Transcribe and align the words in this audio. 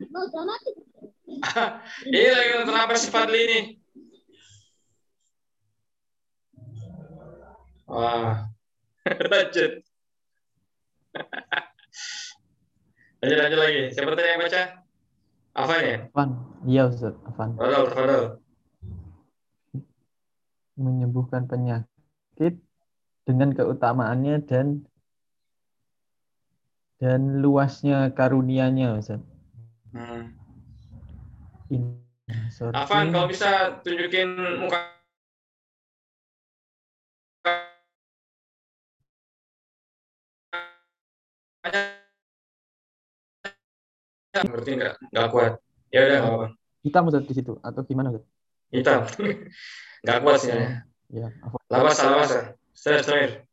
Iya 2.10 2.30
lagi 2.34 2.50
nonton 2.58 2.76
apa 2.76 2.94
sih 2.98 3.10
Fadli 3.12 3.40
ini? 3.46 3.60
Wah, 7.90 8.46
lanjut. 9.30 9.72
lanjut 13.20 13.38
lanjut 13.38 13.58
lagi. 13.58 13.82
Siapa 13.94 14.14
tadi 14.14 14.30
yang 14.30 14.42
baca? 14.42 14.62
Afan 15.58 15.80
ya? 15.82 15.98
Afan. 16.10 16.30
Iya 16.66 16.82
Ustaz, 16.86 17.14
Afan. 17.26 17.50
Fadal, 17.58 17.84
Fadal. 17.90 18.22
Menyembuhkan 20.78 21.50
penyakit 21.50 22.62
dengan 23.26 23.50
keutamaannya 23.52 24.40
dan 24.46 24.86
dan 27.02 27.42
luasnya 27.42 28.14
karunianya 28.14 28.94
Ustaz. 28.98 29.29
Hmm. 29.90 30.38
In, 31.74 31.98
sorry. 32.54 32.74
Afan, 32.78 33.10
kalau 33.10 33.26
bisa 33.26 33.82
tunjukin 33.82 34.38
muka 34.62 34.78
Berarti 44.30 44.70
nggak 44.78 44.94
nggak 45.10 45.28
kuat. 45.34 45.52
Ya 45.90 46.06
udah 46.06 46.18
nggak 46.22 46.34
apa. 46.38 46.46
Hitam 46.86 47.10
Ustaz 47.10 47.26
di 47.26 47.34
situ 47.34 47.52
atau 47.58 47.82
gimana 47.82 48.14
Ustaz? 48.14 48.24
Hitam. 48.70 49.00
Nggak 50.06 50.18
kuat 50.22 50.38
sih. 50.40 50.54
Ya. 50.54 50.86
Ya. 51.10 51.28
Lawas, 51.68 51.98
lawas. 52.00 52.30
Sir, 52.72 53.02
sir. 53.02 53.44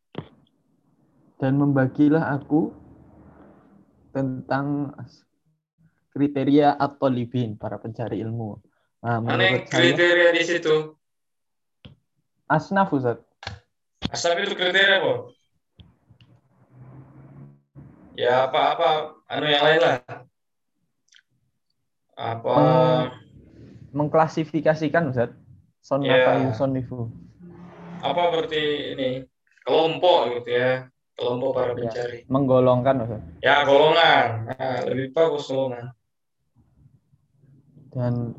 Dan 1.42 1.58
membagilah 1.58 2.38
aku 2.38 2.72
tentang 4.14 4.94
kriteria 6.18 6.74
atau 6.74 7.06
libin 7.06 7.54
para 7.54 7.78
pencari 7.78 8.18
ilmu. 8.26 8.58
Nah, 9.06 9.22
Mana 9.22 9.38
menurut 9.38 9.70
saya 9.70 9.94
kriteria 9.94 10.30
di 10.34 10.42
situ? 10.44 10.76
asnaf 12.50 12.90
Ustaz. 12.90 13.22
Asal 14.10 14.42
itu 14.42 14.58
kriteria 14.58 14.98
apa? 14.98 15.14
Ya 18.18 18.50
apa-apa, 18.50 19.22
anu 19.30 19.46
yang 19.46 19.62
lain 19.62 19.80
lah. 19.86 19.96
Apa? 22.18 22.50
Peng- 22.58 23.14
mengklasifikasikan 23.94 25.14
Ustaz. 25.14 25.30
Sonnafa 25.86 26.42
Ya. 26.42 26.50
yusonnifu. 26.50 27.14
Apa 28.02 28.34
berarti 28.34 28.64
ini? 28.98 29.10
Kelompok 29.62 30.42
gitu 30.42 30.50
ya. 30.50 30.90
Kelompok 31.14 31.50
para 31.54 31.72
Ya. 31.72 31.76
pencari. 31.78 32.18
Menggolongkan 32.26 32.96
Ustaz. 33.06 33.22
Ya, 33.46 33.62
golongan. 33.64 34.50
Nah, 34.50 34.82
lebih 34.90 35.14
bagus 35.14 35.46
golongan. 35.46 35.94
Dan 37.92 38.36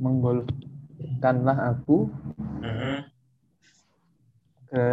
menggolongkanlah 0.00 1.76
aku 1.76 2.08
Mhm. 2.60 2.94
ke 4.70 4.86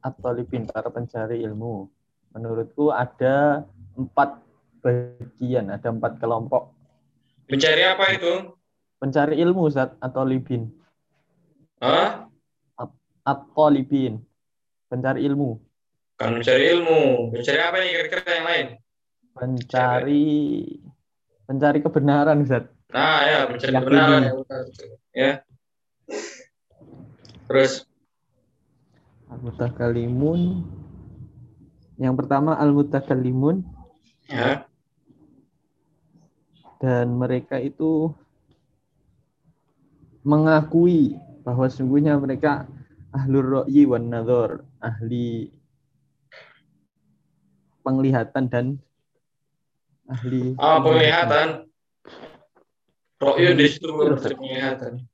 atolibin 0.00 0.68
para 0.68 0.92
pencari 0.92 1.42
ilmu. 1.42 1.88
Menurutku 2.32 2.88
ada 2.88 3.66
empat 3.94 4.40
bagian, 4.80 5.68
ada 5.68 5.88
empat 5.88 6.16
kelompok 6.18 6.72
Pencari 7.46 7.82
apa 7.84 8.04
itu? 8.16 8.56
pencari 8.96 9.36
ilmu 9.42 9.66
Ustaz 9.66 9.92
atau 9.98 10.22
libin. 10.22 10.70
Hah? 11.82 12.30
Atau 13.22 13.66
libin. 13.68 14.22
Pencari 14.86 15.22
ilmu. 15.26 15.58
Kan 16.18 16.38
mencari 16.38 16.64
ilmu. 16.70 17.30
Mencari 17.34 17.60
apa 17.60 17.76
nih 17.82 17.90
kira-kira 17.90 18.30
yang 18.30 18.46
lain? 18.46 18.66
Pencari 19.34 20.26
pencari 21.52 21.84
kebenaran 21.84 22.40
Ustaz. 22.40 22.64
Nah, 22.88 23.20
ya, 23.28 23.40
mencari 23.44 23.72
Yakini. 23.76 23.84
kebenaran 23.84 24.20
ya. 24.24 24.32
Ya. 25.12 25.32
Terus 27.44 27.84
Al-Mutakalimun. 29.28 30.64
Yang 32.00 32.14
pertama 32.24 32.56
Al-Mutakalimun 32.56 33.68
ya. 34.32 34.64
dan 36.80 37.12
mereka 37.20 37.60
itu 37.60 38.16
mengakui 40.24 41.20
bahwa 41.44 41.68
sungguhnya 41.68 42.16
mereka 42.16 42.64
ahlur 43.12 43.60
ro'yi 43.60 43.84
wan 43.84 44.08
nadhor, 44.08 44.64
ahli 44.80 45.52
penglihatan 47.84 48.48
dan 48.48 48.66
ahli 50.12 50.52
Ah, 50.60 50.78
penglihatan. 50.84 51.48
Ro'yun 53.16 53.54
di 53.56 53.66
situ 53.70 53.86
penglihatan. 53.88 55.06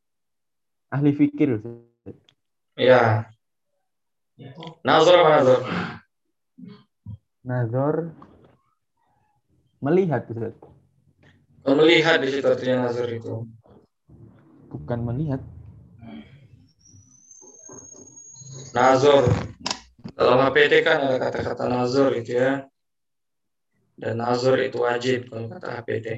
ahli 0.88 1.10
fikir 1.12 1.60
Ya. 2.74 3.28
Nazar 4.86 5.14
apa 5.20 5.30
nazar? 5.42 5.60
nadhor 7.42 7.96
melihat 9.80 10.24
Ustaz. 10.30 10.54
Kalau 11.62 11.74
melihat 11.78 12.18
di 12.22 12.28
situ 12.32 12.46
artinya 12.46 12.86
nazar 12.88 13.08
itu. 13.10 13.44
bukan 14.68 15.00
melihat 15.00 15.40
Nazar. 18.68 19.24
Dalam 20.12 20.38
HPT 20.44 20.84
kan 20.84 21.00
ada 21.08 21.16
kata-kata 21.16 21.64
nazar 21.66 22.12
gitu 22.20 22.36
ya. 22.36 22.68
Dan 23.98 24.22
nazar 24.22 24.54
itu 24.62 24.86
wajib 24.86 25.26
kalau 25.26 25.50
kata 25.50 25.82
HPT. 25.82 26.08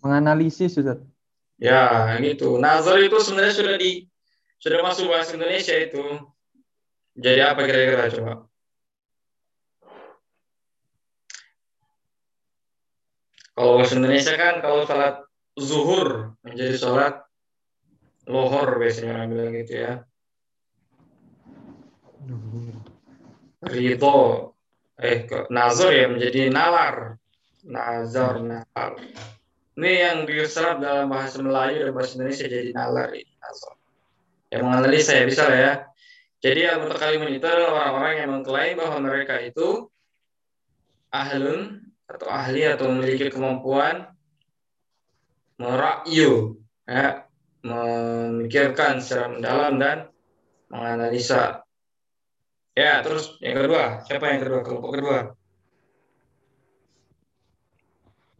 menganalisis 0.00 0.80
Ustaz. 0.80 1.00
Ya, 1.60 2.16
gitu. 2.24 2.56
Nazar 2.56 2.96
itu 3.04 3.20
sebenarnya 3.20 3.52
sudah 3.52 3.74
di 3.76 4.08
sudah 4.60 4.80
masuk 4.80 5.12
bahasa 5.12 5.36
Indonesia 5.36 5.76
itu. 5.76 6.04
Jadi 7.20 7.40
apa 7.44 7.60
kira-kira 7.68 8.08
coba? 8.16 8.32
Kalau 13.52 13.72
bahasa 13.76 13.94
Indonesia 14.00 14.34
kan 14.40 14.64
kalau 14.64 14.88
salat 14.88 15.20
zuhur 15.60 16.32
menjadi 16.40 16.80
salat 16.80 17.20
lohor 18.24 18.80
biasanya 18.80 19.20
orang 19.20 19.28
bilang 19.28 19.52
gitu 19.60 19.72
ya. 19.76 19.92
Rito 23.60 24.16
eh 25.00 25.24
ke 25.24 25.48
nazar 25.48 25.90
ya 25.96 26.06
menjadi 26.12 26.52
nalar. 26.52 27.16
Nazar 27.64 28.40
nalar. 28.44 28.92
Ini 29.80 29.92
yang 29.96 30.18
diserap 30.28 30.80
dalam 30.84 31.08
bahasa 31.08 31.40
Melayu 31.40 31.88
dan 31.88 31.92
bahasa 31.96 32.20
Indonesia 32.20 32.46
jadi 32.46 32.70
nalar 32.76 33.16
ini 33.16 33.32
nazar. 33.40 33.74
Yang 34.52 34.62
menganalisa 34.68 35.12
ya 35.16 35.24
bisa 35.24 35.42
lah 35.48 35.58
ya. 35.58 35.72
Jadi 36.40 36.60
al 36.64 36.80
mutakalimun 36.84 37.32
itu 37.36 37.44
adalah 37.44 37.70
orang-orang 37.76 38.14
yang 38.16 38.30
mengklaim 38.32 38.74
bahwa 38.80 38.96
mereka 39.04 39.40
itu 39.44 39.88
ahlun 41.12 41.84
atau 42.08 42.26
ahli 42.32 42.64
atau 42.64 42.88
memiliki 42.90 43.28
kemampuan 43.28 44.08
merakyu, 45.60 46.56
ya, 46.88 47.28
memikirkan 47.60 49.04
secara 49.04 49.28
mendalam 49.28 49.76
dan 49.76 49.98
menganalisa. 50.72 51.60
Ya, 52.80 53.04
terus 53.04 53.36
yang 53.44 53.60
kedua, 53.60 54.00
siapa 54.08 54.32
yang 54.32 54.40
kedua? 54.40 54.60
Kelompok 54.64 54.92
kedua. 54.96 55.18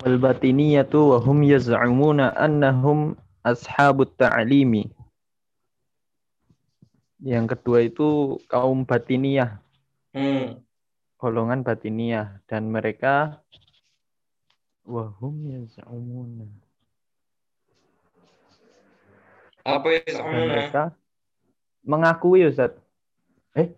Wal 0.00 0.16
batiniyatu 0.16 1.12
wa 1.12 1.18
hum 1.20 1.44
yaz'umuna 1.44 2.32
annahum 2.32 3.20
ashabut 3.44 4.16
ta'limi. 4.16 4.88
Yang 7.20 7.52
kedua 7.52 7.84
itu 7.84 8.40
kaum 8.48 8.88
batiniyah, 8.88 9.60
Hmm. 10.16 10.64
golongan 11.20 11.60
batiniyah 11.60 12.40
dan 12.48 12.72
mereka 12.72 13.44
wa 14.88 15.04
hum 15.20 15.36
yaz'umuna. 15.52 16.48
Apa 19.68 20.00
ya 20.00 20.16
sama 20.16 20.32
mereka 20.32 20.82
mengakui 21.84 22.48
Ustaz. 22.48 22.72
Eh? 23.53 23.68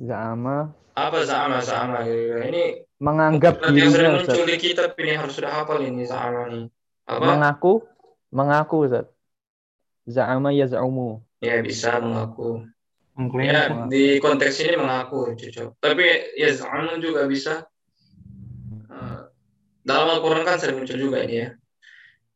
Za'ama 0.00 0.72
Apa 0.96 1.22
sama 1.28 1.60
sama 1.60 2.02
gitu. 2.08 2.40
Ini 2.40 2.84
menganggap 3.00 3.60
nanti 3.60 3.78
yang 3.80 3.92
sering 3.92 4.12
dirinya 4.16 4.26
muncul 4.26 4.44
di 4.48 4.56
kitab 4.60 4.90
ini 4.96 5.12
harus 5.16 5.32
sudah 5.36 5.52
hafal 5.52 5.78
ini 5.80 6.04
sama 6.04 6.48
nih. 6.50 6.66
Apa? 7.08 7.24
Mengaku, 7.24 7.72
mengaku 8.32 8.76
Ustaz. 8.88 9.06
Za'ama 10.08 10.50
yaz'umu. 10.52 11.20
Ya 11.40 11.60
bisa 11.60 12.00
mengaku. 12.00 12.64
Mengklaim 13.16 13.48
Ya 13.52 13.60
semua. 13.68 13.86
di 13.92 14.04
konteks 14.20 14.54
ini 14.64 14.74
mengaku 14.80 15.36
cocok. 15.36 15.68
Tapi 15.80 16.04
ya 16.36 16.48
zamun 16.56 17.00
juga 17.00 17.24
bisa. 17.28 17.68
Eh, 18.88 19.20
Dalam 19.80 20.08
Al-Quran 20.12 20.44
kan 20.44 20.60
sering 20.60 20.80
muncul 20.84 20.96
juga 20.96 21.24
ini 21.24 21.36
ya. 21.44 21.48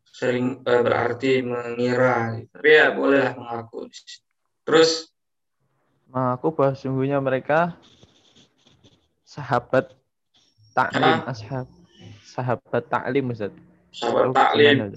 Sering 0.09 0.61
eh, 0.65 0.81
berarti 0.85 1.41
mengira. 1.45 2.39
Tapi 2.53 2.69
ya 2.69 2.93
bolehlah 2.93 3.33
mengaku. 3.37 3.89
Terus 4.65 5.14
Mengaku 6.15 6.55
bahwa 6.55 6.79
sungguhnya 6.79 7.19
mereka 7.19 7.75
sahabat 9.27 9.91
Taklim 10.75 11.23
ashab. 11.31 11.71
Sahabat 12.27 12.91
taklim 12.91 13.31
Ustaz. 13.31 13.55
Sahabat 13.95 14.35
taklim. 14.35 14.91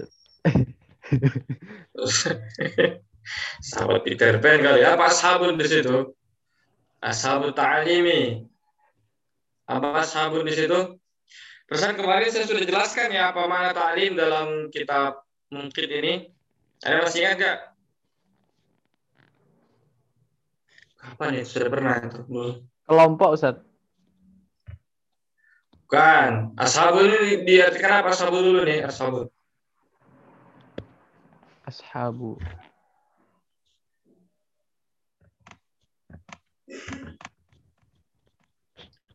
Sahabat 3.62 4.02
Peter 4.02 4.42
Pan 4.42 4.58
kali. 4.58 4.82
Apa 4.82 5.06
ashabun 5.06 5.54
di 5.54 5.70
situ? 5.70 6.18
Ashabut 6.98 7.54
ta'limi. 7.54 8.42
Apa 9.70 10.02
ashabun 10.02 10.42
di 10.42 10.54
situ? 10.56 10.98
Pesan 11.70 11.94
kemarin 11.94 12.32
saya 12.32 12.48
sudah 12.48 12.64
jelaskan 12.66 13.14
ya 13.14 13.30
apa 13.30 13.46
makna 13.46 13.70
ta'lim 13.76 14.18
dalam 14.18 14.72
kitab 14.74 15.22
mungkin 15.54 15.88
ini. 15.94 16.26
Ada 16.82 17.06
masih 17.06 17.22
ingat 17.22 17.36
gak? 17.38 17.58
Kapan 20.98 21.38
ya? 21.38 21.44
Sudah 21.46 21.68
pernah 21.70 21.94
itu. 22.02 22.20
Kelompok 22.84 23.30
Ustaz. 23.38 23.56
Bukan. 25.86 26.52
Ashabun 26.58 27.06
ini 27.06 27.46
diartikan 27.46 28.02
apa 28.02 28.12
ashabun 28.12 28.42
dulu 28.42 28.60
nih? 28.66 28.84
Ashabun. 28.84 29.30
Ashabu. 31.64 32.36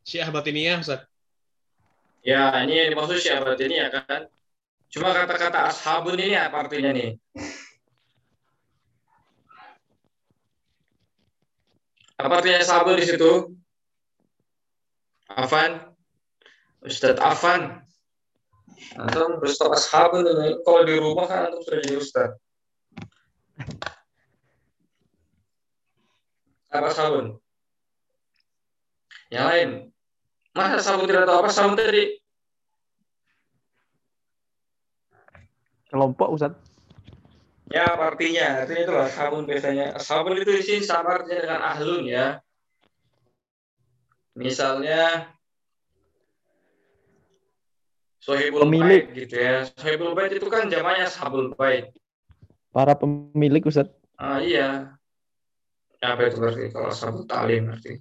Syiah 0.08 0.30
batiniyah 0.32 0.80
Ustaz. 0.80 1.04
Ya, 2.24 2.56
ini 2.64 2.80
yang 2.80 2.96
dimaksud 2.96 3.20
syahabat 3.20 3.60
ini 3.60 3.84
ya 3.84 3.92
kan. 3.92 4.32
Cuma 4.88 5.12
kata-kata 5.12 5.68
ashabun 5.68 6.16
ini 6.16 6.40
apa 6.40 6.64
artinya 6.64 6.96
nih? 6.96 7.20
Apa 12.24 12.40
artinya 12.40 12.64
ashabun 12.64 12.96
di 12.96 13.04
situ? 13.04 13.32
Afan? 15.28 15.92
Ustadz 16.80 17.20
Afan? 17.20 17.84
Antum 18.96 19.44
Ustadz 19.44 19.76
ashabun 19.84 20.24
ini. 20.24 20.56
Kalau 20.64 20.88
di 20.88 20.96
rumah 21.04 21.28
kan 21.28 21.52
antum 21.52 21.60
sudah 21.68 21.84
jadi 21.84 21.96
Ustadz. 22.00 22.40
Apa 26.72 26.90
sabun? 26.96 27.38
Yang 29.30 29.46
lain. 29.46 29.70
Masa 30.56 30.80
sabun 30.80 31.06
tidak 31.06 31.28
tahu 31.28 31.38
apa 31.44 31.52
sabun 31.52 31.76
tadi? 31.76 32.18
Kelompok 35.92 36.34
Ustaz. 36.34 36.73
Ya, 37.72 37.96
artinya? 37.96 38.64
Artinya 38.64 38.82
itulah 38.84 39.08
sabun 39.08 39.44
biasanya. 39.48 39.96
Sabun 40.02 40.36
itu 40.36 40.52
di 40.52 40.64
sini 40.64 40.82
sama 40.84 41.22
artinya 41.22 41.40
dengan 41.48 41.62
ahlun 41.64 42.04
ya. 42.04 42.44
Misalnya 44.34 45.32
Sohibul 48.24 48.68
Pemilik. 48.68 49.04
Bait 49.08 49.28
gitu 49.28 49.36
ya. 49.36 49.68
Sohibul 49.76 50.16
Bait 50.16 50.32
itu 50.36 50.48
kan 50.48 50.68
zamannya 50.68 51.08
Sabul 51.08 51.56
Bait. 51.56 51.92
Para 52.74 52.98
pemilik 52.98 53.64
Ustaz. 53.64 53.92
Ah 54.20 54.42
iya. 54.42 54.98
Apa 56.04 56.28
itu 56.28 56.36
berarti 56.36 56.68
kalau 56.76 56.92
sabul 56.92 57.24
talim 57.24 57.72
berarti? 57.72 57.96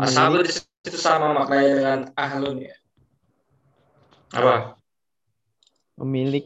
Ashabul 0.00 0.48
di 0.48 0.52
situ 0.52 0.96
sama 0.96 1.36
maknanya 1.36 1.72
dengan 1.76 2.00
ahlun 2.16 2.56
ya. 2.64 2.76
Apa? 4.32 4.80
pemilik 5.94 6.42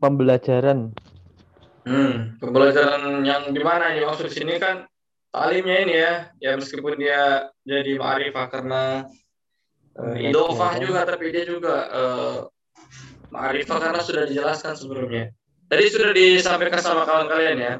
pembelajaran. 0.00 0.92
Hmm, 1.86 2.34
pembelajaran 2.42 3.22
yang 3.22 3.54
di 3.54 3.62
mana 3.62 3.94
yang 3.94 4.10
maksud 4.10 4.26
sini 4.34 4.58
kan 4.58 4.90
talimnya 5.30 5.76
ini 5.86 5.94
ya, 5.94 6.12
ya 6.42 6.52
meskipun 6.58 6.98
dia 6.98 7.46
jadi 7.62 7.94
ma'rifah 7.94 8.46
karena 8.50 9.06
uh, 9.94 10.16
idofah 10.18 10.82
juga, 10.82 11.06
tapi 11.06 11.30
dia 11.30 11.46
juga 11.46 11.76
uh, 11.92 12.38
ma'rifah 13.30 13.78
karena 13.78 14.00
sudah 14.02 14.26
dijelaskan 14.26 14.74
sebelumnya. 14.74 15.30
Tadi 15.66 15.84
sudah 15.90 16.10
disampaikan 16.14 16.82
sama 16.82 17.06
kawan 17.06 17.26
kalian 17.30 17.58
ya. 17.58 17.74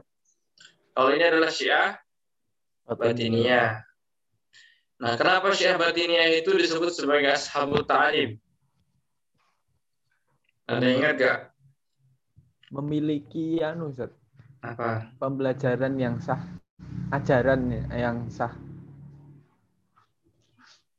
Kalau 0.95 1.11
ini 1.15 1.25
adalah 1.27 1.51
syiah 1.51 1.99
batiniyah. 2.87 3.83
Nah, 4.97 5.13
kenapa 5.19 5.51
syiah 5.53 5.77
batiniyah 5.77 6.41
itu 6.41 6.55
disebut 6.55 6.95
sebagai 6.95 7.35
ashabul 7.35 7.83
ta'lim? 7.85 8.39
Ada 10.67 10.83
yang 10.83 10.99
ingat 10.99 11.15
gak? 11.19 11.39
Memiliki 12.75 13.63
anu 13.63 13.95
Ustaz, 13.95 14.11
Apa? 14.59 15.07
pembelajaran 15.23 15.95
yang 15.95 16.19
sah, 16.19 16.43
ajaran 17.15 17.71
yang 17.95 18.27
sah. 18.27 18.51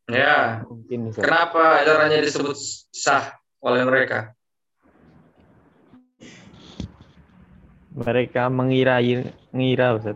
Ya, 0.08 0.64
Mungkin 0.64 1.12
Ustaz. 1.12 1.28
kenapa 1.28 1.84
ajarannya 1.84 2.24
disebut 2.24 2.56
sah 2.96 3.36
oleh 3.60 3.84
mereka? 3.84 4.31
Mereka 7.92 8.48
mengira 8.48 9.04
mengira 9.52 10.00
Ustaz. 10.00 10.16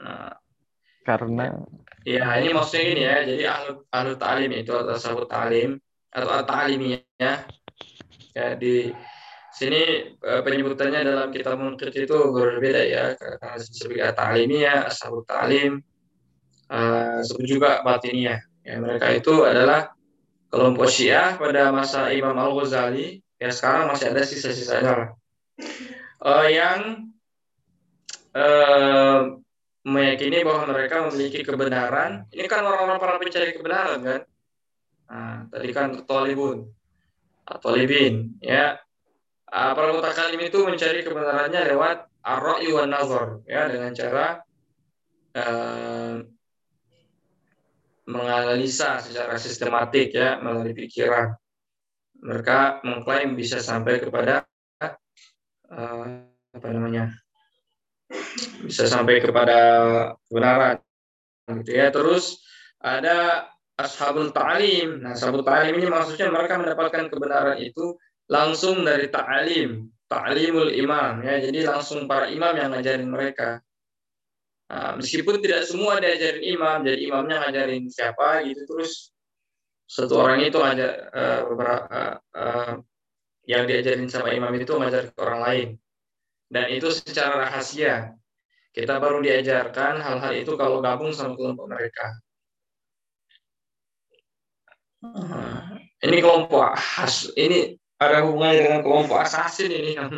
Nah, 0.00 0.32
Karena 1.04 1.52
ya 2.08 2.38
ini 2.40 2.50
maksudnya 2.56 2.82
gini 2.88 3.02
ya, 3.04 3.16
jadi 3.22 3.44
ahlu, 3.52 3.72
ahlu 3.92 4.12
ta'lim 4.16 4.50
itu 4.56 4.72
atau 4.72 4.96
sahabat 4.96 5.28
ta'lim 5.28 5.76
atau 6.08 6.42
ta'limiyah 6.46 7.36
ya 8.36 8.52
di 8.60 8.92
sini 9.56 10.12
eh, 10.12 10.40
penyebutannya 10.44 11.00
dalam 11.00 11.32
kitab 11.32 11.56
mungkit 11.56 11.96
itu 11.96 12.18
berbeda 12.28 12.82
ya 12.84 13.04
karena 13.16 13.56
sebagai 13.56 14.12
ta'limiyah, 14.12 14.92
sahabat 14.92 15.24
ta'lim 15.24 15.72
sebut 17.24 17.46
juga 17.46 17.80
batiniyah 17.80 18.42
ya 18.66 18.74
mereka 18.82 19.08
itu 19.14 19.46
adalah 19.48 19.96
kelompok 20.52 20.90
syiah 20.90 21.38
pada 21.40 21.72
masa 21.72 22.12
Imam 22.12 22.36
Al-Ghazali 22.36 23.22
ya 23.40 23.48
sekarang 23.48 23.88
masih 23.88 24.12
ada 24.12 24.26
sisa-sisanya 24.26 24.92
lah 24.92 25.10
Eh, 26.26 26.48
yang 26.58 26.80
eh, 28.34 29.20
meyakini 29.86 30.42
bahwa 30.42 30.74
mereka 30.74 31.06
memiliki 31.08 31.46
kebenaran. 31.46 32.26
Ini 32.34 32.46
kan 32.50 32.66
orang-orang 32.66 32.98
para 32.98 33.14
pencari 33.20 33.54
kebenaran 33.54 33.98
kan. 34.02 34.20
Nah, 35.06 35.38
tadi 35.54 35.70
kan 35.70 36.02
tolibun, 36.02 36.66
tolibin, 37.62 38.34
ya. 38.42 38.78
Ah, 39.46 39.72
para 39.78 39.94
mutakalim 39.94 40.42
itu 40.42 40.58
mencari 40.66 41.06
kebenarannya 41.06 41.62
lewat 41.70 42.10
ar-ra'yu 42.26 42.82
wan 42.82 42.90
nazar, 42.90 43.40
ya, 43.46 43.70
dengan 43.70 43.94
cara 43.94 44.26
eh, 45.38 46.14
menganalisa 48.06 48.98
secara 49.02 49.38
sistematik 49.38 50.14
ya 50.14 50.42
melalui 50.42 50.74
pikiran. 50.74 51.34
Mereka 52.26 52.82
mengklaim 52.82 53.38
bisa 53.38 53.62
sampai 53.62 54.02
kepada 54.02 54.42
eh, 54.82 56.04
apa 56.26 56.68
namanya? 56.74 57.14
bisa 58.62 58.86
sampai 58.86 59.18
kepada 59.22 59.58
kebenaran 60.26 60.78
gitu 61.62 61.72
ya 61.74 61.90
terus 61.90 62.42
ada 62.78 63.48
ashabul 63.76 64.32
ta'lim 64.32 65.04
nah 65.04 65.12
ashabul 65.12 65.44
ta'lim 65.44 65.76
ini 65.76 65.88
maksudnya 65.88 66.32
mereka 66.32 66.56
mendapatkan 66.56 67.12
kebenaran 67.12 67.58
itu 67.60 67.96
langsung 68.26 68.82
dari 68.82 69.08
ta'lim 69.08 69.86
ta'limul 70.08 70.72
imam 70.72 71.22
ya 71.22 71.40
jadi 71.44 71.70
langsung 71.70 72.08
para 72.08 72.32
imam 72.32 72.56
yang 72.56 72.72
ngajarin 72.72 73.08
mereka 73.08 73.60
nah, 74.70 74.96
meskipun 74.96 75.38
tidak 75.44 75.68
semua 75.68 76.00
diajarin 76.00 76.42
imam 76.42 76.78
jadi 76.82 77.00
imamnya 77.06 77.36
ngajarin 77.46 77.84
siapa 77.92 78.42
gitu 78.48 78.64
terus 78.64 79.12
satu 79.86 80.18
orang 80.18 80.42
itu 80.42 80.58
ngajar 80.58 80.90
uh, 81.14 81.40
uh, 81.46 82.16
uh, 82.34 82.74
yang 83.46 83.70
diajarin 83.70 84.10
sama 84.10 84.34
imam 84.34 84.50
itu 84.58 84.74
ngajar 84.74 85.14
ke 85.14 85.18
orang 85.22 85.40
lain 85.46 85.68
dan 86.46 86.70
itu 86.70 86.88
secara 86.94 87.46
rahasia. 87.46 88.14
Kita 88.70 89.00
baru 89.00 89.24
diajarkan 89.24 90.04
hal-hal 90.04 90.32
itu 90.36 90.52
kalau 90.54 90.84
gabung 90.84 91.10
sama 91.10 91.32
kelompok 91.34 91.66
mereka. 91.66 92.12
Ini 96.02 96.16
kelompok 96.20 96.76
khas, 96.76 97.32
ini 97.34 97.74
ada 97.96 98.22
hubungannya 98.24 98.62
dengan 98.62 98.80
kelompok 98.84 99.18
assassin 99.24 99.72
ini 99.72 99.96
yang 99.96 100.08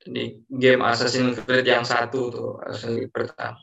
di 0.00 0.40
game 0.48 0.80
Assassin's 0.80 1.36
Creed 1.44 1.68
yang 1.68 1.84
satu 1.84 2.32
tuh 2.32 2.50
Assassin's 2.64 3.04
Creed 3.04 3.12
pertama. 3.12 3.60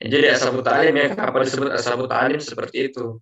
Ya, 0.00 0.06
jadi 0.18 0.26
ashabut 0.34 0.64
ta'lim 0.64 0.96
ya 0.96 1.12
kenapa 1.12 1.44
disebut 1.44 1.70
ashabut 1.70 2.08
ta'lim 2.08 2.40
seperti 2.40 2.90
itu? 2.90 3.20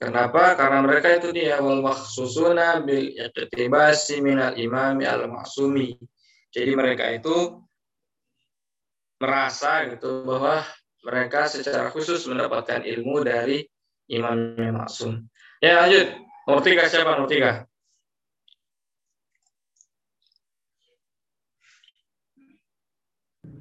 Kenapa? 0.00 0.56
Karena 0.56 0.80
mereka 0.80 1.12
itu 1.12 1.28
dia 1.28 1.60
wal 1.60 1.84
maksusuna 1.84 2.80
bil 2.80 3.12
iqtibasi 3.12 4.24
minal 4.24 4.56
imami 4.56 5.04
al 5.04 5.28
maksumi. 5.28 5.92
Jadi 6.48 6.72
mereka 6.72 7.04
itu 7.12 7.60
merasa 9.20 9.84
gitu 9.92 10.24
bahwa 10.24 10.64
mereka 11.00 11.48
secara 11.48 11.88
khusus 11.88 12.24
mendapatkan 12.28 12.84
ilmu 12.84 13.24
dari 13.24 13.64
imam 14.10 14.56
yang 14.60 14.76
maksum. 14.80 15.28
Ya 15.60 15.84
lanjut. 15.84 16.16
Nomor 16.48 16.62
tiga 16.64 16.88
siapa? 16.88 17.16
Nomor 17.16 17.30
tiga. 17.30 17.70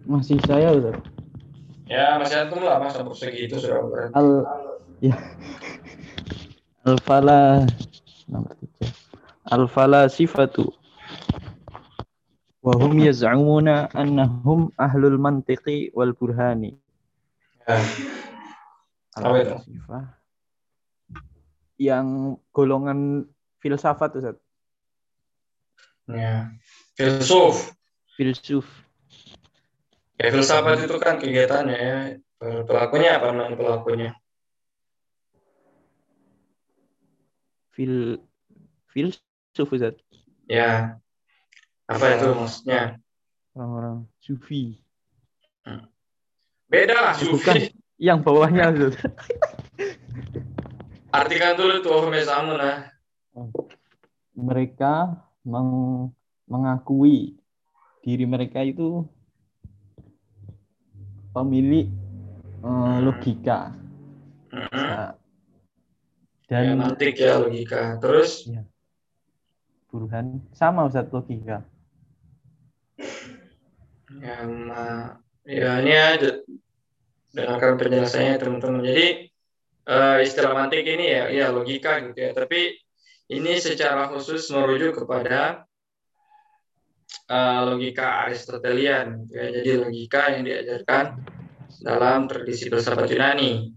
masih 0.10 0.42
saya 0.42 0.74
Ustaz. 0.74 0.98
Ya, 1.86 2.18
masih 2.18 2.38
antum 2.42 2.66
lah, 2.66 2.82
mas 2.82 2.98
sampai 2.98 3.14
segitu 3.14 3.62
sudah. 3.62 4.10
Al 4.18 4.30
ya. 5.06 5.14
Al 6.82 6.98
fala 7.06 7.70
nomor 8.26 8.58
tiga. 8.58 8.90
Al 9.46 9.70
falasifatu 9.70 10.74
wa 12.66 12.74
hum 12.78 12.98
yaz'umuna 13.02 13.90
annahum 13.94 14.74
ahlul 14.82 15.22
mantiqi 15.22 15.94
wal 15.94 16.14
burhani. 16.18 16.74
Ya. 17.70 17.78
Al 19.14 19.22
Apa 19.30 19.36
itu? 19.46 19.54
falasifah 19.62 20.04
yang 21.78 22.06
golongan 22.50 23.30
filsafat 23.62 24.18
Ustaz. 24.18 24.38
ya. 26.10 26.50
Filsuf. 26.98 27.70
Filsuf. 28.18 28.66
Ya, 30.18 30.34
filsafat 30.34 30.82
itu 30.90 30.98
kan 30.98 31.22
kegiatannya 31.22 31.78
ya. 31.78 31.98
Pelakunya 32.66 33.22
apa 33.22 33.38
namanya 33.38 33.54
pelakunya? 33.54 34.12
Fil 37.70 38.18
filsuf 38.90 39.70
Ustaz. 39.70 39.94
Ya. 40.50 40.98
Apa 41.86 42.18
itu 42.18 42.34
maksudnya? 42.34 42.98
Orang-orang 43.54 44.10
sufi. 44.18 44.82
Beda 46.70 46.96
lah, 47.02 47.16
bukan. 47.18 47.56
sufi. 47.58 47.74
Yang 48.00 48.20
bawahnya 48.24 48.72
Ustaz. 48.72 48.96
Artikan 51.10 51.58
dulu 51.58 51.82
tuh 51.82 51.92
Ohme 51.98 52.22
Samuna. 52.22 52.94
mereka 54.32 55.20
meng- 55.44 56.16
mengakui 56.48 57.36
diri 58.00 58.24
mereka 58.24 58.64
itu 58.64 59.04
pemilik 61.32 61.88
eh, 62.60 62.98
logika 63.04 63.76
Hmm. 64.50 64.66
Nah, 64.74 65.14
Ya, 66.50 66.66
dan 66.66 66.82
mantik 66.82 67.14
ya 67.22 67.38
logika. 67.38 68.02
Terus 68.02 68.50
burhan 69.94 70.42
sama 70.58 70.90
Ustaz 70.90 71.06
logika 71.14 71.62
ya, 74.18 74.36
ma- 74.50 75.22
ya 75.46 75.86
ini 75.86 75.94
aja 75.94 76.42
dengarkan 77.34 77.78
penjelasannya 77.78 78.36
teman-teman. 78.42 78.82
Jadi 78.86 79.08
eh, 79.90 80.18
istilah 80.26 80.52
mantik 80.54 80.86
ini 80.86 81.06
ya, 81.10 81.24
ya 81.30 81.46
logika 81.54 82.02
gitu 82.10 82.20
ya. 82.20 82.32
Tapi 82.34 82.74
ini 83.30 83.54
secara 83.62 84.10
khusus 84.10 84.50
merujuk 84.50 85.06
kepada 85.06 85.66
eh, 87.30 87.60
logika 87.66 88.26
Aristotelian. 88.26 89.26
gitu 89.26 89.34
ya. 89.38 89.48
Jadi 89.62 89.72
logika 89.78 90.22
yang 90.34 90.44
diajarkan 90.46 91.06
dalam 91.82 92.26
tradisi 92.26 92.68
filsafat 92.68 93.08
Yunani. 93.10 93.74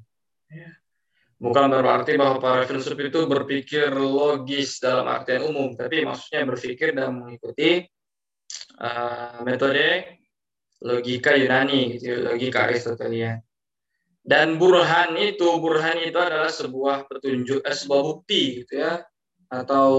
Bukan 1.42 1.74
berarti 1.74 2.14
bahwa 2.14 2.38
para 2.38 2.62
filsuf 2.70 2.94
itu 2.94 3.26
berpikir 3.26 3.90
logis 3.98 4.78
dalam 4.78 5.10
artian 5.10 5.42
umum, 5.42 5.74
tapi 5.74 6.06
maksudnya 6.06 6.46
berpikir 6.46 6.94
dan 6.94 7.18
mengikuti 7.18 7.82
eh, 8.78 9.38
metode 9.42 10.21
logika 10.82 11.32
Yunani, 11.38 11.96
gitu, 11.96 12.26
logika 12.26 12.66
Aristotelian. 12.68 13.38
Dan 14.22 14.54
burhan 14.58 15.18
itu, 15.18 15.46
burhan 15.58 15.98
itu 15.98 16.14
adalah 16.14 16.50
sebuah 16.50 17.10
petunjuk, 17.10 17.62
eh, 17.66 17.74
sebuah 17.74 18.02
bukti, 18.06 18.62
gitu 18.62 18.78
ya, 18.78 19.02
atau 19.50 19.90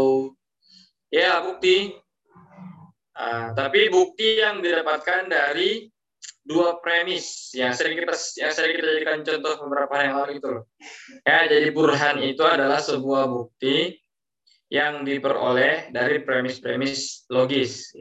ya 1.11 1.43
bukti. 1.43 1.91
Ah, 3.13 3.51
tapi 3.53 3.91
bukti 3.91 4.41
yang 4.41 4.63
didapatkan 4.63 5.29
dari 5.29 5.85
dua 6.43 6.81
premis 6.83 7.55
yang 7.55 7.71
sering 7.71 7.95
kita 7.95 8.15
yang 8.43 8.51
sering 8.51 8.75
kita 8.75 8.87
jadikan 8.99 9.19
contoh 9.23 9.53
beberapa 9.67 9.93
hari 9.95 10.07
yang 10.11 10.43
itu. 10.43 10.53
Ya, 11.23 11.39
jadi 11.47 11.67
burhan 11.71 12.17
itu 12.23 12.43
adalah 12.43 12.83
sebuah 12.83 13.31
bukti 13.31 13.95
yang 14.67 15.05
diperoleh 15.05 15.93
dari 15.93 16.25
premis-premis 16.25 17.29
logis. 17.29 17.93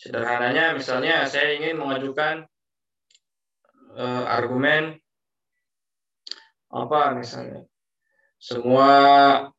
Sederhananya, 0.00 0.72
misalnya 0.72 1.28
saya 1.28 1.60
ingin 1.60 1.76
mengajukan 1.76 2.48
eh, 4.00 4.24
argumen 4.24 4.96
apa 6.72 7.12
misalnya 7.12 7.68
semua 8.40 8.88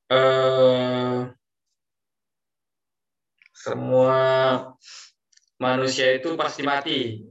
eh, 0.09 1.29
semua 3.53 4.17
manusia 5.61 6.17
itu 6.17 6.33
pasti 6.33 6.65
mati. 6.65 7.21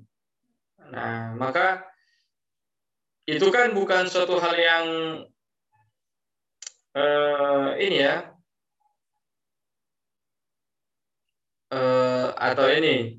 Nah, 0.95 1.35
maka 1.35 1.83
itu 3.27 3.51
kan 3.51 3.75
bukan 3.75 4.07
suatu 4.07 4.39
hal 4.39 4.55
yang 4.55 4.87
eh, 6.95 7.69
ini 7.83 8.07
ya 8.07 8.31
eh, 11.71 12.29
atau 12.35 12.67
ini 12.71 13.17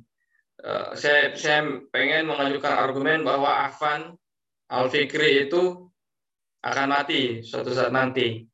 eh, 0.62 0.88
saya 0.96 1.34
saya 1.36 1.66
pengen 1.90 2.28
mengajukan 2.28 2.72
argumen 2.72 3.24
bahwa 3.24 3.68
Afan 3.68 4.16
Al 4.72 4.88
Fikri 4.88 5.48
itu 5.48 5.92
akan 6.62 6.88
mati 6.94 7.42
suatu 7.42 7.74
saat 7.74 7.90
nanti. 7.92 8.46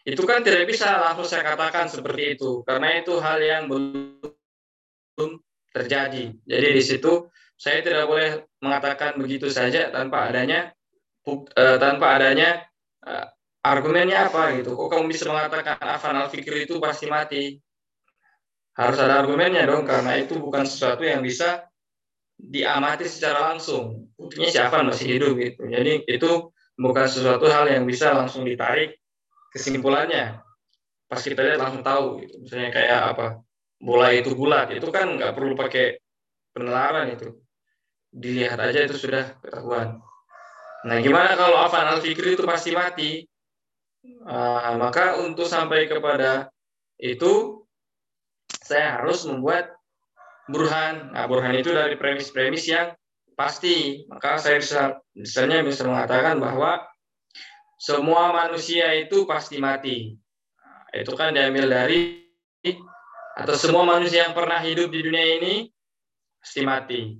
Itu 0.00 0.24
kan 0.24 0.40
tidak 0.40 0.64
bisa 0.64 0.96
langsung 0.96 1.28
saya 1.28 1.44
katakan 1.44 1.92
seperti 1.92 2.38
itu 2.38 2.64
karena 2.64 3.04
itu 3.04 3.20
hal 3.20 3.36
yang 3.42 3.68
belum 3.68 5.30
terjadi. 5.76 6.32
Jadi 6.40 6.68
di 6.72 6.82
situ 6.82 7.28
saya 7.60 7.84
tidak 7.84 8.08
boleh 8.08 8.48
mengatakan 8.64 9.20
begitu 9.20 9.52
saja 9.52 9.92
tanpa 9.92 10.32
adanya 10.32 10.72
eh, 11.28 11.76
tanpa 11.76 12.16
adanya 12.16 12.64
eh, 13.04 13.26
argumennya 13.60 14.32
apa 14.32 14.56
gitu. 14.56 14.72
Kok 14.72 14.88
kamu 14.88 15.12
bisa 15.12 15.28
mengatakan 15.28 15.76
Afan 15.84 16.16
Al 16.16 16.32
Fikri 16.32 16.64
itu 16.64 16.80
pasti 16.80 17.04
mati? 17.04 17.60
Harus 18.80 18.96
ada 18.96 19.20
argumennya 19.20 19.68
dong 19.68 19.84
karena 19.84 20.16
itu 20.16 20.40
bukan 20.40 20.64
sesuatu 20.64 21.04
yang 21.04 21.20
bisa 21.20 21.68
diamati 22.40 23.04
secara 23.04 23.52
langsung. 23.52 24.08
Buktinya 24.16 24.48
si 24.48 24.56
Afan 24.56 24.88
masih 24.88 25.20
hidup 25.20 25.36
gitu. 25.36 25.68
Jadi 25.68 26.08
itu 26.08 26.48
bukan 26.80 27.04
sesuatu 27.04 27.44
hal 27.52 27.68
yang 27.68 27.84
bisa 27.84 28.16
langsung 28.16 28.48
ditarik 28.48 28.96
kesimpulannya. 29.52 30.40
Pas 31.04 31.20
kita 31.20 31.44
lihat 31.44 31.60
langsung 31.60 31.84
tahu 31.84 32.24
gitu. 32.24 32.40
Misalnya 32.40 32.72
kayak 32.72 33.00
apa? 33.12 33.26
Bola 33.80 34.12
itu 34.16 34.32
bulat, 34.32 34.72
itu 34.72 34.88
kan 34.88 35.16
nggak 35.16 35.32
perlu 35.36 35.52
pakai 35.56 36.00
penelaran 36.56 37.12
itu. 37.12 37.36
Dilihat 38.08 38.56
aja 38.56 38.80
itu 38.88 38.96
sudah 38.96 39.36
ketahuan. 39.44 40.00
Nah, 40.88 40.96
gimana 41.04 41.36
kalau 41.36 41.60
Afan 41.60 41.84
Al 41.84 42.00
Fikri 42.00 42.32
itu 42.32 42.44
pasti 42.48 42.72
mati? 42.72 43.20
Ah, 44.24 44.80
maka 44.80 45.20
untuk 45.20 45.44
sampai 45.44 45.84
kepada 45.84 46.48
itu 46.96 47.59
saya 48.70 49.02
harus 49.02 49.26
membuat 49.26 49.74
burhan. 50.46 51.10
Nah, 51.10 51.26
burhan 51.26 51.58
itu 51.58 51.74
dari 51.74 51.98
premis-premis 51.98 52.70
yang 52.70 52.94
pasti. 53.34 54.06
Maka 54.06 54.38
saya 54.38 54.62
bisa 54.62 55.02
misalnya 55.18 55.66
bisa 55.66 55.82
mengatakan 55.82 56.38
bahwa 56.38 56.86
semua 57.82 58.30
manusia 58.30 58.94
itu 58.94 59.26
pasti 59.26 59.58
mati. 59.58 60.14
Nah, 60.62 60.94
itu 60.94 61.10
kan 61.18 61.34
diambil 61.34 61.66
dari 61.66 62.22
atau 63.34 63.56
semua 63.56 63.88
manusia 63.88 64.28
yang 64.28 64.36
pernah 64.36 64.60
hidup 64.62 64.92
di 64.92 65.00
dunia 65.02 65.26
ini 65.42 65.54
pasti 66.38 66.60
mati. 66.62 67.18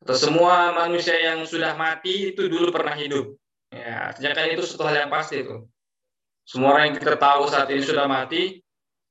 Atau 0.00 0.16
semua 0.16 0.70
manusia 0.72 1.16
yang 1.18 1.42
sudah 1.44 1.74
mati 1.74 2.32
itu 2.32 2.46
dulu 2.46 2.70
pernah 2.70 2.94
hidup. 2.94 3.34
Ya, 3.74 4.14
artinya 4.14 4.32
kan 4.32 4.46
itu 4.48 4.62
hal 4.78 4.96
yang 4.96 5.10
pasti 5.10 5.42
itu. 5.42 5.66
Semua 6.46 6.78
orang 6.78 6.94
yang 6.94 6.96
kita 7.02 7.18
tahu 7.18 7.50
saat 7.50 7.66
ini 7.74 7.82
sudah 7.82 8.06
mati, 8.06 8.62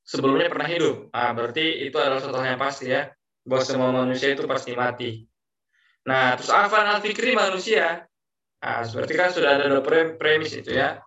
sebelumnya 0.06 0.48
pernah 0.54 0.70
hidup. 0.70 1.10
Nah, 1.10 1.34
berarti 1.34 1.90
itu 1.90 1.98
adalah 1.98 2.22
suatu 2.22 2.38
hal 2.38 2.56
yang 2.56 2.62
pasti 2.62 2.86
ya, 2.94 3.10
bahwa 3.42 3.64
semua 3.66 3.90
manusia 3.90 4.32
itu 4.38 4.46
pasti 4.46 4.78
mati. 4.78 5.26
Nah, 6.06 6.38
terus 6.38 6.54
Afan 6.54 6.86
al-Fikri 6.86 7.34
manusia. 7.34 8.06
Nah, 8.62 8.86
seperti 8.86 9.18
kan 9.18 9.34
sudah 9.34 9.58
ada 9.58 9.66
dua 9.66 9.82
pre- 9.82 10.16
premis 10.16 10.54
itu 10.54 10.78
ya. 10.78 11.02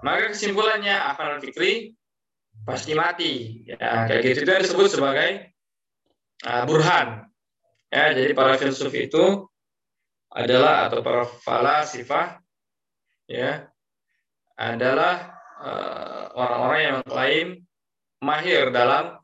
Maka 0.00 0.32
kesimpulannya 0.32 0.96
Afan 0.96 1.36
al-Fikri 1.36 1.92
pasti 2.64 2.96
mati. 2.96 3.62
Ya, 3.68 4.08
kayak 4.08 4.22
gitu 4.24 4.48
itu 4.48 4.52
disebut 4.64 4.88
sebagai 4.88 5.52
uh, 6.48 6.64
burhan. 6.64 7.28
Ya, 7.92 8.16
jadi 8.16 8.32
para 8.32 8.56
filsuf 8.56 8.88
itu 8.96 9.44
adalah 10.32 10.88
atau 10.88 11.04
para 11.04 11.28
falasifah 11.28 12.40
ya 13.28 13.68
adalah 14.56 15.36
eh, 15.60 16.24
orang-orang 16.32 16.80
yang 16.80 16.94
mengklaim 17.04 17.48
mahir 18.22 18.70
dalam 18.70 19.18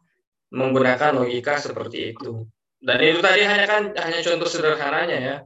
menggunakan 0.51 1.15
logika 1.15 1.63
seperti 1.63 2.13
itu. 2.13 2.45
Dan 2.79 2.99
itu 3.03 3.23
tadi 3.23 3.43
hanya 3.47 3.67
kan 3.67 3.83
hanya 3.95 4.21
contoh 4.23 4.49
sederhananya 4.51 5.19
ya. 5.19 5.37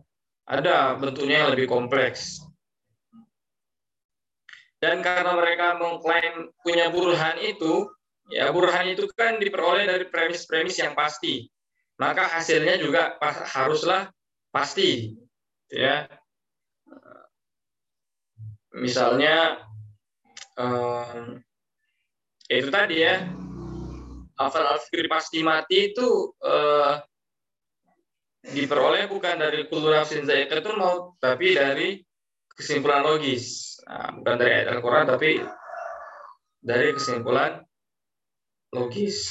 Ada 0.48 0.98
bentuknya 0.98 1.46
yang 1.46 1.50
lebih 1.54 1.70
kompleks. 1.70 2.42
Dan 4.82 4.98
karena 5.04 5.38
mereka 5.38 5.78
mengklaim 5.78 6.50
punya 6.66 6.90
burhan 6.90 7.38
itu, 7.38 7.86
ya 8.34 8.50
burhan 8.50 8.90
itu 8.90 9.06
kan 9.14 9.38
diperoleh 9.38 9.86
dari 9.86 10.10
premis-premis 10.10 10.82
yang 10.82 10.98
pasti. 10.98 11.46
Maka 12.02 12.26
hasilnya 12.26 12.82
juga 12.82 13.14
haruslah 13.54 14.10
pasti. 14.50 15.14
ya 15.72 16.04
misalnya 18.72 19.60
um, 20.56 21.40
itu 22.58 22.68
tadi 22.68 22.96
ya. 23.00 23.24
Hafal 24.36 24.64
al-fikri 24.64 25.06
pasti 25.06 25.44
mati 25.44 25.92
itu 25.92 26.32
uh, 26.42 26.98
diperoleh 28.42 29.06
bukan 29.06 29.38
dari 29.38 29.70
kullu 29.70 29.92
nafsin 29.92 30.26
za'iqatul 30.26 30.74
maut 30.74 31.14
tapi 31.22 31.54
dari 31.54 32.02
kesimpulan 32.50 33.06
logis. 33.06 33.78
Nah, 33.86 34.18
bukan 34.18 34.34
dari 34.40 34.50
ayat 34.50 34.68
Al-Qur'an 34.74 35.06
tapi 35.06 35.38
dari 36.58 36.88
kesimpulan 36.94 37.62
logis. 38.74 39.30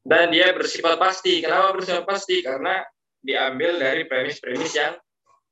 Dan 0.00 0.32
dia 0.32 0.50
bersifat 0.56 0.96
pasti. 0.96 1.44
Kenapa 1.44 1.76
bersifat 1.76 2.08
pasti? 2.08 2.40
Karena 2.40 2.80
diambil 3.20 3.76
dari 3.76 4.08
premis-premis 4.08 4.72
yang 4.74 4.96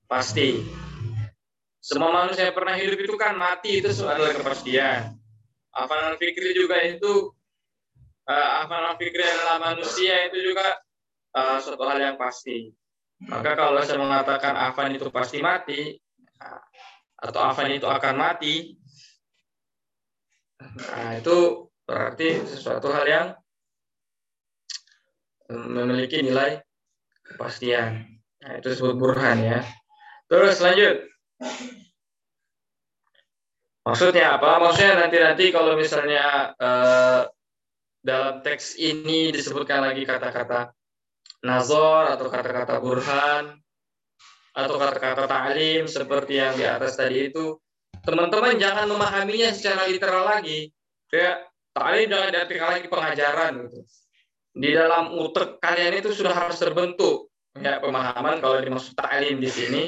pasti 0.09 0.88
semua 1.89 2.13
manusia 2.13 2.53
yang 2.53 2.57
pernah 2.57 2.77
hidup 2.77 3.01
itu 3.01 3.17
kan 3.17 3.33
mati 3.33 3.81
itu 3.81 3.89
adalah 4.05 4.37
kepastian 4.37 5.17
hafalan 5.73 6.19
fikri 6.21 6.53
juga 6.53 6.83
itu 6.85 7.33
uh, 8.29 8.51
hafalan 8.63 8.99
fikri 8.99 9.25
adalah 9.25 9.73
manusia 9.73 10.29
itu 10.29 10.53
juga 10.53 10.77
uh, 11.39 11.59
suatu 11.63 11.87
hal 11.87 11.99
yang 12.03 12.17
pasti. 12.19 12.73
Maka 13.19 13.59
kalau 13.59 13.83
saya 13.83 13.99
mengatakan 13.99 14.55
afan 14.55 14.95
itu 14.95 15.11
pasti 15.11 15.43
mati 15.43 15.99
atau 17.19 17.41
afan 17.43 17.75
itu 17.75 17.83
akan 17.83 18.15
mati, 18.15 18.79
nah 20.63 21.19
itu 21.19 21.67
berarti 21.83 22.47
sesuatu 22.47 22.95
hal 22.95 23.07
yang 23.11 23.27
memiliki 25.51 26.23
nilai 26.23 26.63
kepastian. 27.27 28.07
Nah, 28.39 28.53
itu 28.63 28.71
disebut 28.71 28.95
burhan 28.95 29.43
ya. 29.43 29.61
Terus 30.31 30.63
lanjut. 30.63 31.08
Maksudnya 33.89 34.37
apa? 34.37 34.61
Maksudnya 34.61 35.07
nanti-nanti 35.07 35.49
kalau 35.49 35.79
misalnya 35.79 36.53
uh, 36.61 37.23
dalam 38.05 38.45
teks 38.45 38.77
ini 38.77 39.33
disebutkan 39.33 39.81
lagi 39.81 40.05
kata-kata 40.05 40.75
nazar 41.41 42.19
atau 42.19 42.27
kata-kata 42.29 42.83
burhan 42.83 43.57
atau 44.53 44.75
kata-kata 44.77 45.31
ta'lim 45.31 45.87
seperti 45.87 46.43
yang 46.43 46.59
di 46.59 46.67
atas 46.67 46.99
tadi 46.99 47.31
itu, 47.31 47.55
teman-teman 48.03 48.59
jangan 48.59 48.91
memahaminya 48.91 49.55
secara 49.55 49.87
literal 49.87 50.27
lagi. 50.27 50.75
Kayak 51.07 51.47
ta'lim 51.73 52.11
jangan 52.11 52.29
diartikan 52.35 52.69
lagi 52.75 52.87
pengajaran 52.91 53.53
gitu. 53.71 53.81
Di 54.59 54.71
dalam 54.75 55.15
utek 55.15 55.63
kalian 55.63 56.03
itu 56.03 56.11
sudah 56.11 56.35
harus 56.35 56.59
terbentuk 56.59 57.31
ya 57.59 57.79
pemahaman 57.79 58.43
kalau 58.43 58.59
dimaksud 58.59 58.99
ta'lim 58.99 59.39
di 59.39 59.51
sini 59.51 59.83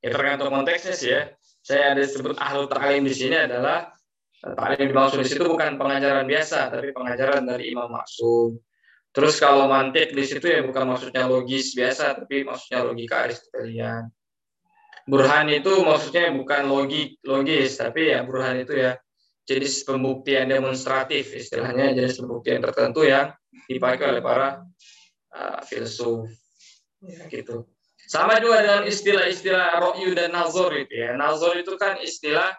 ya 0.00 0.08
tergantung 0.08 0.50
konteksnya 0.52 0.94
sih 0.96 1.10
ya 1.12 1.22
saya 1.60 1.92
ada 1.92 2.02
sebut 2.04 2.36
ahlu 2.40 2.64
ta'lim 2.66 3.04
di 3.04 3.12
sini 3.12 3.36
adalah 3.36 3.92
eh, 4.40 4.54
ta'lim 4.56 4.88
dimaksud 4.88 5.20
di 5.20 5.28
situ 5.28 5.44
bukan 5.44 5.76
pengajaran 5.76 6.24
biasa, 6.24 6.72
tapi 6.72 6.96
pengajaran 6.96 7.44
dari 7.44 7.72
Imam 7.72 7.92
Maksum. 7.92 8.56
Terus 9.10 9.42
kalau 9.42 9.66
mantik 9.66 10.14
di 10.14 10.24
situ 10.24 10.46
ya 10.46 10.62
bukan 10.62 10.86
maksudnya 10.86 11.26
logis 11.26 11.74
biasa, 11.74 12.24
tapi 12.24 12.46
maksudnya 12.46 12.80
logika 12.86 13.26
Aristotelian. 13.26 14.08
Burhan 15.10 15.50
itu 15.50 15.82
maksudnya 15.82 16.30
bukan 16.30 16.70
logik 16.70 17.18
logis, 17.26 17.76
tapi 17.76 18.14
ya 18.14 18.22
burhan 18.22 18.62
itu 18.62 18.78
ya 18.78 18.94
jenis 19.42 19.82
pembuktian 19.82 20.46
demonstratif, 20.46 21.34
istilahnya 21.34 21.90
jenis 21.90 22.22
pembuktian 22.22 22.62
tertentu 22.62 23.02
yang 23.02 23.34
dipakai 23.66 24.14
oleh 24.14 24.22
para 24.22 24.62
uh, 25.34 25.60
filsuf. 25.66 26.30
Ya, 27.02 27.26
gitu. 27.26 27.66
Sama 28.10 28.42
juga 28.42 28.58
dengan 28.66 28.82
istilah-istilah 28.90 29.78
ro'yu 29.78 30.18
dan 30.18 30.34
nazor 30.34 30.74
itu 30.74 30.98
ya. 30.98 31.14
Nazor 31.14 31.62
itu 31.62 31.78
kan 31.78 31.94
istilah 32.02 32.50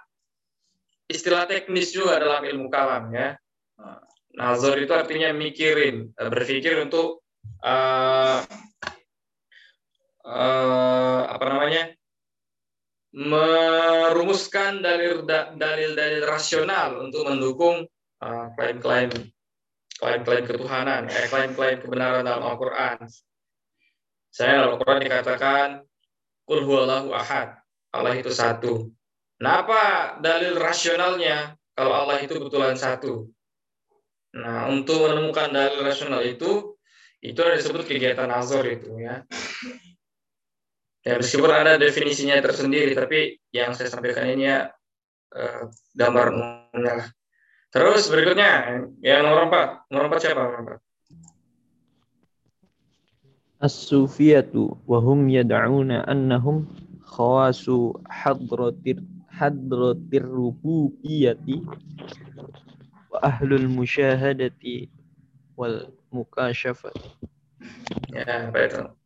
istilah 1.11 1.44
teknis 1.44 1.92
juga 1.92 2.24
dalam 2.24 2.48
ilmu 2.48 2.72
kalam 2.72 3.11
ya. 3.11 3.35
Nazor 4.31 4.79
itu 4.79 4.96
artinya 4.96 5.35
mikirin, 5.35 6.16
berpikir 6.16 6.79
untuk 6.79 7.20
uh, 7.68 8.40
uh, 10.24 11.22
apa 11.27 11.46
namanya 11.51 11.83
merumuskan 13.11 14.79
dalil 14.79 15.27
dalil 15.59 15.92
dalil 16.00 16.24
rasional 16.31 17.03
untuk 17.03 17.27
mendukung 17.27 17.83
klaim-klaim 18.55 19.11
uh, 19.11 20.00
klaim-klaim 20.00 20.48
ketuhanan, 20.48 21.11
eh, 21.11 21.27
klaim-klaim 21.27 21.83
kebenaran 21.83 22.24
dalam 22.24 22.40
Al-Quran. 22.40 23.03
Saya 24.31 24.63
dalam 24.63 24.79
Al-Quran 24.79 25.00
dikatakan 25.03 25.67
Kul 26.48 26.63
huwallahu 26.63 27.11
ahad. 27.11 27.59
Allah 27.91 28.15
itu 28.15 28.31
satu. 28.31 28.87
Nah, 29.44 29.67
apa 29.67 29.81
dalil 30.24 30.55
rasionalnya 30.55 31.59
kalau 31.75 31.91
Allah 31.91 32.24
itu 32.24 32.39
betulan 32.39 32.79
satu? 32.79 33.27
Nah, 34.39 34.72
untuk 34.72 35.03
menemukan 35.03 35.51
dalil 35.51 35.83
rasional 35.83 36.24
itu, 36.24 36.79
itu 37.20 37.39
ada 37.44 37.59
disebut 37.59 37.83
kegiatan 37.83 38.31
azor 38.31 38.63
itu 38.63 38.96
ya. 38.96 39.27
Ya, 41.01 41.17
meskipun 41.17 41.50
ada 41.50 41.81
definisinya 41.81 42.37
tersendiri, 42.39 42.94
tapi 42.94 43.41
yang 43.51 43.74
saya 43.74 43.89
sampaikan 43.89 44.29
ini 44.31 44.48
ya 44.48 44.70
eh, 45.35 45.61
gambar 45.98 46.25
umumnya. 46.31 47.09
Terus 47.74 48.07
berikutnya, 48.07 48.85
yang 49.01 49.24
nomor 49.25 49.50
empat. 49.50 49.70
Nomor 49.89 50.05
empat 50.11 50.20
siapa 50.22 50.39
nomor 50.39 50.59
empat? 50.63 50.79
As-sufiyatu 53.62 54.74
wa 54.90 54.98
hum 54.98 55.30
yad'una 55.30 56.02
annahum 56.10 56.66
khawasu 57.06 57.94
hadratir 58.10 58.98
hadratir 59.30 60.26
rububiyyati 60.26 61.62
wa 63.14 63.22
ahlul 63.22 63.70
musyahadati 63.70 64.90
wal 65.54 65.94
mukasyafat. 66.10 66.98
Ya, 68.10 68.50
betul. 68.50 68.98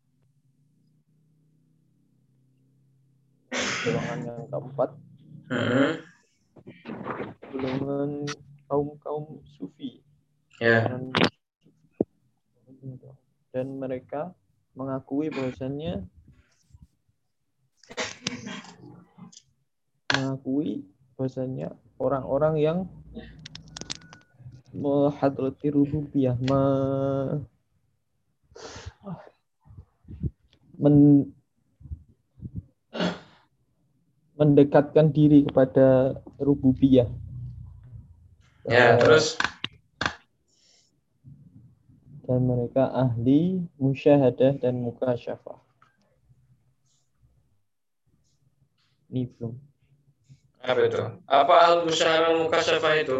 Golongan 3.85 4.19
yang 4.23 4.45
keempat. 4.49 4.89
Hmm. 5.51 5.91
Golongan 7.51 8.11
kaum 8.71 8.87
kaum 9.03 9.25
sufi. 9.45 10.01
Ya. 10.63 10.89
Dan 13.53 13.67
mereka 13.77 14.33
mengakui 14.75 15.31
bahwasannya 15.31 16.03
mengakui 20.11 20.83
bahwasannya 21.15 21.71
orang-orang 21.99 22.55
yang 22.59 22.77
menghadrati 24.75 25.71
rububiyah 25.71 26.35
me, 26.43 26.61
men, 30.75 30.95
mendekatkan 34.35 35.15
diri 35.15 35.47
kepada 35.47 36.19
rububiyah. 36.35 37.07
Ya, 38.67 38.99
terus 38.99 39.39
dan 42.25 42.41
mereka 42.41 42.89
ahli 42.89 43.61
musyahadah 43.77 44.57
dan 44.57 44.81
mukasyafah. 44.81 45.61
Ini 49.13 49.29
belum. 49.37 49.53
Apa 50.65 50.81
itu? 50.81 51.01
Apa 51.29 51.53
al 51.69 51.75
musyahadah 51.85 52.33
dan 52.33 52.37
mukasyafah 52.49 52.93
itu? 52.97 53.17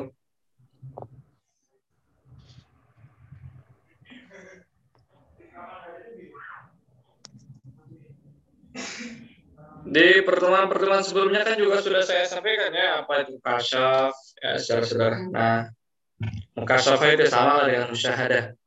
Di 9.85 10.25
pertemuan-pertemuan 10.25 11.05
sebelumnya 11.05 11.45
kan 11.45 11.61
juga 11.61 11.77
sudah 11.77 12.01
saya 12.01 12.25
sampaikan 12.25 12.73
ya 12.73 13.05
apa 13.05 13.21
itu 13.21 13.37
kasyaf 13.37 14.17
ya 14.41 14.57
secara 14.57 14.83
sederhana. 14.83 15.51
Mukasyafah 16.57 17.07
itu 17.13 17.29
sama 17.29 17.69
dengan 17.69 17.93
musyahadah. 17.93 18.64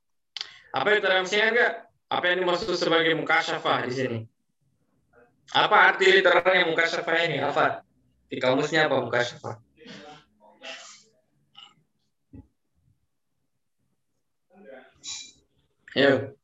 Apa 0.73 0.87
itu 0.93 1.01
terangnya 1.05 1.45
enggak? 1.49 1.73
Apa 2.09 2.25
yang 2.33 2.39
dimaksud 2.45 2.77
sebagai 2.77 3.13
mukasyafah 3.17 3.79
di 3.89 3.93
sini? 3.93 4.19
Apa 5.53 5.93
arti 5.93 6.09
literalnya 6.13 6.69
mukasyafah 6.69 7.17
ini? 7.25 7.37
Apa? 7.41 7.85
Di 8.29 8.37
kamusnya 8.37 8.89
apa 8.89 9.01
mukasyafah? 9.01 9.57
Ayo. 15.97 16.38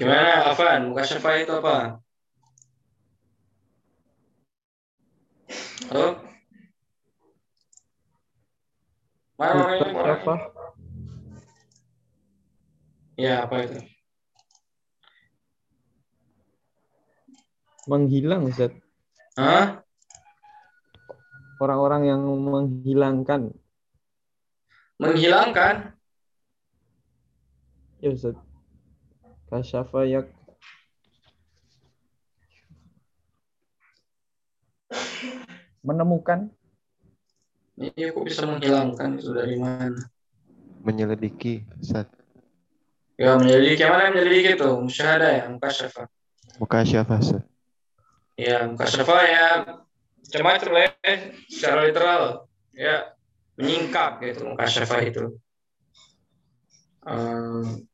Gimana, 0.00 0.48
Afan? 0.48 0.88
Muka 0.88 1.04
syafa 1.04 1.44
itu 1.44 1.52
apa? 1.60 2.00
Halo? 5.92 6.24
Mana 9.36 9.52
orangnya? 9.60 10.00
Apa? 10.16 10.34
Ya, 13.20 13.44
apa 13.44 13.56
itu? 13.68 13.76
Menghilang, 17.84 18.48
Ustaz. 18.48 18.72
Hah? 19.36 19.84
Orang-orang 21.60 22.08
yang 22.08 22.24
menghilangkan. 22.24 23.52
Menghilangkan? 24.96 25.92
Ya, 28.00 28.16
Ustaz. 28.16 28.40
Kasyafa 29.50 30.06
yak 30.06 30.30
menemukan 35.82 36.54
Ini 37.74 38.14
kok 38.14 38.22
bisa 38.28 38.46
menghilangkan 38.46 39.18
itu 39.18 39.32
dari 39.32 39.56
mana? 39.56 39.96
Menyelidiki, 40.84 41.64
Ustaz. 41.80 42.06
Ya, 43.16 43.40
menyelidiki. 43.40 43.88
Mana 43.88 44.12
yang 44.12 44.20
menyelidiki 44.20 44.60
itu? 44.60 44.70
Musyahada 44.84 45.28
ya, 45.32 45.44
mukasyafa. 45.48 46.04
Mukasyafah, 46.60 47.18
Ustaz. 47.24 47.42
Ya, 48.36 48.68
mukasyafa 48.68 49.16
ya 49.24 49.44
macam-macam 50.20 50.70
lah 50.76 50.82
ya, 50.84 51.14
secara 51.48 51.88
literal. 51.88 52.22
Ya, 52.76 53.16
menyingkap 53.56 54.20
gitu 54.28 54.52
mukasyafa 54.52 54.96
itu. 55.08 55.40
Um, 57.00 57.88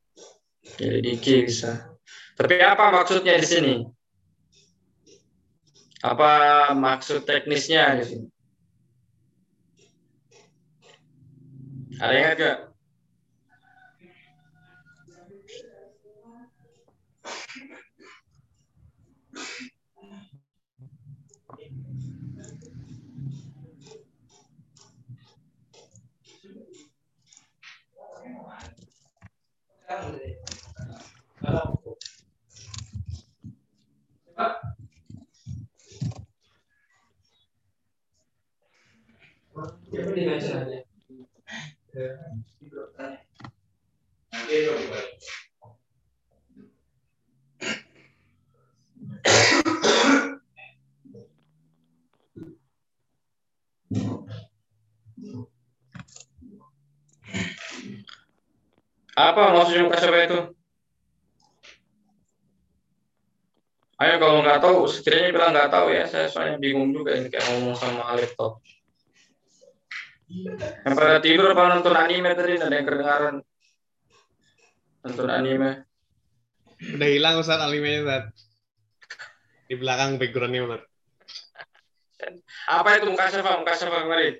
menyelidiki 0.77 1.49
bisa. 1.49 1.89
Tapi 2.37 2.61
apa 2.61 2.93
maksudnya 2.93 3.33
di 3.41 3.47
sini? 3.49 3.75
Apa 6.05 6.71
maksud 6.77 7.25
teknisnya 7.25 7.97
di 7.97 8.05
sini? 8.05 8.27
Ada 11.97 12.13
yang 12.13 12.21
ingat 12.21 12.37
gak? 12.37 12.57
Apa 59.17 59.49
maksudnya 59.49 59.89
mukasabah 59.89 60.21
itu? 60.29 60.56
Ayo 63.97 64.21
kalau 64.21 64.45
nggak 64.45 64.61
tahu, 64.61 64.85
sekiranya 64.85 65.29
bilang 65.33 65.51
nggak 65.57 65.71
tahu 65.73 65.87
ya, 65.89 66.05
saya 66.05 66.29
soalnya 66.29 66.61
bingung 66.61 66.93
juga 66.93 67.17
ini 67.17 67.33
kayak 67.33 67.49
ngomong 67.49 67.73
sama 67.73 68.13
laptop. 68.13 68.61
Yang 70.29 70.93
pada 70.93 71.17
tidur 71.23 71.49
apa 71.55 71.63
nonton 71.73 71.95
anime 71.97 72.29
tadi 72.37 72.61
ada 72.61 72.69
yang 72.69 72.85
kedengaran 72.85 73.35
nonton 75.01 75.27
anime. 75.33 75.71
Udah 76.77 77.09
hilang 77.09 77.41
Ustaz 77.41 77.57
animenya 77.57 78.05
Ustaz. 78.05 78.23
Di 79.65 79.73
belakang 79.79 80.21
backgroundnya 80.21 80.61
Ustaz. 80.67 80.83
Apa 82.69 83.01
itu 83.01 83.09
mukasabah? 83.09 83.65
Mukasabah 83.65 83.99
kemarin. 84.05 84.35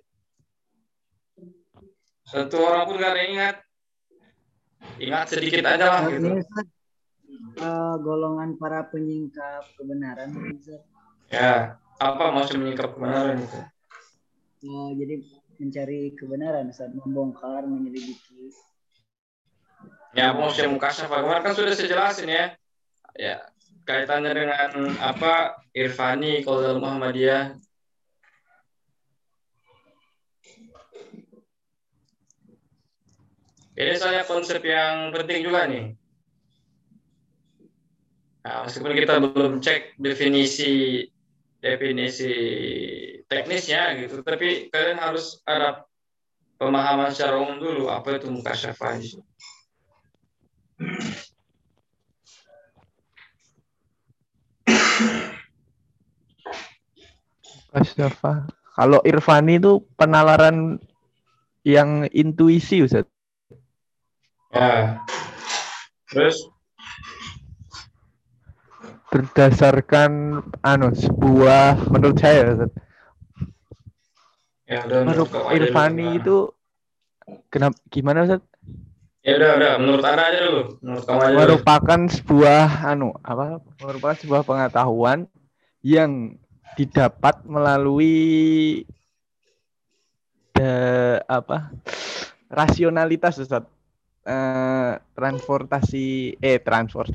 Satu 2.27 2.61
orang 2.61 2.83
pun 2.85 2.95
nggak 2.99 3.11
ada 3.15 3.21
yang 3.23 3.31
ingat. 3.39 3.55
Ingat 5.01 5.25
sedikit 5.33 5.63
aja 5.65 5.85
lah 5.87 6.01
gitu. 6.13 6.45
Eh, 7.57 7.95
golongan 8.05 8.53
para 8.61 8.85
penyingkap 8.85 9.65
kebenaran. 9.81 10.29
Ya, 11.33 11.81
apa 11.97 12.23
maksud 12.29 12.61
menyingkap 12.61 12.93
kebenaran 12.93 13.41
itu? 13.41 13.59
Eh, 14.61 14.89
jadi 14.93 15.15
mencari 15.57 16.13
kebenaran 16.13 16.69
Ustaz, 16.69 16.93
membongkar, 16.93 17.65
menyelidiki. 17.65 18.53
Ya, 20.13 20.37
maksudnya 20.37 20.69
mukasabah 20.69 21.25
kemarin 21.25 21.41
kan 21.49 21.53
sudah 21.57 21.73
saya 21.73 21.89
jelasin 21.89 22.29
ya. 22.29 22.45
Ya, 23.17 23.41
kaitannya 23.89 24.37
dengan 24.37 24.93
apa 25.01 25.57
Irfani 25.73 26.45
kalau 26.45 26.61
dalam 26.61 26.81
Muhammadiyah 26.85 27.57
Ini 33.77 33.93
soalnya 33.93 34.25
konsep 34.25 34.57
yang 34.65 35.13
penting 35.13 35.45
juga 35.45 35.69
nih. 35.69 35.93
Nah, 38.47 38.63
meskipun 38.63 38.95
kita 38.95 39.19
belum 39.19 39.59
cek 39.59 39.99
definisi 39.99 41.03
definisi 41.59 42.31
teknisnya 43.27 43.99
gitu, 43.99 44.23
tapi 44.23 44.71
kalian 44.71 45.03
harus 45.03 45.43
ada 45.43 45.83
pemahaman 46.55 47.11
secara 47.11 47.43
umum 47.43 47.59
dulu 47.59 47.91
apa 47.91 48.15
itu 48.15 48.31
mukasyafah. 48.31 49.03
Kasyafa. 57.75 58.47
Kalau 58.79 59.03
Irfani 59.03 59.59
itu 59.59 59.83
penalaran 59.99 60.79
yang 61.67 62.07
intuisi, 62.15 62.79
Ustaz. 62.79 63.03
Ya. 64.55 65.03
Terus 66.07 66.47
Berdasarkan 69.07 70.43
anu 70.61 70.91
sebuah 70.91 71.87
menurut 71.87 72.19
saya, 72.19 72.51
Ustaz. 72.53 72.71
ya 74.67 74.83
udah 74.83 74.99
Menurut 75.07 75.29
dulu. 75.31 75.55
Irfani 75.55 76.07
itu 76.19 76.37
kenapa 77.47 77.79
gimana, 77.87 78.27
Ustaz? 78.27 78.43
Ya 79.23 79.35
udah 79.35 79.49
udah 79.55 79.71
menurut 79.79 80.03
Anda 80.03 80.23
aja 80.27 80.39
dulu. 80.43 80.61
Menurut 80.79 81.03
kamu 81.03 81.19
aja 81.19 81.27
dulu. 81.27 81.39
merupakan 81.39 81.99
sebuah 82.07 82.65
anu 82.83 83.07
apa 83.19 83.59
merupakan 83.79 84.15
sebuah 84.15 84.41
pengetahuan 84.43 85.27
yang 85.83 86.35
didapat 86.75 87.43
melalui 87.43 88.83
de- 90.51 91.23
apa 91.27 91.71
rasionalitas 92.47 93.39
Ustaz. 93.39 93.63
Eh, 94.27 94.91
transportasi 95.15 96.35
eh 96.39 96.59
transport 96.59 97.07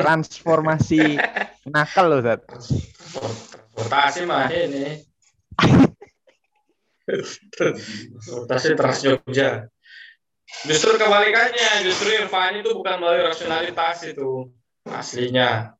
transformasi 0.00 1.20
nakal 1.68 2.08
loh 2.08 2.24
Ustaz. 2.24 2.40
Transportasi 3.76 4.20
mah 4.24 4.48
ini. 4.48 5.04
Transportasi 7.52 8.68
Trans 8.80 8.98
Jogja. 9.04 9.68
Justru 10.66 10.98
kebalikannya, 10.98 11.86
justru 11.86 12.10
Irfan 12.10 12.58
itu 12.58 12.74
bukan 12.74 12.98
melalui 12.98 13.22
rasionalitas 13.28 14.02
itu 14.08 14.50
aslinya. 14.88 15.76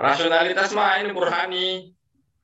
Rasionalitas 0.00 0.72
mah 0.72 1.02
ini 1.02 1.10
burhani. 1.12 1.92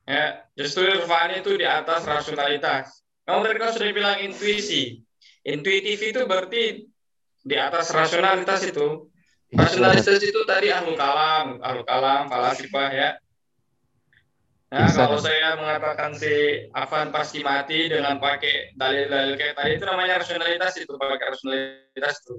Ya, 0.06 0.44
justru 0.54 0.86
Irfan 0.86 1.40
itu 1.40 1.56
di 1.56 1.64
atas 1.66 2.04
rasionalitas. 2.04 3.02
Kamu 3.26 3.42
tadi 3.42 3.58
kan 3.58 3.70
sudah 3.74 3.88
bilang 3.90 4.18
intuisi. 4.22 5.02
Intuitif 5.42 5.98
itu 6.02 6.20
berarti 6.26 6.86
di 7.42 7.56
atas 7.58 7.90
rasionalitas 7.90 8.62
itu. 8.66 9.10
Rasionalitas 9.54 10.18
itu 10.18 10.40
tadi 10.42 10.74
ahlul 10.74 10.98
kalam, 10.98 11.62
ahlul 11.62 11.86
kalam, 11.86 12.26
falasifah 12.26 12.90
ya. 12.90 13.10
Nah, 14.66 14.90
Bisa. 14.90 15.06
kalau 15.06 15.18
saya 15.22 15.54
mengatakan 15.54 16.10
si 16.18 16.66
Afan 16.74 17.14
pasti 17.14 17.38
mati 17.46 17.86
dengan 17.86 18.18
pakai 18.18 18.74
dalil-dalil 18.74 19.38
kayak 19.38 19.54
tadi 19.54 19.78
itu 19.78 19.86
namanya 19.86 20.18
rasionalitas 20.18 20.74
itu, 20.82 20.90
pakai 20.98 21.26
rasionalitas 21.30 22.14
itu. 22.26 22.34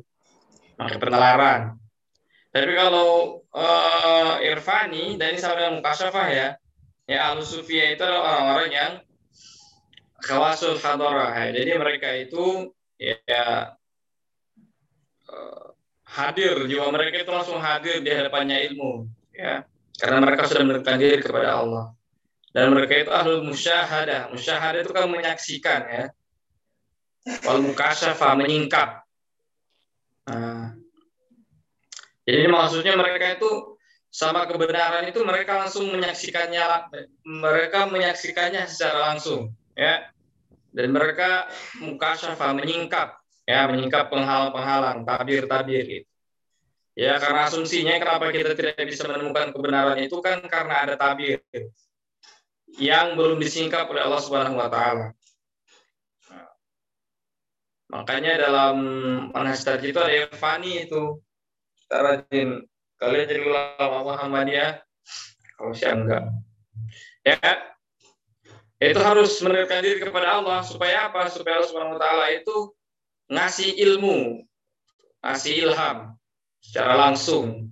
Pakai 0.76 0.98
penalaran. 1.00 1.80
Tapi 2.52 2.74
kalau 2.76 3.40
eh, 3.56 4.52
Irfani 4.52 5.16
dan 5.16 5.32
ini 5.32 5.40
sama 5.40 5.56
dengan 5.56 5.80
Mukasyafah 5.80 6.28
ya, 6.28 6.48
ya 7.08 7.20
Ahlus 7.32 7.56
Sufiyah 7.56 7.96
itu 7.96 8.04
orang-orang 8.04 8.70
yang 8.76 8.92
khawasul 10.28 10.76
hadarah. 10.76 11.32
ya. 11.32 11.56
Jadi 11.56 11.72
mereka 11.80 12.10
itu 12.12 12.76
ya 13.00 13.72
eh, 15.32 15.68
hadir 16.18 16.66
jiwa 16.66 16.90
mereka 16.90 17.22
itu 17.22 17.30
langsung 17.30 17.62
hadir 17.62 18.02
di 18.02 18.10
hadapannya 18.10 18.58
ilmu 18.74 19.06
ya 19.38 19.62
karena 20.02 20.18
mereka 20.26 20.50
sudah 20.50 20.66
mendekatkan 20.66 20.98
diri 20.98 21.22
kepada 21.22 21.62
Allah 21.62 21.98
dan 22.58 22.74
mereka 22.74 23.06
itu 23.06 23.12
ahlul 23.14 23.46
musyahadah. 23.46 24.34
Musyahadah 24.34 24.82
itu 24.82 24.90
kan 24.90 25.06
menyaksikan 25.06 25.82
ya. 25.86 26.04
Wal 27.46 27.62
mukasyafa 27.62 28.34
menyingkap. 28.34 29.06
Nah, 30.26 30.74
jadi 32.26 32.50
maksudnya 32.50 32.98
mereka 32.98 33.38
itu 33.38 33.78
sama 34.10 34.50
kebenaran 34.50 35.06
itu 35.06 35.22
mereka 35.22 35.62
langsung 35.62 35.88
menyaksikannya 35.94 36.90
mereka 37.24 37.86
menyaksikannya 37.88 38.66
secara 38.66 39.14
langsung 39.14 39.54
ya 39.78 40.10
dan 40.74 40.90
mereka 40.92 41.48
mukasyafa 41.80 42.58
menyingkap 42.58 43.22
ya 43.48 43.66
menyingkap 43.72 44.12
penghalang-penghalang 44.12 45.08
tabir-tabir 45.08 45.84
gitu 45.88 46.10
ya 46.98 47.16
karena 47.22 47.48
asumsinya 47.48 47.96
kenapa 47.98 48.34
kita 48.36 48.52
tidak 48.58 48.76
bisa 48.84 49.08
menemukan 49.08 49.56
kebenaran 49.56 49.98
itu 50.04 50.20
kan 50.20 50.44
karena 50.46 50.84
ada 50.84 50.94
tabir 51.00 51.40
yang 52.76 53.16
belum 53.16 53.40
disingkap 53.40 53.88
oleh 53.88 54.04
Allah 54.04 54.22
Subhanahu 54.22 54.60
wa 54.60 54.68
taala. 54.68 55.16
Nah, 56.30 56.50
makanya 57.90 58.38
dalam 58.38 58.78
manhaj 59.32 59.64
itu 59.82 59.98
ada 59.98 60.28
fani 60.36 60.86
itu. 60.86 61.18
Kita 61.88 61.98
rajin 62.04 62.50
kalian 63.00 63.26
jadi 63.32 63.42
ulama 63.48 63.98
Muhammadiyah 64.04 64.84
kalau 65.56 65.72
saya 65.74 65.96
enggak. 65.96 66.24
Ya. 67.24 67.40
Itu 68.78 69.02
harus 69.02 69.42
mendekatkan 69.42 69.82
diri 69.82 69.98
kepada 70.06 70.38
Allah 70.38 70.62
supaya 70.62 71.10
apa? 71.10 71.34
Supaya 71.34 71.58
Allah 71.58 71.70
Subhanahu 71.72 71.98
wa 71.98 72.02
taala 72.04 72.30
itu 72.30 72.78
ngasih 73.28 73.76
ilmu, 73.76 74.44
ngasih 75.24 75.54
ilham 75.68 76.16
secara 76.64 76.94
langsung 76.96 77.72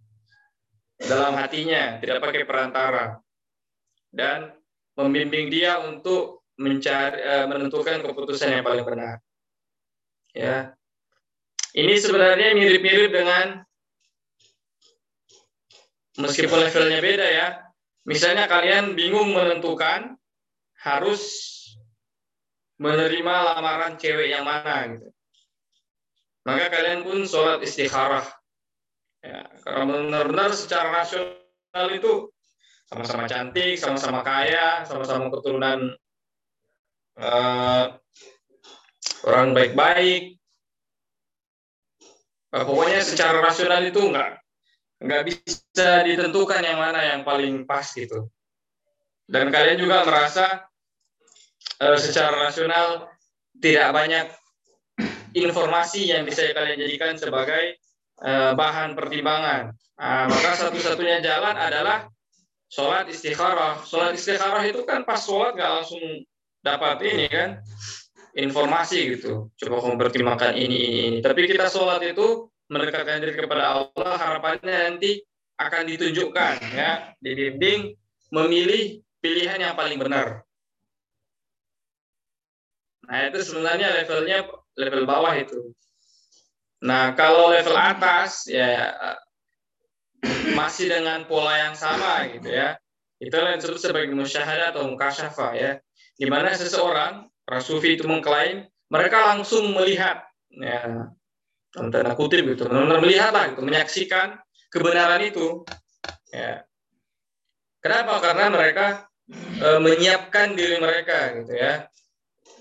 dalam 0.96 1.36
hatinya, 1.36 2.00
tidak 2.00 2.24
pakai 2.24 2.44
perantara. 2.48 3.20
Dan 4.16 4.56
membimbing 4.96 5.52
dia 5.52 5.84
untuk 5.84 6.48
mencari 6.56 7.20
uh, 7.20 7.46
menentukan 7.52 8.00
keputusan 8.00 8.56
yang 8.56 8.64
paling 8.64 8.88
benar. 8.88 9.20
Ya. 10.32 10.72
Ini 11.76 12.00
sebenarnya 12.00 12.56
mirip-mirip 12.56 13.12
dengan 13.12 13.60
meskipun 16.16 16.64
levelnya 16.64 17.04
beda 17.04 17.28
ya. 17.28 17.48
Misalnya 18.08 18.48
kalian 18.48 18.96
bingung 18.96 19.36
menentukan 19.36 20.16
harus 20.80 21.52
menerima 22.80 23.36
lamaran 23.56 24.00
cewek 24.00 24.32
yang 24.32 24.48
mana 24.48 24.96
gitu. 24.96 25.15
Maka 26.46 26.70
kalian 26.70 27.02
pun 27.02 27.26
sholat 27.26 27.60
istikharah. 27.66 28.26
Ya, 29.26 29.50
karena 29.66 29.90
benar-benar 29.90 30.54
secara 30.54 31.02
rasional 31.02 31.88
itu 31.90 32.30
sama-sama 32.86 33.26
cantik, 33.26 33.82
sama-sama 33.82 34.22
kaya, 34.22 34.86
sama-sama 34.86 35.34
keturunan 35.34 35.98
uh, 37.18 37.98
orang 39.26 39.58
baik-baik. 39.58 40.38
Uh, 42.54 42.62
pokoknya 42.62 43.02
secara 43.02 43.42
rasional 43.42 43.82
itu 43.82 44.00
enggak 44.00 44.40
nggak 44.96 45.24
bisa 45.28 46.06
ditentukan 46.08 46.62
yang 46.64 46.80
mana 46.80 47.02
yang 47.04 47.22
paling 47.26 47.66
pas 47.66 47.90
gitu. 47.90 48.30
Dan 49.26 49.50
kalian 49.50 49.82
juga 49.82 50.06
merasa 50.06 50.70
uh, 51.82 51.98
secara 51.98 52.46
rasional 52.48 53.10
tidak 53.58 53.90
banyak 53.90 54.30
informasi 55.36 56.16
yang 56.16 56.24
bisa 56.24 56.48
kalian 56.56 56.80
jadikan 56.80 57.20
sebagai 57.20 57.78
uh, 58.24 58.56
bahan 58.56 58.96
pertimbangan. 58.96 59.76
Nah, 59.96 60.28
maka 60.32 60.56
satu-satunya 60.56 61.20
jalan 61.20 61.56
adalah 61.56 62.08
sholat 62.72 63.12
istikharah. 63.12 63.84
Sholat 63.84 64.16
istikharah 64.16 64.64
itu 64.64 64.88
kan 64.88 65.04
pas 65.04 65.20
sholat 65.20 65.56
nggak 65.56 65.72
langsung 65.72 66.04
dapat 66.64 67.04
ini 67.04 67.26
kan 67.28 67.50
informasi 68.36 69.20
gitu. 69.20 69.52
Coba 69.56 69.76
kamu 69.84 69.96
pertimbangkan 70.00 70.54
ini, 70.56 70.78
ini, 70.80 71.00
ini. 71.08 71.20
Tapi 71.20 71.48
kita 71.48 71.68
sholat 71.72 72.04
itu 72.04 72.48
mendekatkan 72.72 73.22
diri 73.22 73.38
kepada 73.38 73.80
Allah, 73.80 74.14
harapannya 74.18 74.74
nanti 74.92 75.22
akan 75.56 75.84
ditunjukkan 75.88 76.54
ya, 76.76 77.16
dibimbing 77.24 77.96
memilih 78.34 79.00
pilihan 79.24 79.62
yang 79.62 79.76
paling 79.78 79.96
benar. 79.96 80.44
Nah 83.06 83.20
itu 83.30 83.40
sebenarnya 83.46 83.94
levelnya 84.02 84.50
level 84.76 85.04
bawah 85.08 85.34
itu. 85.36 85.72
Nah 86.84 87.16
kalau 87.18 87.52
level 87.52 87.76
atas 87.76 88.46
ya 88.48 88.94
masih 90.54 90.92
dengan 90.92 91.26
pola 91.26 91.56
yang 91.58 91.76
sama 91.76 92.28
gitu 92.32 92.52
ya. 92.52 92.78
Itu 93.20 93.36
yang 93.40 93.58
disebut 93.58 93.80
sebagai 93.80 94.12
musyahadah 94.12 94.76
atau 94.76 94.88
mukasyafa 94.92 95.56
ya. 95.56 95.72
Di 96.16 96.28
mana 96.28 96.52
seseorang, 96.56 97.28
para 97.44 97.60
sufi 97.64 97.96
itu 97.96 98.08
mengklaim 98.08 98.68
mereka 98.92 99.34
langsung 99.36 99.72
melihat 99.76 100.24
ya 100.52 101.12
tanda 101.76 102.16
kutip 102.16 102.48
gitu, 102.48 102.72
benar-benar 102.72 103.04
melihat 103.04 103.32
lah 103.36 103.52
gitu, 103.52 103.62
menyaksikan 103.64 104.40
kebenaran 104.72 105.20
itu. 105.28 105.68
Ya. 106.32 106.64
Kenapa? 107.84 108.24
Karena 108.24 108.48
mereka 108.48 109.12
e, 109.60 109.70
menyiapkan 109.84 110.56
diri 110.56 110.80
mereka 110.80 111.36
gitu 111.36 111.54
ya. 111.54 111.92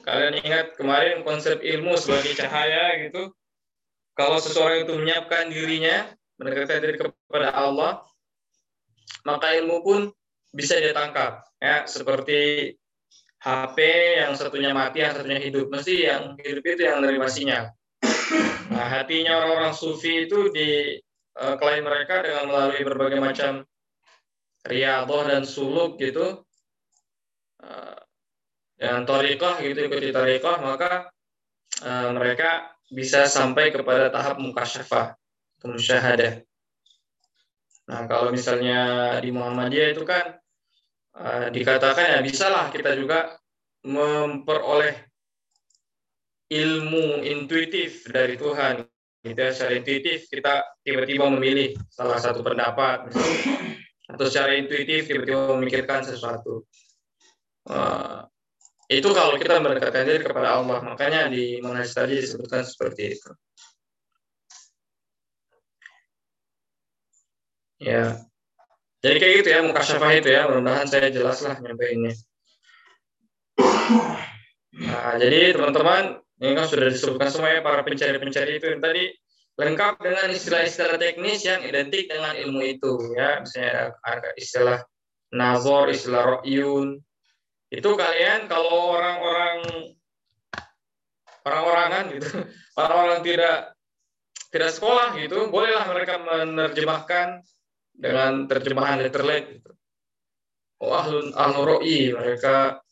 Kalian 0.05 0.37
ingat 0.45 0.77
kemarin 0.77 1.25
konsep 1.25 1.64
ilmu 1.64 1.97
sebagai 1.97 2.37
cahaya 2.37 3.09
gitu. 3.09 3.33
Kalau 4.14 4.37
seseorang 4.38 4.85
itu 4.85 4.93
menyiapkan 4.95 5.49
dirinya 5.49 6.12
mendekatkan 6.37 6.83
diri 6.85 6.97
kepada 7.01 7.51
Allah, 7.57 8.05
maka 9.25 9.57
ilmu 9.57 9.81
pun 9.81 10.01
bisa 10.53 10.77
ditangkap. 10.79 11.43
Ya, 11.59 11.88
seperti 11.88 12.75
HP 13.40 13.79
yang 14.21 14.37
satunya 14.37 14.77
mati, 14.77 15.01
yang 15.01 15.17
satunya 15.17 15.40
hidup. 15.40 15.73
Mesti 15.73 15.95
yang 16.05 16.37
hidup 16.37 16.64
itu 16.64 16.85
yang 16.85 17.01
menerima 17.01 17.29
sinyal. 17.29 17.64
Nah, 18.73 18.87
hatinya 18.88 19.40
orang-orang 19.40 19.73
sufi 19.73 20.29
itu 20.29 20.53
di 20.53 21.01
uh, 21.40 21.55
klaim 21.57 21.85
mereka 21.85 22.25
dengan 22.25 22.49
melalui 22.49 22.81
berbagai 22.85 23.21
macam 23.21 23.53
riadoh 24.64 25.23
dan 25.29 25.45
suluk 25.45 25.97
gitu. 26.01 26.45
Uh, 27.61 28.04
dan 28.74 29.06
torikoh 29.06 29.54
gitu 29.62 29.87
ikuti 29.87 30.10
torikoh 30.10 30.58
maka 30.60 31.10
uh, 31.82 32.10
mereka 32.14 32.74
bisa 32.90 33.26
sampai 33.26 33.72
kepada 33.74 34.12
tahap 34.12 34.38
mukasyafah 34.38 35.16
musyahadah. 35.64 36.44
Nah, 37.88 38.00
kalau 38.08 38.32
misalnya 38.32 38.80
di 39.20 39.32
Muhammadiyah 39.32 39.96
itu 39.96 40.04
kan 40.04 40.37
uh, 41.16 41.48
dikatakan 41.48 42.16
ya 42.16 42.20
bisalah 42.20 42.68
kita 42.68 42.96
juga 42.96 43.40
memperoleh 43.84 44.96
ilmu 46.52 47.24
intuitif 47.24 48.08
dari 48.08 48.37
Tuhan. 48.37 48.84
Gitu 49.24 49.40
ya, 49.40 49.56
secara 49.56 49.72
intuitif 49.80 50.28
kita 50.28 50.60
tiba-tiba 50.84 51.24
memilih 51.32 51.72
salah 51.88 52.20
satu 52.20 52.44
pendapat 52.44 53.08
misalnya, 53.08 53.40
atau 54.12 54.24
secara 54.28 54.52
intuitif 54.60 55.08
tiba-tiba 55.08 55.56
memikirkan 55.56 56.04
sesuatu. 56.04 56.68
Uh, 57.64 58.28
itu 58.92 59.09
kalau 59.16 59.40
kita 59.40 59.61
mendekatkan 59.64 60.05
diri 60.05 60.20
kepada 60.20 60.61
Allah, 60.61 60.85
makanya 60.85 61.29
di 61.33 61.61
manhaj 61.64 61.88
tadi 61.88 62.20
disebutkan 62.20 62.64
seperti 62.64 63.16
itu. 63.16 63.31
Ya. 67.81 68.20
Jadi 69.05 69.16
kayak 69.20 69.35
gitu 69.44 69.49
ya 69.53 69.61
muka 69.61 69.85
syafah 69.85 70.12
itu 70.16 70.29
ya. 70.33 70.49
Mudah-mudahan 70.49 70.88
saya 70.88 71.12
jelas 71.12 71.44
lah 71.44 71.61
ini. 71.61 72.12
Nah, 74.75 75.14
jadi 75.20 75.53
teman-teman 75.53 76.18
ini 76.40 76.53
kan 76.57 76.66
sudah 76.66 76.88
disebutkan 76.88 77.29
semua 77.29 77.53
ya 77.53 77.61
para 77.61 77.85
pencari-pencari 77.85 78.59
itu 78.59 78.66
yang 78.73 78.81
tadi 78.81 79.12
lengkap 79.55 80.03
dengan 80.03 80.27
istilah-istilah 80.35 80.99
teknis 80.99 81.47
yang 81.47 81.62
identik 81.62 82.11
dengan 82.11 82.35
ilmu 82.35 82.61
itu 82.64 83.14
ya. 83.14 83.44
Misalnya 83.44 83.94
ada 84.03 84.31
istilah 84.35 84.81
nazor, 85.31 85.92
istilah 85.92 86.40
ro'yun. 86.40 86.99
Itu 87.74 87.98
kalian 87.98 88.46
kalau 88.46 88.94
orang-orang 88.94 89.58
orang-orangan 91.44 92.04
gitu, 92.14 92.28
orang-orang 92.80 93.20
tidak 93.26 93.56
tidak 94.54 94.70
sekolah 94.70 95.18
gitu, 95.18 95.50
bolehlah 95.50 95.84
mereka 95.90 96.22
menerjemahkan 96.22 97.42
dengan 97.94 98.46
terjemahan 98.46 99.02
letterlet 99.02 99.58
gitu. 99.58 99.70
Oh 100.82 100.94
ahlun 100.94 101.34
ahluroi 101.34 102.14
mereka 102.14 102.82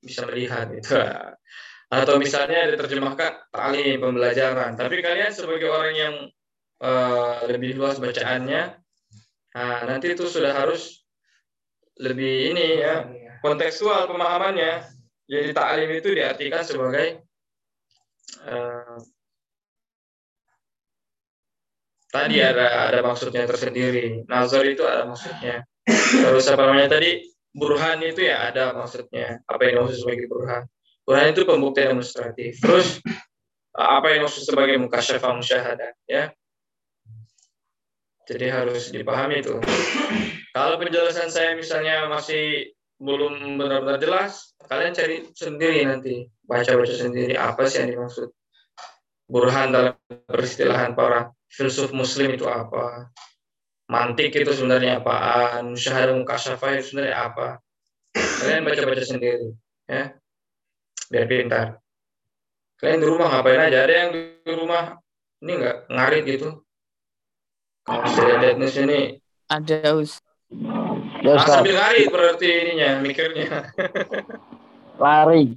bisa 0.00 0.24
melihat 0.28 0.72
itu 0.72 0.96
atau 2.00 2.14
misalnya 2.16 2.70
diterjemahkan 2.72 3.52
tali 3.52 4.00
pembelajaran 4.00 4.78
tapi 4.78 5.04
kalian 5.04 5.34
sebagai 5.34 5.68
orang 5.68 5.94
yang 5.94 6.14
uh, 6.80 7.44
lebih 7.50 7.76
luas 7.76 8.00
bacaannya 8.00 8.78
nah, 9.52 9.80
nanti 9.84 10.16
itu 10.16 10.24
sudah 10.24 10.56
harus 10.56 11.04
lebih 12.00 12.54
ini 12.54 12.66
ya 12.80 13.04
kontekstual 13.40 14.08
pemahamannya 14.08 14.84
jadi 15.26 15.50
taklim 15.52 15.90
itu 15.96 16.08
diartikan 16.14 16.62
sebagai 16.64 17.24
uh, 18.46 18.98
Tadi 22.10 22.42
ada 22.42 22.90
ada 22.90 23.06
maksudnya 23.06 23.46
tersendiri. 23.46 24.26
Nazar 24.26 24.66
itu 24.66 24.82
ada 24.82 25.06
maksudnya. 25.06 25.62
Terus 25.86 26.42
apa 26.50 26.66
namanya 26.66 26.98
tadi? 26.98 27.22
burhan 27.50 27.98
itu 28.06 28.26
ya 28.30 28.50
ada 28.50 28.70
maksudnya. 28.74 29.42
Apa 29.46 29.66
yang 29.66 29.82
dimaksud 29.82 30.06
sebagai 30.06 30.26
burhan? 30.30 30.62
Burhan 31.02 31.34
itu 31.34 31.42
pembuktian 31.42 31.94
demonstratif. 31.94 32.62
Terus 32.62 33.02
apa 33.74 34.06
yang 34.10 34.26
dimaksud 34.26 34.42
sebagai 34.46 34.76
mukasyafah 34.78 35.32
musyahadah 35.34 35.90
ya? 36.06 36.30
Jadi 38.30 38.46
harus 38.46 38.94
dipahami 38.94 39.42
itu. 39.42 39.58
Kalau 40.54 40.78
penjelasan 40.78 41.30
saya 41.30 41.58
misalnya 41.58 42.06
masih 42.06 42.70
belum 43.00 43.56
benar-benar 43.56 43.96
jelas, 43.96 44.52
kalian 44.68 44.92
cari 44.92 45.24
sendiri 45.32 45.88
nanti, 45.88 46.28
baca-baca 46.44 46.92
sendiri 46.92 47.32
apa 47.32 47.64
sih 47.64 47.80
yang 47.80 47.96
dimaksud. 47.96 48.28
Burhan 49.24 49.72
dalam 49.72 49.96
peristilahan 50.28 50.92
para 50.92 51.32
filsuf 51.48 51.96
muslim 51.96 52.36
itu 52.36 52.44
apa? 52.44 53.08
Mantik 53.88 54.36
itu 54.36 54.52
sebenarnya 54.52 55.00
apaan? 55.00 55.74
Musyahadah 55.74 56.14
mukasyafah 56.20 56.68
itu 56.76 56.92
sebenarnya 56.92 57.16
apa? 57.16 57.48
Kalian 58.14 58.62
baca-baca 58.68 59.02
sendiri, 59.02 59.56
ya. 59.88 60.14
Biar 61.08 61.26
pintar. 61.26 61.80
Kalian 62.78 63.00
di 63.00 63.08
rumah 63.08 63.32
ngapain 63.32 63.60
aja? 63.60 63.82
Ada 63.88 63.94
yang 63.96 64.10
di 64.12 64.52
rumah 64.54 65.00
ini 65.40 65.52
enggak 65.56 65.76
ngarit 65.88 66.22
gitu? 66.28 66.48
Kalau 67.82 68.04
saya 68.12 68.34
lihat 68.44 68.56
di 68.60 68.68
sini, 68.68 68.98
Ada 69.48 69.96
Us. 69.96 70.20
Ya 71.20 71.36
ah, 71.36 71.44
Ustaz, 71.44 71.60
sambil 71.60 71.76
ngarit 71.76 72.08
berarti 72.08 72.46
ininya, 72.48 72.90
mikirnya. 73.04 73.48
lari. 75.02 75.56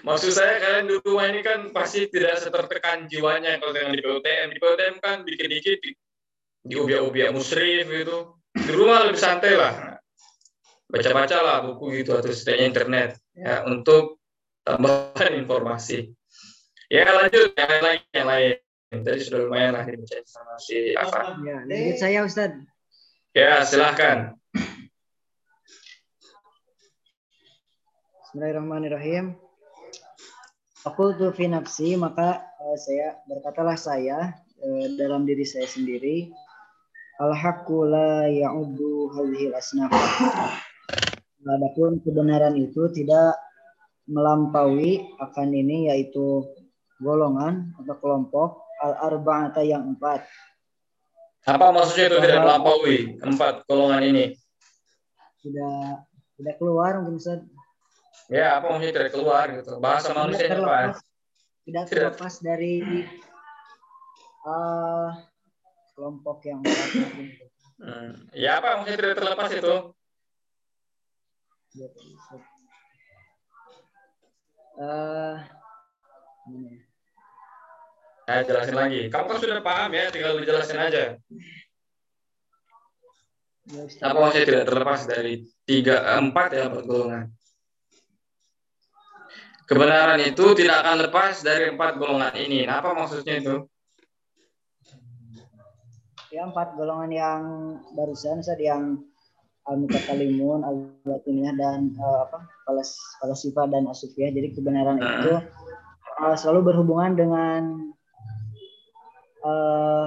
Maksud 0.00 0.32
saya 0.32 0.56
kalian 0.60 0.88
di 0.88 0.96
rumah 1.04 1.28
ini 1.28 1.40
kan 1.44 1.68
pasti 1.76 2.08
tidak 2.08 2.40
setertekan 2.40 3.04
jiwanya 3.04 3.60
kalau 3.60 3.76
dengan 3.76 3.92
di 3.92 4.00
PUTM. 4.00 4.48
Di 4.56 4.58
PUTM 4.60 4.94
kan 5.00 5.16
dikit-dikit 5.28 5.76
di, 5.84 5.92
di 6.64 6.74
ubiak-ubiak 6.76 7.36
musrif 7.36 7.84
gitu. 7.84 8.40
Di 8.56 8.72
rumah 8.72 9.04
lebih 9.04 9.20
santai 9.20 9.60
lah. 9.60 10.00
Baca-baca 10.88 11.38
lah 11.44 11.56
buku 11.68 12.00
gitu 12.00 12.16
atau 12.16 12.32
setidaknya 12.32 12.66
internet 12.66 13.10
ya 13.36 13.62
untuk 13.68 14.18
tambahan 14.64 15.36
informasi. 15.36 16.08
Ya 16.90 17.06
lanjut 17.06 17.54
yang 17.54 17.84
lain 17.84 18.00
yang 18.16 18.28
lain. 18.28 18.56
Tadi 18.90 19.20
sudah 19.22 19.46
lumayan 19.46 19.78
lah 19.78 19.86
dibaca 19.86 20.18
sama 20.26 20.58
si 20.58 20.98
Afa. 20.98 21.38
Ya, 21.46 21.62
lanjut 21.62 21.96
saya 22.02 22.26
Ustaz. 22.26 22.50
Ya 23.30 23.62
silahkan. 23.62 24.34
Bismillahirrahmanirrahim. 28.26 29.38
Aku 30.82 31.14
tuh 31.14 31.30
fi 31.30 31.46
nafsi 31.46 31.94
maka 31.94 32.42
eh, 32.42 32.78
saya 32.82 33.22
berkatalah 33.30 33.78
saya 33.78 34.34
eh, 34.58 34.98
dalam 34.98 35.30
diri 35.30 35.46
saya 35.46 35.62
sendiri 35.70 36.34
al 37.22 37.30
haqqu 37.30 37.86
la 37.86 38.26
ya'uddu 38.26 39.14
hadhihi 39.14 39.54
asnaf. 39.54 39.94
Adapun 41.46 42.02
kebenaran 42.02 42.58
itu 42.58 42.90
tidak 42.90 43.38
melampaui 44.10 45.06
akan 45.22 45.54
ini 45.54 45.86
yaitu 45.86 46.50
golongan 46.98 47.78
atau 47.78 47.94
kelompok 47.94 48.66
al 48.82 48.98
arba'ata 49.06 49.62
yang 49.62 49.94
empat. 49.94 50.26
Apa 51.48 51.72
maksudnya 51.72 52.12
itu 52.12 52.18
tidak 52.20 52.40
melampaui 52.44 53.16
empat 53.24 53.64
golongan 53.64 54.02
ini? 54.04 54.24
Tidak 55.40 56.04
tidak 56.36 56.54
keluar 56.60 57.00
mungkin 57.00 57.16
Ustaz. 57.16 57.40
Ya, 58.28 58.60
apa 58.60 58.76
maksudnya 58.76 58.94
tidak 59.00 59.12
keluar 59.16 59.46
gitu? 59.56 59.72
Bahasa 59.80 60.12
tidak 60.12 60.20
manusia 60.20 60.44
apa? 60.44 60.52
terlepas 60.52 60.96
tidak 61.64 61.84
terlepas 61.88 62.34
dari 62.44 62.74
eh, 64.44 65.08
kelompok 65.96 66.38
yang. 66.44 66.60
Hmm. 67.80 68.28
Ya, 68.36 68.60
apa 68.60 68.80
maksudnya 68.80 68.98
tidak 69.00 69.16
terlepas 69.16 69.50
itu? 69.56 69.74
Eh, 74.80 75.36
ya? 76.50 76.89
Saya 78.30 78.46
jelasin 78.46 78.76
lagi. 78.78 79.00
Kamu 79.10 79.26
kan 79.26 79.38
sudah 79.42 79.58
paham 79.58 79.90
ya, 79.90 80.06
tinggal 80.14 80.38
dijelasin 80.38 80.78
aja. 80.78 81.18
Apa 84.06 84.18
maksudnya 84.22 84.46
tidak 84.46 84.64
terlepas 84.70 85.00
dari 85.10 85.50
tiga, 85.66 86.06
empat 86.14 86.48
ya 86.54 86.70
empat 86.70 86.84
golongan? 86.86 87.26
Kebenaran 89.66 90.22
itu 90.22 90.46
tidak 90.54 90.76
akan 90.78 90.96
lepas 91.10 91.42
dari 91.42 91.74
empat 91.74 91.98
golongan 91.98 92.34
ini. 92.38 92.70
Nah, 92.70 92.78
apa 92.78 92.94
maksudnya 92.94 93.42
itu? 93.42 93.66
Ya 96.30 96.46
empat 96.46 96.78
golongan 96.78 97.10
yang 97.10 97.42
barusan 97.98 98.46
Ustaz 98.46 98.62
yang 98.62 99.02
al 99.66 99.74
mutakalimun, 99.74 100.62
al 100.62 100.94
dan 101.58 101.98
eh, 101.98 102.18
apa? 102.30 102.46
falas 102.62 102.94
falasifah 103.18 103.66
dan 103.74 103.90
asufiyah. 103.90 104.30
Jadi 104.30 104.54
kebenaran 104.54 105.02
Hmm. 105.02 105.18
itu 105.18 105.34
eh, 106.22 106.36
selalu 106.38 106.70
berhubungan 106.70 107.18
dengan 107.18 107.90
eh, 109.40 110.06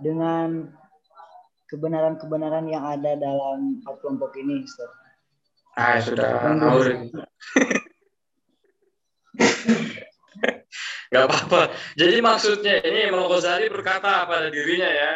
dengan 0.00 0.70
kebenaran-kebenaran 1.66 2.66
yang 2.70 2.84
ada 2.86 3.16
dalam 3.18 3.82
empat 3.82 3.96
kelompok 4.04 4.36
ini, 4.38 4.62
Ustaz. 4.62 4.90
Ah, 5.76 6.00
sudah 6.00 6.56
ngawur. 6.56 6.86
Gak 11.06 11.22
apa-apa. 11.30 11.70
Jadi 11.94 12.18
maksudnya 12.18 12.82
ini 12.82 13.08
Imam 13.08 13.30
Ghazali 13.30 13.70
berkata 13.70 14.26
pada 14.26 14.50
dirinya 14.50 14.90
ya. 14.90 15.12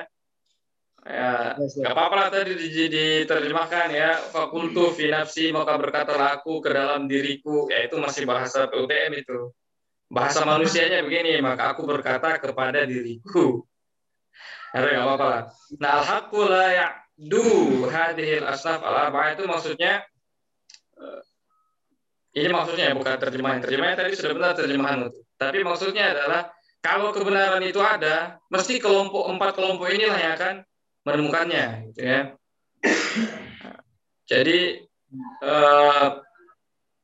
Ya, 1.00 1.56
Ya, 1.56 1.64
Ustaz. 1.64 1.80
gak 1.80 1.92
apa-apa 1.96 2.14
lah 2.16 2.28
tadi 2.30 2.52
di- 2.54 2.92
diterjemahkan 2.92 3.88
ya. 3.90 4.10
Fakultu 4.30 4.92
fi 4.94 5.08
nafsi 5.10 5.50
maka 5.50 5.74
berkatalah 5.80 6.40
aku 6.40 6.60
ke 6.62 6.70
dalam 6.70 7.08
diriku. 7.10 7.66
Ya 7.72 7.84
itu 7.88 7.96
masih 7.98 8.28
bahasa 8.28 8.68
PUTM 8.70 9.12
itu. 9.18 9.50
Bahasa 10.10 10.42
manusianya 10.42 11.06
begini, 11.06 11.38
maka 11.38 11.70
aku 11.70 11.86
berkata 11.86 12.34
kepada 12.42 12.82
diriku. 12.82 13.62
Ada 14.74 14.86
gak 14.90 15.04
apa-apa 15.06 15.26
lah. 15.26 15.42
Nah, 15.78 15.90
al-haqqu 16.02 16.40
la 16.50 16.66
hadhil 17.94 18.42
asnaf 18.42 18.82
al-arba'ah 18.82 19.38
itu 19.38 19.44
maksudnya 19.46 20.02
eh, 20.98 21.22
ini 22.42 22.50
maksudnya 22.50 22.90
bukan 22.98 23.22
terjemahan. 23.22 23.62
Terjemahan 23.62 23.94
tadi 23.98 24.18
sudah 24.18 24.32
benar 24.34 24.52
terjemahan 24.58 25.10
itu. 25.10 25.22
Tapi 25.38 25.62
maksudnya 25.62 26.10
adalah 26.10 26.50
kalau 26.82 27.14
kebenaran 27.14 27.62
itu 27.62 27.78
ada, 27.78 28.42
mesti 28.50 28.82
kelompok 28.82 29.30
empat 29.30 29.54
kelompok 29.54 29.94
inilah 29.94 30.18
yang 30.18 30.32
akan 30.34 30.54
menemukannya, 31.06 31.66
gitu 31.94 32.00
ya. 32.02 32.20
Jadi 34.26 34.58
eh, 35.42 36.08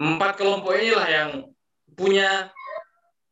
empat 0.02 0.32
kelompok 0.38 0.74
inilah 0.74 1.06
yang 1.06 1.30
punya 1.94 2.50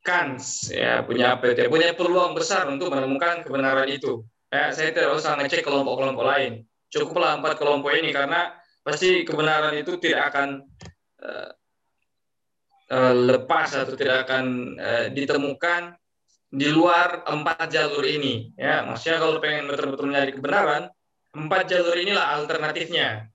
kans, 0.04 0.68
ya 0.68 1.00
punya 1.00 1.40
apa 1.40 1.56
ya, 1.56 1.66
punya 1.72 1.96
peluang 1.96 2.36
besar 2.36 2.68
untuk 2.68 2.92
menemukan 2.92 3.40
kebenaran 3.40 3.88
itu. 3.88 4.20
Ya, 4.52 4.70
saya 4.70 4.92
tidak 4.92 5.16
usah 5.16 5.34
ngecek 5.40 5.64
kelompok-kelompok 5.64 6.24
lain. 6.28 6.62
Cukuplah 6.92 7.40
empat 7.40 7.58
kelompok 7.58 7.90
ini 7.96 8.12
karena 8.12 8.54
pasti 8.84 9.24
kebenaran 9.24 9.74
itu 9.74 9.96
tidak 9.98 10.30
akan 10.30 10.48
eh, 11.24 11.50
eh, 12.92 13.14
lepas 13.34 13.74
atau 13.74 13.96
tidak 13.96 14.28
akan 14.28 14.76
eh, 14.78 15.06
ditemukan 15.10 15.96
di 16.54 16.68
luar 16.70 17.26
empat 17.26 17.66
jalur 17.72 18.04
ini. 18.06 18.54
Ya, 18.54 18.86
maksudnya 18.86 19.18
kalau 19.18 19.42
pengen 19.42 19.66
betul-betul 19.66 20.06
mencari 20.06 20.32
kebenaran, 20.36 20.82
empat 21.34 21.62
jalur 21.66 21.96
inilah 21.98 22.38
alternatifnya. 22.38 23.26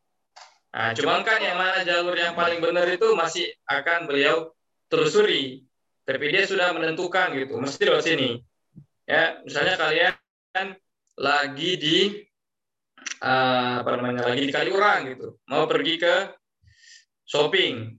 Nah, 0.70 0.94
cuman 0.94 1.26
kan 1.26 1.42
yang 1.42 1.58
mana 1.58 1.82
jalur 1.82 2.14
yang 2.14 2.38
paling 2.38 2.62
benar 2.62 2.86
itu 2.88 3.12
masih 3.18 3.50
akan 3.66 4.06
beliau 4.06 4.54
telusuri. 4.88 5.66
Tapi 6.10 6.26
dia 6.34 6.42
sudah 6.50 6.74
menentukan 6.74 7.38
gitu, 7.38 7.62
mesti 7.62 7.86
lewat 7.86 8.02
sini. 8.02 8.42
Ya, 9.06 9.46
misalnya 9.46 9.78
kalian 9.78 10.74
lagi 11.22 11.72
di 11.78 11.98
eh, 13.22 13.74
apa 13.78 13.90
namanya 13.94 14.34
lagi 14.34 14.50
di 14.50 14.54
Kaliurang 14.54 15.06
gitu, 15.14 15.38
mau 15.46 15.70
pergi 15.70 16.02
ke 16.02 16.34
shopping. 17.30 17.94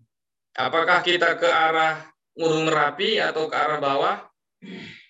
Apakah 0.59 1.07
kita 1.07 1.39
ke 1.39 1.47
arah 1.47 2.03
Gunung 2.35 2.67
Merapi 2.67 3.23
atau 3.23 3.47
ke 3.47 3.55
arah 3.55 3.79
bawah? 3.79 4.27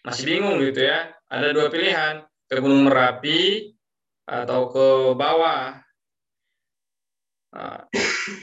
Masih 0.05 0.37
bingung 0.37 0.61
gitu 0.61 0.85
ya. 0.85 1.09
Ada 1.33 1.57
dua 1.57 1.73
pilihan, 1.73 2.21
ke 2.53 2.61
Gunung 2.61 2.85
Merapi 2.85 3.73
atau 4.29 4.69
ke 4.69 5.17
bawah. 5.17 5.81
Nah, 7.57 7.81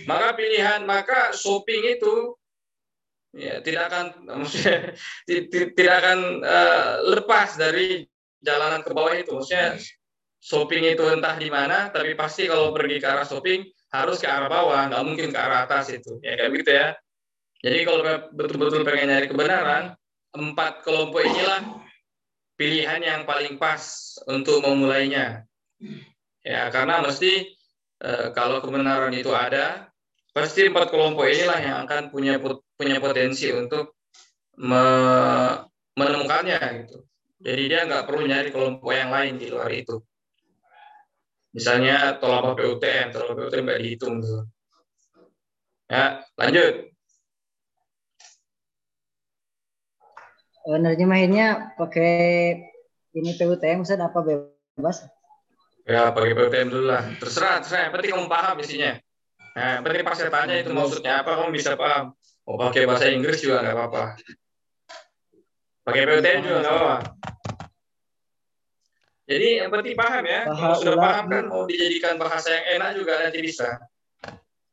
maka 0.10 0.34
pilihan, 0.34 0.82
maka 0.82 1.30
shopping 1.38 1.94
itu 1.94 2.34
ya 3.38 3.62
tidak 3.62 3.94
akan 3.94 4.06
maksudnya 4.42 4.98
ti- 5.30 5.46
ti- 5.48 5.72
tidak 5.78 5.96
akan 6.02 6.20
eh, 6.42 6.92
lepas 7.14 7.54
dari 7.56 8.10
jalanan 8.42 8.82
ke 8.82 8.92
bawah 8.92 9.14
itu. 9.14 9.38
Maksudnya 9.38 9.78
shopping 10.42 10.90
itu 10.90 11.04
entah 11.06 11.38
di 11.38 11.50
mana, 11.54 11.94
tapi 11.94 12.18
pasti 12.18 12.50
kalau 12.50 12.74
pergi 12.74 12.98
ke 12.98 13.08
arah 13.08 13.26
shopping 13.26 13.62
harus 13.94 14.18
ke 14.18 14.28
arah 14.28 14.50
bawah, 14.50 14.90
nggak 14.90 15.04
mungkin 15.06 15.30
ke 15.30 15.40
arah 15.40 15.70
atas 15.70 15.94
itu. 15.94 16.18
Ya 16.26 16.34
kayak 16.36 16.52
begitu 16.52 16.72
ya. 16.74 16.88
Jadi 17.58 17.80
kalau 17.86 18.02
betul-betul 18.34 18.82
pengen 18.86 19.10
nyari 19.10 19.28
kebenaran, 19.30 19.84
empat 20.34 20.86
kelompok 20.86 21.26
inilah 21.26 21.82
pilihan 22.58 23.02
yang 23.02 23.22
paling 23.26 23.58
pas 23.58 24.14
untuk 24.30 24.62
memulainya. 24.62 25.46
Ya, 26.46 26.70
karena 26.70 27.02
mesti 27.02 27.54
eh, 28.02 28.28
kalau 28.38 28.62
kebenaran 28.62 29.14
itu 29.14 29.34
ada, 29.34 29.87
pasti 30.38 30.70
empat 30.70 30.94
kelompok 30.94 31.26
inilah 31.26 31.58
yang 31.58 31.78
akan 31.90 32.14
punya 32.14 32.38
punya 32.78 33.02
potensi 33.02 33.50
untuk 33.50 33.98
me, 34.62 34.86
menemukannya 35.98 36.62
gitu. 36.86 36.98
Jadi 37.42 37.62
dia 37.66 37.90
nggak 37.90 38.06
perlu 38.06 38.22
nyari 38.30 38.50
kelompok 38.54 38.94
yang 38.94 39.10
lain 39.10 39.42
di 39.42 39.50
luar 39.50 39.74
itu. 39.74 39.98
Misalnya 41.58 42.22
tolak 42.22 42.54
PUTM, 42.54 43.10
tolak 43.10 43.34
PUTM 43.34 43.64
nggak 43.66 43.82
dihitung 43.82 44.22
tuh. 44.22 44.46
Ya, 45.90 46.22
lanjut. 46.38 46.94
Nerjemahinnya 50.68 51.80
pakai 51.82 52.14
ini 53.18 53.32
PUTM 53.42 53.82
Ustaz 53.82 53.98
apa 53.98 54.20
bebas? 54.22 55.02
Ya, 55.88 56.14
pakai 56.14 56.38
PUTM 56.38 56.70
dulu 56.70 56.94
lah. 56.94 57.02
Terserah, 57.18 57.64
terserah. 57.64 57.90
Yang 57.90 57.94
penting 57.98 58.12
kamu 58.14 58.28
paham 58.30 58.56
isinya. 58.62 58.92
Nah, 59.58 59.82
penting 59.82 60.06
pas 60.06 60.14
saya 60.14 60.30
tanya 60.30 60.54
itu 60.62 60.70
maksudnya 60.70 61.26
apa, 61.26 61.34
kamu 61.34 61.50
bisa 61.50 61.74
paham. 61.74 62.14
Mau 62.46 62.62
pakai 62.62 62.86
bahasa 62.86 63.10
Inggris 63.10 63.42
juga 63.42 63.66
nggak 63.66 63.74
apa-apa. 63.74 64.04
Pakai 65.82 66.02
PUTM 66.06 66.40
juga 66.46 66.58
nggak 66.62 66.74
apa-apa. 66.78 66.98
Jadi 69.28 69.48
yang 69.58 69.70
penting 69.74 69.98
paham 69.98 70.24
ya. 70.30 70.42
Kalau 70.46 70.78
sudah 70.78 70.96
paham 71.02 71.26
kan 71.34 71.44
mau 71.50 71.66
dijadikan 71.66 72.22
bahasa 72.22 72.54
yang 72.54 72.66
enak 72.78 72.90
juga 73.02 73.14
nanti 73.18 73.40
bisa. 73.42 73.82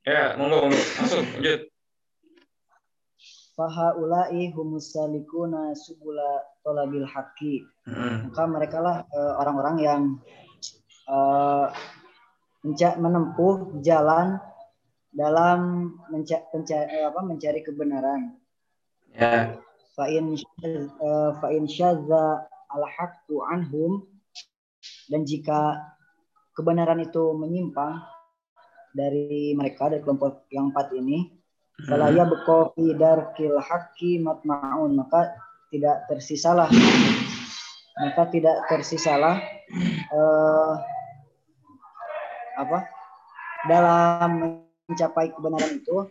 Ya, 0.05 0.37
monggo, 0.37 0.69
monggo. 0.69 0.77
Langsung, 1.01 1.25
lanjut. 1.33 1.61
Fahaulai 3.57 4.53
humusalikuna 4.53 5.73
subula 5.73 6.45
tolabil 6.61 7.09
haki. 7.09 7.65
Hmm. 7.89 8.29
Maka 8.29 8.43
mereka 8.47 8.79
lah 8.85 8.97
eh, 9.09 9.33
orang-orang 9.41 9.77
yang 9.81 10.01
menca- 12.63 13.01
menempuh 13.01 13.81
jalan 13.81 14.39
dalam 15.15 15.95
menca- 16.11 16.45
penca- 16.51 16.91
eh, 16.91 17.07
apa, 17.07 17.23
mencari 17.23 17.63
kebenaran. 17.63 18.35
Ya. 19.15 19.55
Fa'in 19.95 20.35
eh, 20.35 21.31
fa'in 21.39 21.65
syadza 21.71 22.51
al-haqqu 22.75 23.39
anhum 23.47 24.03
dan 25.07 25.23
jika 25.23 25.79
kebenaran 26.59 26.99
itu 26.99 27.31
menyimpang 27.39 28.03
dari 28.95 29.55
mereka 29.55 29.91
dari 29.91 30.03
kelompok 30.03 30.51
yang 30.51 30.75
empat 30.75 30.91
ini 30.95 31.31
kalau 31.87 32.11
ya 32.11 32.27
beko 32.27 32.75
darkil 32.95 33.59
haqqi 33.59 34.23
matma'un 34.23 34.95
maka 34.95 35.35
tidak 35.71 36.07
tersisalah 36.07 36.71
maka 37.99 38.23
tidak 38.31 38.57
tersisalah 38.71 39.39
eh, 40.11 40.75
apa 42.55 42.79
dalam 43.67 44.63
mencapai 44.89 45.33
kebenaran 45.33 45.81
itu 45.81 46.09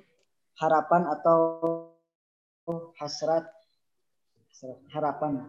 harapan 0.57 1.09
atau 1.09 1.37
hasrat 2.97 3.45
harapan. 4.93 5.43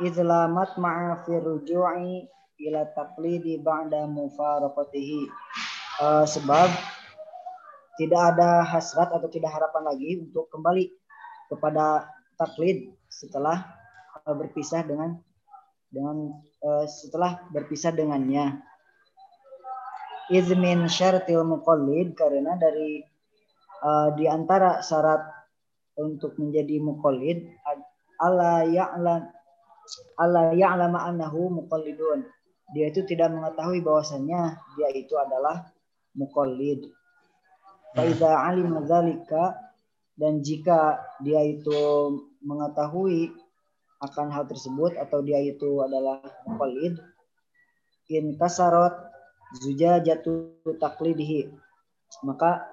Izlamat 0.00 0.80
ma'a 0.80 1.20
ruju'i 1.24 2.24
ila 2.68 2.80
taqlidi 2.96 3.60
ba'da 3.60 4.08
mufaraqatihi. 4.08 5.22
Eh, 6.00 6.24
sebab 6.24 6.68
tidak 8.00 8.22
ada 8.32 8.64
hasrat 8.64 9.12
atau 9.12 9.28
tidak 9.28 9.52
harapan 9.52 9.92
lagi 9.92 10.24
untuk 10.24 10.48
kembali 10.48 10.88
kepada 11.52 12.08
taklid 12.40 12.96
setelah 13.12 13.68
eh, 14.24 14.32
berpisah 14.32 14.80
dengan 14.88 15.20
dengan 15.92 16.32
eh, 16.64 16.86
setelah 16.88 17.44
berpisah 17.52 17.92
dengannya 17.92 18.64
izmin 20.30 20.86
syaratil 20.86 21.42
muqallid 21.42 22.14
karena 22.14 22.54
dari 22.56 23.02
eh, 23.82 24.08
di 24.14 24.24
antara 24.30 24.80
syarat 24.80 25.20
untuk 25.98 26.38
menjadi 26.40 26.80
muqallid 26.80 27.50
ala 28.22 28.64
ya'lam 28.64 29.28
ala 30.16 30.54
ya'lama 30.54 31.04
annahu 31.10 31.50
muqallidun. 31.64 32.24
Dia 32.70 32.94
itu 32.94 33.02
tidak 33.02 33.34
mengetahui 33.34 33.82
bahwasannya 33.82 34.54
dia 34.78 34.88
itu 34.94 35.18
adalah 35.18 35.66
muqallid. 36.14 36.86
Fa 37.98 38.06
idza 38.06 38.30
alima 38.30 38.86
dzalika 38.86 39.58
dan 40.14 40.38
jika 40.46 41.02
dia 41.26 41.42
itu 41.42 41.74
mengetahui 42.46 43.34
akan 44.00 44.30
hal 44.30 44.46
tersebut 44.46 44.94
atau 44.96 45.20
dia 45.26 45.42
itu 45.42 45.82
adalah 45.82 46.22
muqallid 46.46 47.02
in 48.06 48.38
kasarot 48.38 49.09
zujajatu 49.58 50.62
taqlidihi 50.78 51.50
maka 52.22 52.66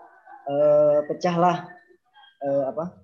eh, 0.50 1.00
pecahlah 1.06 1.70
eh, 2.42 2.64
apa 2.70 2.98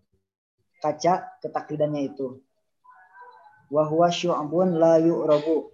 kaca 0.84 1.40
ketaklidannya 1.40 2.12
itu. 2.12 2.44
Wa 3.72 3.88
huwa 3.88 4.12
syu'bun 4.12 4.76
la 4.78 5.00
yu'rabu. 5.00 5.72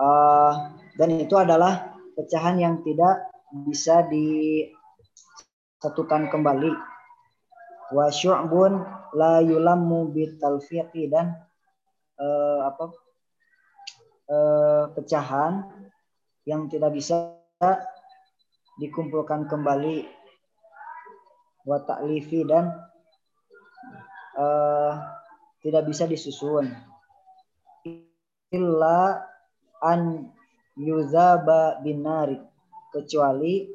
Eh, 0.00 0.52
dan 1.00 1.08
itu 1.16 1.34
adalah 1.38 1.96
pecahan 2.14 2.60
yang 2.60 2.84
tidak 2.84 3.30
bisa 3.66 4.04
disatukan 4.06 4.68
kembali. 6.28 6.70
Wa 7.90 8.12
syu'bun 8.12 8.84
la 9.16 9.42
yulammu 9.42 10.12
bitalfiqi 10.14 11.10
dan 11.10 11.34
eh, 12.20 12.60
apa 12.62 12.92
eh, 14.30 14.84
pecahan 14.94 15.79
yang 16.48 16.70
tidak 16.72 16.96
bisa 16.96 17.36
dikumpulkan 18.80 19.44
kembali. 19.44 20.08
Wa 21.68 21.84
ta'lifi 21.84 22.40
dan 22.48 22.72
eh, 24.40 24.92
tidak 25.60 25.82
bisa 25.84 26.08
disusun. 26.08 26.72
Illa 28.50 29.20
an 29.84 30.32
yuzaba 30.80 31.78
binari 31.84 32.40
kecuali 32.90 33.68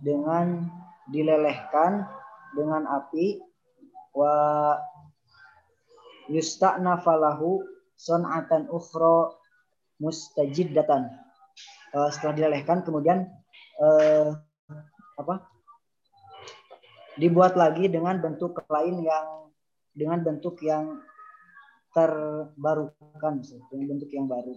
dengan 0.00 0.64
dilelehkan 1.12 2.08
dengan 2.56 2.88
api. 2.88 3.44
Wa 4.16 4.34
yusta'na 6.32 6.98
falahu 7.04 7.60
son'atan 7.94 8.72
ukhra 8.72 9.36
mustajiddatan 10.00 11.27
uh, 11.94 12.08
setelah 12.12 12.34
dilelehkan 12.36 12.84
kemudian 12.84 13.28
uh, 13.80 14.36
apa 15.18 15.48
dibuat 17.18 17.58
lagi 17.58 17.90
dengan 17.90 18.22
bentuk 18.22 18.62
lain 18.70 19.02
yang 19.02 19.50
dengan 19.96 20.22
bentuk 20.22 20.62
yang 20.62 21.02
terbarukan 21.90 23.42
dengan 23.72 23.86
bentuk 23.96 24.10
yang 24.14 24.30
baru 24.30 24.54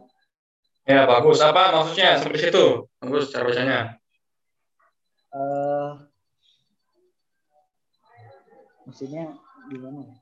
Ya, 0.81 1.05
bagus. 1.05 1.37
Apa 1.45 1.77
maksudnya 1.77 2.17
seperti 2.17 2.49
itu? 2.49 2.89
Bagus 2.97 3.29
cara 3.29 3.45
bacanya. 3.45 3.79
uh, 5.29 6.09
maksudnya 8.89 9.37
gimana 9.69 10.09
ya? 10.09 10.15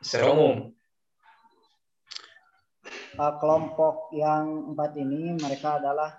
Secara 0.00 0.32
umum. 0.32 0.70
Uh, 3.18 3.34
kelompok 3.42 4.14
yang 4.14 4.70
empat 4.70 4.94
ini 4.94 5.34
mereka 5.34 5.82
adalah 5.82 6.14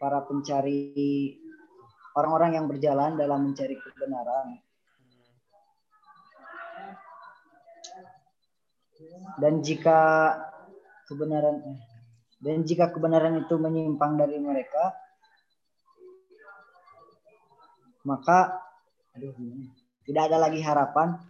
para 0.00 0.24
pencari 0.24 1.36
orang-orang 2.16 2.56
yang 2.56 2.66
berjalan 2.66 3.20
dalam 3.20 3.52
mencari 3.52 3.76
kebenaran. 3.76 4.56
Dan 9.36 9.60
jika 9.60 10.00
kebenaran 11.08 11.60
dan 12.40 12.64
jika 12.64 12.88
kebenaran 12.88 13.36
itu 13.36 13.54
menyimpang 13.60 14.16
dari 14.16 14.40
mereka 14.40 14.96
maka 18.00 18.64
tidak 20.08 20.22
ada 20.32 20.38
lagi 20.40 20.64
harapan. 20.64 21.20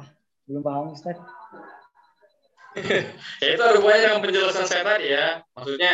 Ah, 0.00 0.08
belum 0.48 0.62
paham 0.64 0.96
Ustaz 0.96 1.20
ya 3.42 3.48
itu 3.54 3.62
hubungannya 3.62 4.02
dengan 4.02 4.20
penjelasan 4.22 4.66
saya 4.66 4.82
tadi 4.82 5.06
ya. 5.14 5.40
Maksudnya 5.54 5.92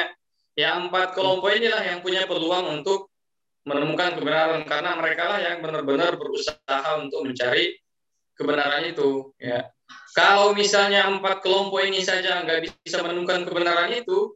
yang 0.57 0.89
empat 0.89 1.16
kelompok 1.16 1.53
inilah 1.53 1.83
yang 1.85 2.01
punya 2.01 2.24
peluang 2.24 2.81
untuk 2.81 3.12
menemukan 3.68 4.16
kebenaran 4.16 4.64
karena 4.64 4.97
mereka 4.97 5.22
lah 5.28 5.41
yang 5.41 5.61
benar-benar 5.61 6.16
berusaha 6.16 6.81
untuk 6.97 7.28
mencari 7.28 7.76
kebenaran 8.35 8.89
itu. 8.89 9.37
Ya. 9.37 9.68
Kalau 10.16 10.57
misalnya 10.57 11.07
empat 11.07 11.45
kelompok 11.45 11.85
ini 11.85 12.01
saja 12.01 12.41
nggak 12.43 12.66
bisa 12.83 13.05
menemukan 13.05 13.45
kebenaran 13.45 13.93
itu, 13.95 14.35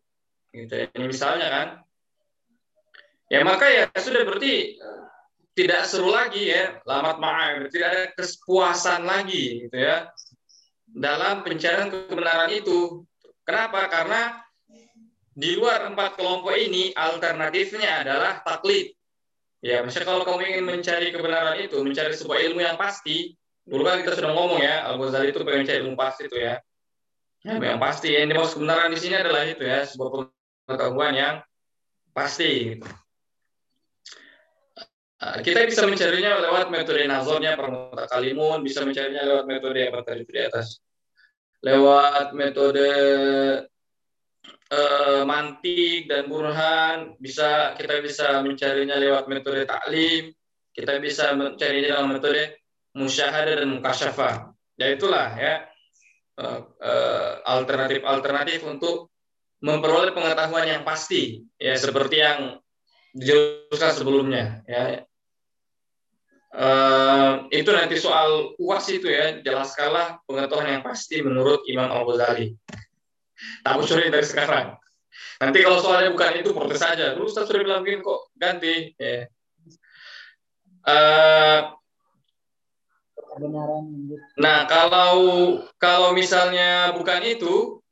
gitu 0.53 0.71
ya. 0.71 0.87
ini 0.93 1.07
misalnya 1.09 1.49
kan, 1.51 1.69
ya 3.33 3.41
maka 3.43 3.67
ya 3.71 3.85
sudah 3.97 4.23
berarti 4.23 4.79
tidak 5.55 5.87
seru 5.87 6.11
lagi 6.11 6.51
ya, 6.51 6.79
lamat 6.83 7.17
ma'ar, 7.19 7.55
tidak 7.71 7.89
ada 7.91 8.03
kepuasan 8.19 9.07
lagi, 9.07 9.67
gitu 9.67 9.79
ya 9.79 10.11
dalam 10.95 11.43
pencarian 11.43 11.91
kebenaran 11.91 12.55
itu. 12.55 13.03
Kenapa? 13.43 13.91
Karena 13.91 14.39
di 15.35 15.59
luar 15.59 15.91
empat 15.91 16.15
kelompok 16.15 16.55
ini 16.55 16.95
alternatifnya 16.95 18.07
adalah 18.07 18.39
taklid. 18.47 18.95
Ya, 19.59 19.83
misalnya 19.83 20.15
kalau 20.15 20.23
kamu 20.23 20.43
ingin 20.55 20.65
mencari 20.65 21.11
kebenaran 21.11 21.59
itu, 21.59 21.83
mencari 21.83 22.15
sebuah 22.15 22.39
ilmu 22.47 22.61
yang 22.63 22.79
pasti, 22.79 23.35
dulu 23.67 23.83
kan 23.83 24.05
kita 24.05 24.15
sudah 24.15 24.31
ngomong 24.31 24.61
ya, 24.63 24.87
Al 24.87 25.01
Ghazali 25.01 25.35
itu 25.35 25.41
pengen 25.43 25.67
cari 25.67 25.79
ilmu 25.83 25.97
pasti 25.99 26.23
itu 26.31 26.37
ya. 26.39 26.61
Ya, 27.45 27.61
yang 27.61 27.81
pasti 27.81 28.09
yang 28.13 28.29
dimaksud 28.31 28.61
kebenaran 28.61 28.93
di 28.93 29.01
sini 29.01 29.17
adalah 29.19 29.43
itu 29.45 29.65
ya, 29.65 29.85
sebuah 29.85 30.31
pengetahuan 30.69 31.13
yang 31.17 31.35
pasti. 32.15 32.77
Gitu. 32.77 32.87
Uh, 35.25 35.41
kita 35.41 35.65
bisa 35.65 35.89
mencarinya 35.89 36.37
lewat 36.37 36.69
metode 36.69 37.09
nazarnya 37.09 37.57
kalimun, 38.13 38.61
bisa 38.61 38.85
mencarinya 38.85 39.25
lewat 39.25 39.45
metode 39.49 39.81
apa 39.89 40.05
tadi 40.05 40.23
di 40.29 40.41
atas. 40.45 40.85
Lewat 41.65 42.37
metode 42.37 42.93
uh, 44.69 45.23
mantik 45.25 46.05
dan 46.13 46.29
burhan 46.29 47.17
bisa 47.17 47.73
kita 47.73 48.05
bisa 48.05 48.45
mencarinya 48.45 49.01
lewat 49.01 49.25
metode 49.33 49.65
taklim 49.65 50.33
kita 50.75 50.99
bisa 50.99 51.33
mencarinya 51.33 51.99
dalam 51.99 52.09
metode 52.13 52.61
musyahadah 52.99 53.63
dan 53.63 53.69
mukasyafah 53.79 54.35
ya 54.77 54.87
itulah 54.91 55.29
ya 55.39 55.55
alternatif-alternatif 57.47 58.61
uh, 58.61 58.67
uh, 58.67 58.73
untuk 58.75 58.97
memperoleh 59.63 60.13
pengetahuan 60.13 60.67
yang 60.67 60.83
pasti 60.83 61.47
ya 61.57 61.79
seperti 61.79 62.21
yang 62.21 62.59
dijelaskan 63.15 63.93
sebelumnya 63.95 64.67
ya 64.67 65.07
Uh, 66.55 67.51
itu 67.51 67.67
nanti 67.75 67.99
soal 67.99 68.55
uas 68.63 68.87
itu 68.87 69.11
ya 69.11 69.43
jelaskanlah 69.43 70.23
pengetahuan 70.23 70.79
yang 70.79 70.87
pasti 70.87 71.19
menurut 71.19 71.67
Imam 71.67 71.91
Al 71.91 72.07
Ghazali 72.07 72.55
tak 73.67 73.75
bocorin 73.75 74.15
dari 74.15 74.27
sekarang. 74.27 74.79
Nanti 75.43 75.59
kalau 75.67 75.83
soalnya 75.83 76.15
bukan 76.15 76.39
itu 76.39 76.55
protes 76.55 76.79
saja. 76.79 77.15
Dulu 77.19 77.27
Ustaz 77.27 77.51
sudah 77.51 77.63
bilang 77.63 77.83
begini 77.83 78.07
kok 78.07 78.31
ganti. 78.39 78.95
Ya. 78.99 79.27
Uh, 80.85 81.61
nah 84.39 84.63
kalau 84.71 85.17
kalau 85.83 86.15
misalnya 86.15 86.95
bukan 86.95 87.21
itu, 87.27 87.83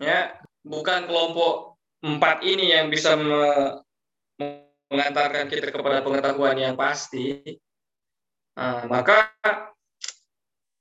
ya 0.00 0.40
bukan 0.64 1.04
kelompok 1.04 1.76
empat 2.00 2.40
ini 2.48 2.72
yang 2.72 2.88
bisa 2.88 3.12
mengantarkan 4.88 5.52
kita 5.52 5.68
kepada 5.68 6.00
pengetahuan 6.00 6.56
yang 6.56 6.80
pasti, 6.80 7.60
uh, 8.60 8.84
maka 8.86 9.32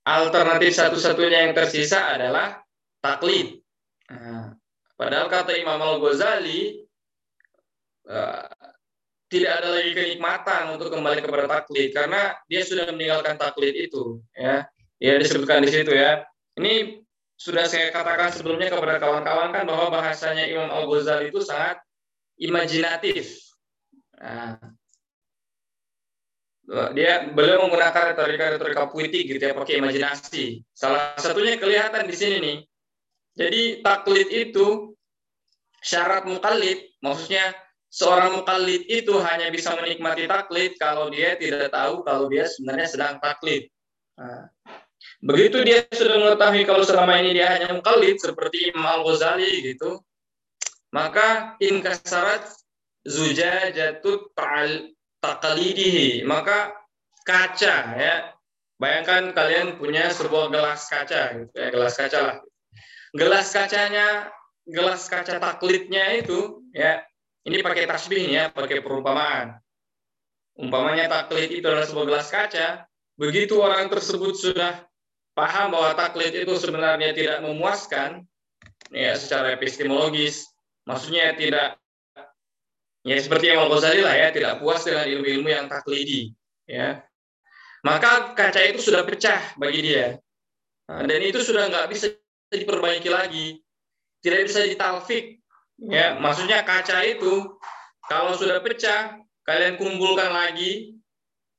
alternatif 0.03 0.75
satu-satunya 0.75 1.47
yang 1.47 1.53
tersisa 1.55 2.11
adalah 2.11 2.59
taklid. 2.99 3.63
Nah, 4.11 4.51
padahal 4.99 5.31
kata 5.31 5.55
Imam 5.55 5.79
Al 5.79 5.97
Ghazali 6.03 6.83
uh, 8.09 8.51
tidak 9.29 9.61
ada 9.61 9.69
lagi 9.69 9.91
kenikmatan 9.93 10.73
untuk 10.75 10.89
kembali 10.89 11.21
kepada 11.21 11.45
taklid 11.45 11.93
karena 11.93 12.33
dia 12.49 12.65
sudah 12.65 12.89
meninggalkan 12.91 13.37
taklid 13.37 13.77
itu 13.77 14.19
ya. 14.33 14.65
Ya 14.99 15.15
disebutkan 15.15 15.63
di 15.63 15.71
situ 15.71 15.95
ya. 15.95 16.27
Ini 16.59 16.99
sudah 17.39 17.71
saya 17.71 17.87
katakan 17.95 18.35
sebelumnya 18.35 18.67
kepada 18.67 18.99
kawan-kawan 18.99 19.55
kan 19.55 19.63
bahwa 19.63 19.95
bahasanya 19.95 20.43
Imam 20.49 20.67
Al 20.67 20.83
Ghazali 20.91 21.31
itu 21.31 21.39
sangat 21.39 21.79
imajinatif. 22.35 23.39
Nah, 24.19 24.59
dia 26.93 27.25
beliau 27.33 27.65
menggunakan 27.65 28.13
retorika-retorika 28.13 28.93
puitik 28.93 29.25
gitu 29.25 29.41
ya 29.41 29.57
pakai 29.57 29.81
imajinasi 29.81 30.61
salah 30.69 31.17
satunya 31.17 31.57
kelihatan 31.57 32.05
di 32.05 32.15
sini 32.15 32.37
nih 32.37 32.57
jadi 33.39 33.79
taklid 33.79 34.27
itu 34.35 34.91
syarat 35.79 36.27
mukallid, 36.27 36.91
maksudnya 36.99 37.55
seorang 37.87 38.35
mukallid 38.35 38.83
itu 38.91 39.15
hanya 39.23 39.47
bisa 39.47 39.73
menikmati 39.79 40.27
taklid 40.27 40.75
kalau 40.75 41.07
dia 41.07 41.39
tidak 41.39 41.71
tahu 41.71 42.03
kalau 42.03 42.27
dia 42.27 42.45
sebenarnya 42.51 42.87
sedang 42.91 43.15
taklid. 43.23 43.71
Nah, 44.19 44.51
begitu 45.23 45.63
dia 45.63 45.87
sudah 45.87 46.19
mengetahui 46.19 46.67
kalau 46.67 46.83
selama 46.83 47.15
ini 47.23 47.39
dia 47.39 47.47
hanya 47.55 47.71
mukallid 47.71 48.19
seperti 48.19 48.75
Imam 48.75 48.83
Al-Ghazali 48.83 49.71
gitu, 49.71 50.03
maka 50.91 51.55
inkasarat 51.63 52.43
zujajatut 53.07 54.35
ta'al 54.35 54.91
taqlidihi, 55.19 56.23
maka 56.23 56.73
kaca 57.27 57.75
ya. 57.95 58.15
Bayangkan 58.79 59.35
kalian 59.35 59.75
punya 59.75 60.07
sebuah 60.07 60.47
gelas 60.47 60.87
kaca 60.87 61.35
gitu. 61.35 61.51
Ya, 61.51 61.67
gelas 61.67 61.99
kaca 61.99 62.19
lah. 62.23 62.37
Gelas 63.11 63.47
kacanya 63.51 64.31
gelas 64.63 65.03
kaca 65.11 65.35
taklidnya 65.35 66.15
itu 66.15 66.63
ya. 66.71 67.03
Ini 67.43 67.59
pakai 67.59 67.83
tasbih 67.91 68.31
ya. 68.31 68.47
Pakai 68.55 68.79
perumpamaan. 68.79 69.59
Umpamanya 70.55 71.11
taklid 71.11 71.51
itu 71.51 71.67
adalah 71.67 71.87
sebuah 71.87 72.05
gelas 72.07 72.27
kaca. 72.31 72.87
Begitu 73.19 73.59
orang 73.59 73.91
tersebut 73.91 74.39
sudah 74.39 74.79
paham 75.35 75.75
bahwa 75.75 75.95
taklid 75.99 76.35
itu 76.35 76.55
sebenarnya 76.55 77.11
tidak 77.11 77.43
memuaskan 77.43 78.23
ya 78.95 79.15
secara 79.19 79.59
epistemologis. 79.59 80.47
Maksudnya 80.87 81.35
tidak 81.35 81.78
ya 83.03 83.15
seperti 83.19 83.51
yang 83.51 83.63
Al-Ghazali 83.67 84.01
lah 84.03 84.15
ya 84.15 84.27
tidak 84.35 84.59
puas 84.59 84.83
dengan 84.83 85.07
ilmu-ilmu 85.07 85.49
yang 85.49 85.65
taklidi 85.71 86.35
ya. 86.67 87.03
Maka 87.79 88.35
kaca 88.35 88.59
itu 88.67 88.83
sudah 88.83 89.07
pecah 89.07 89.55
bagi 89.55 89.79
dia. 89.79 90.19
Nah, 90.91 91.07
dan 91.07 91.21
itu 91.23 91.39
sudah 91.39 91.71
nggak 91.71 91.87
bisa 91.87 92.11
diperbaiki 92.51 93.07
lagi. 93.07 93.63
Tidak 94.19 94.39
bisa 94.43 94.67
ditalfik 94.67 95.39
ya. 95.79 96.19
Maksudnya 96.19 96.67
kaca 96.67 96.99
itu 97.07 97.55
kalau 98.11 98.35
sudah 98.35 98.59
pecah 98.59 99.15
kalian 99.47 99.79
kumpulkan 99.79 100.29
lagi 100.29 100.99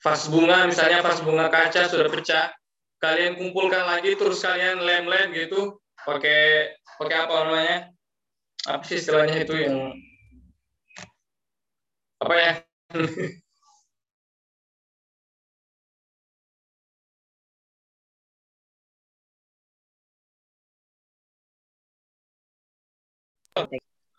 vas 0.05 0.29
bunga 0.29 0.69
misalnya 0.69 1.01
vas 1.01 1.21
bunga 1.25 1.49
kaca 1.49 1.89
sudah 1.89 2.09
pecah 2.09 2.53
kalian 3.01 3.37
kumpulkan 3.41 3.85
lagi 3.85 4.13
terus 4.17 4.45
kalian 4.45 4.81
lem-lem 4.85 5.33
gitu 5.33 5.81
pakai 6.05 6.77
pakai 7.01 7.17
apa 7.17 7.35
namanya? 7.49 7.79
Apa 8.69 8.85
sih 8.85 9.01
istilahnya 9.01 9.41
itu 9.41 9.57
yang 9.57 9.97
apa 12.21 12.35
ya? 12.37 12.53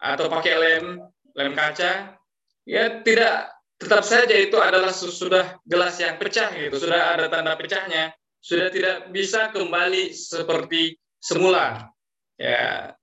Atau 0.02 0.26
pakai 0.30 0.54
lem 0.58 0.86
lem 1.38 1.54
kaca. 1.54 2.18
Ya 2.66 3.02
tidak 3.02 3.54
tetap 3.78 4.06
saja 4.06 4.36
itu 4.38 4.58
adalah 4.62 4.94
sudah 4.94 5.58
gelas 5.66 5.98
yang 6.02 6.18
pecah 6.18 6.50
gitu. 6.58 6.78
Sudah 6.78 7.18
ada 7.18 7.30
tanda 7.30 7.54
pecahnya. 7.58 8.14
Sudah 8.42 8.74
tidak 8.74 9.14
bisa 9.14 9.54
kembali 9.54 10.14
seperti 10.14 10.98
semula. 11.22 11.90
Ya 12.38 12.98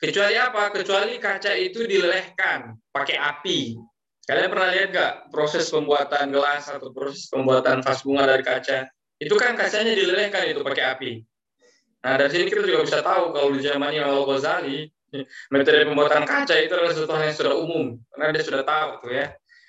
kecuali 0.00 0.34
apa? 0.40 0.72
Kecuali 0.72 1.20
kaca 1.20 1.52
itu 1.54 1.84
dilelehkan 1.84 2.72
pakai 2.90 3.20
api. 3.20 3.76
Kalian 4.24 4.48
pernah 4.48 4.68
lihat 4.72 4.88
nggak 4.94 5.12
proses 5.28 5.68
pembuatan 5.68 6.32
gelas 6.32 6.66
atau 6.72 6.88
proses 6.90 7.28
pembuatan 7.28 7.84
vas 7.84 8.00
bunga 8.00 8.24
dari 8.24 8.42
kaca? 8.42 8.88
Itu 9.20 9.36
kan 9.36 9.52
kacanya 9.52 9.92
dilelehkan 9.92 10.48
itu 10.48 10.64
pakai 10.64 10.84
api. 10.96 11.12
Nah 12.00 12.16
dari 12.16 12.30
sini 12.32 12.44
kita 12.48 12.64
juga 12.64 12.88
bisa 12.88 12.98
tahu 13.04 13.36
kalau 13.36 13.52
di 13.52 13.60
zamannya 13.60 14.00
Al 14.00 14.24
Ghazali 14.24 14.88
metode 15.52 15.84
pembuatan 15.84 16.24
kaca 16.24 16.54
itu 16.56 16.72
adalah 16.72 16.92
sesuatu 16.96 17.20
yang 17.20 17.36
sudah 17.36 17.54
umum. 17.60 17.86
Karena 18.14 18.32
dia 18.32 18.44
sudah 18.46 18.62
tahu 18.64 18.90
tuh 19.04 19.12
ya. 19.12 19.26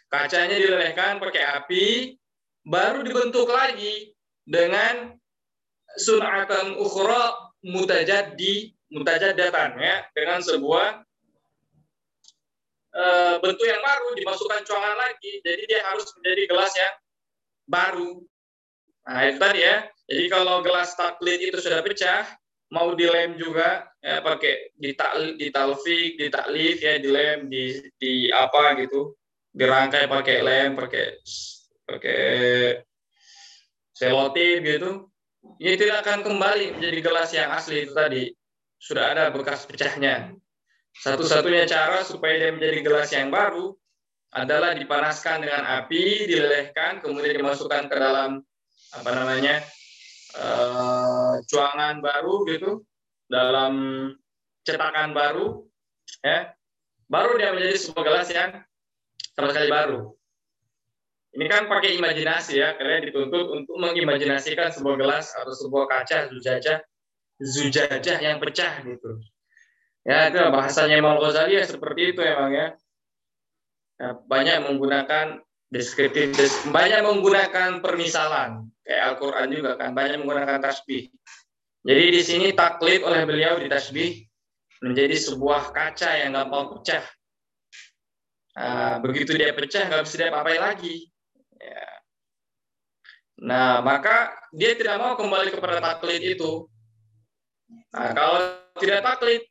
Kacanya 0.07 0.55
dilelehkan 0.55 1.19
pakai 1.19 1.43
api 1.59 1.86
baru 2.63 3.01
dibentuk 3.03 3.49
lagi 3.49 4.13
dengan 4.45 5.15
sunatan 5.97 6.79
ukhra 6.79 7.51
mutajaddi 7.65 8.71
mutajaddatan 8.91 9.79
ya 9.79 9.95
dengan 10.11 10.43
sebuah 10.43 11.01
e, 12.91 13.05
bentuk 13.39 13.65
yang 13.65 13.79
baru 13.79 14.09
dimasukkan 14.19 14.61
cuangan 14.67 14.95
lagi 14.99 15.39
jadi 15.41 15.63
dia 15.63 15.81
harus 15.87 16.11
menjadi 16.19 16.43
gelas 16.51 16.73
yang 16.75 16.95
baru. 17.71 18.11
Nah 19.07 19.21
itu 19.31 19.37
tadi 19.39 19.59
ya. 19.63 19.87
Jadi 20.11 20.25
kalau 20.27 20.59
gelas 20.59 20.91
taklid 20.99 21.39
itu 21.39 21.57
sudah 21.63 21.79
pecah 21.79 22.27
mau 22.71 22.91
dilem 22.95 23.35
juga 23.35 23.87
ya 23.99 24.23
pakai 24.23 24.75
di 24.75 24.95
ditalfik 25.39 26.19
ditaklif 26.19 26.79
ya 26.83 26.99
dilem 26.99 27.47
di 27.47 27.79
di 27.95 28.27
apa 28.27 28.75
gitu. 28.83 29.15
Dirangkai 29.51 30.07
pakai 30.07 30.37
lem 30.43 30.75
pakai 30.75 31.05
pakai 31.87 32.23
selotip 33.95 34.59
gitu. 34.67 35.07
Ini 35.57 35.73
tidak 35.73 36.05
akan 36.05 36.19
kembali 36.21 36.77
menjadi 36.77 36.99
gelas 37.01 37.29
yang 37.33 37.49
asli 37.49 37.89
itu 37.89 37.93
tadi 37.97 38.29
sudah 38.82 39.13
ada 39.13 39.29
bekas 39.29 39.69
pecahnya. 39.69 40.34
Satu-satunya 40.97 41.69
cara 41.69 42.01
supaya 42.01 42.36
dia 42.36 42.51
menjadi 42.51 42.79
gelas 42.82 43.09
yang 43.13 43.29
baru 43.29 43.77
adalah 44.34 44.73
dipanaskan 44.73 45.45
dengan 45.45 45.63
api 45.84 46.25
dilelehkan 46.27 46.99
kemudian 46.99 47.38
dimasukkan 47.38 47.88
ke 47.88 47.95
dalam 47.95 48.41
apa 48.91 49.09
namanya 49.15 49.63
uh, 50.36 51.39
cuangan 51.47 52.03
baru 52.03 52.36
gitu 52.49 52.71
dalam 53.29 53.73
cetakan 54.65 55.13
baru 55.13 55.63
ya. 56.25 56.51
Baru 57.11 57.38
dia 57.38 57.51
menjadi 57.53 57.75
sebuah 57.75 58.03
gelas 58.07 58.27
yang 58.34 58.51
sama 59.36 59.51
sekali 59.51 59.69
baru. 59.69 60.15
Ini 61.32 61.47
kan 61.47 61.71
pakai 61.71 61.95
imajinasi 61.95 62.59
ya 62.59 62.75
kalian 62.75 63.07
dituntut 63.07 63.47
untuk 63.55 63.75
mengimajinasikan 63.79 64.71
sebuah 64.75 64.99
gelas 64.99 65.32
atau 65.32 65.55
sebuah 65.55 65.88
kaca 65.88 66.27
zujajah 66.27 66.84
zujajah 67.41 68.17
yang 68.21 68.37
pecah 68.37 68.85
gitu. 68.85 69.17
Ya 70.05 70.29
itu 70.29 70.37
bahasanya 70.37 70.97
Imam 70.97 71.17
Ghazali 71.17 71.57
ya 71.57 71.65
seperti 71.65 72.13
itu 72.13 72.21
emang 72.21 72.53
ya. 72.53 72.67
Ya, 74.01 74.17
banyak 74.17 74.65
menggunakan 74.65 75.45
deskriptif 75.69 76.33
des- 76.33 76.65
banyak 76.73 77.05
menggunakan 77.05 77.85
permisalan 77.85 78.69
kayak 78.81 79.13
Al-Qur'an 79.13 79.47
juga 79.53 79.77
kan 79.77 79.93
banyak 79.93 80.25
menggunakan 80.25 80.57
tasbih. 80.57 81.13
Jadi 81.85 82.03
di 82.13 82.21
sini 82.21 82.47
taklid 82.53 83.01
oleh 83.05 83.25
beliau 83.25 83.57
di 83.61 83.69
tasbih 83.69 84.25
menjadi 84.81 85.17
sebuah 85.17 85.69
kaca 85.69 86.17
yang 86.17 86.33
gampang 86.33 86.77
pecah. 86.77 87.05
Nah, 88.57 88.97
begitu 88.99 89.37
dia 89.37 89.53
pecah 89.53 89.85
nggak 89.85 90.03
bisa 90.05 90.15
dia 90.17 90.29
apain 90.33 90.61
lagi. 90.61 91.09
Ya. 91.61 91.85
nah 93.41 93.85
maka 93.85 94.33
dia 94.49 94.73
tidak 94.73 94.97
mau 94.97 95.13
kembali 95.13 95.53
kepada 95.53 95.77
taklid 95.77 96.37
itu 96.37 96.65
nah 97.91 98.09
kalau 98.15 98.39
tidak 98.80 98.99
taklid 99.03 99.43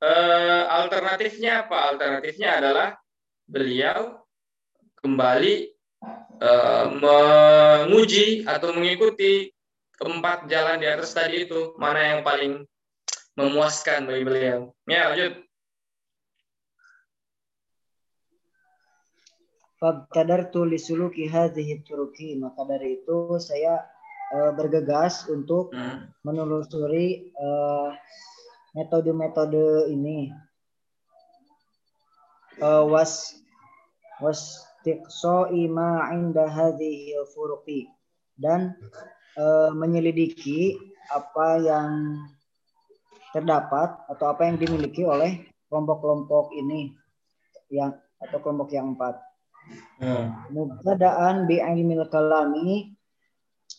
eh, 0.00 0.62
alternatifnya 0.66 1.66
apa 1.66 1.76
alternatifnya 1.92 2.50
adalah 2.58 2.88
beliau 3.44 4.22
kembali 5.02 5.54
eh, 6.40 6.84
menguji 6.98 8.48
atau 8.48 8.72
mengikuti 8.72 9.52
keempat 10.02 10.50
jalan 10.50 10.82
di 10.82 10.88
atas 10.90 11.14
tadi 11.14 11.46
itu 11.46 11.78
mana 11.78 12.00
yang 12.02 12.20
paling 12.26 12.66
memuaskan 13.38 14.04
bagi 14.04 14.24
beliau. 14.26 14.58
Ya 14.84 15.12
lanjut. 15.12 15.46
Fabtadartu 19.80 20.62
lisuluki 20.66 21.26
hadhihi 21.26 21.82
turuki. 21.82 22.38
Maka 22.38 22.62
dari 22.66 23.02
itu 23.02 23.38
saya 23.42 23.82
eh, 24.32 24.50
bergegas 24.56 25.28
untuk 25.28 25.70
Hmm. 25.76 26.08
menelusuri 26.24 27.28
eh, 27.32 27.88
metode-metode 28.72 29.92
ini. 29.92 30.32
Eh, 32.60 32.84
was 32.88 33.36
was 34.20 34.64
tiqsa'i 34.84 35.68
ma 35.68 36.08
'inda 36.12 36.48
hadhihi 36.48 37.16
furuqi 37.36 37.88
dan 38.40 38.74
eh, 39.36 39.70
menyelidiki 39.72 40.76
apa 41.12 41.60
yang 41.60 42.20
terdapat 43.32 43.96
atau 44.12 44.26
apa 44.28 44.44
yang 44.44 44.60
dimiliki 44.60 45.02
oleh 45.08 45.48
kelompok-kelompok 45.72 46.52
ini 46.52 46.92
yang 47.72 47.96
atau 48.20 48.38
kelompok 48.44 48.70
yang 48.76 48.92
empat. 48.92 49.16
Hmm. 49.98 50.36
Mubtada'an 50.52 51.48
bi 51.48 51.58
ilmil 51.62 52.04
kalami 52.12 52.91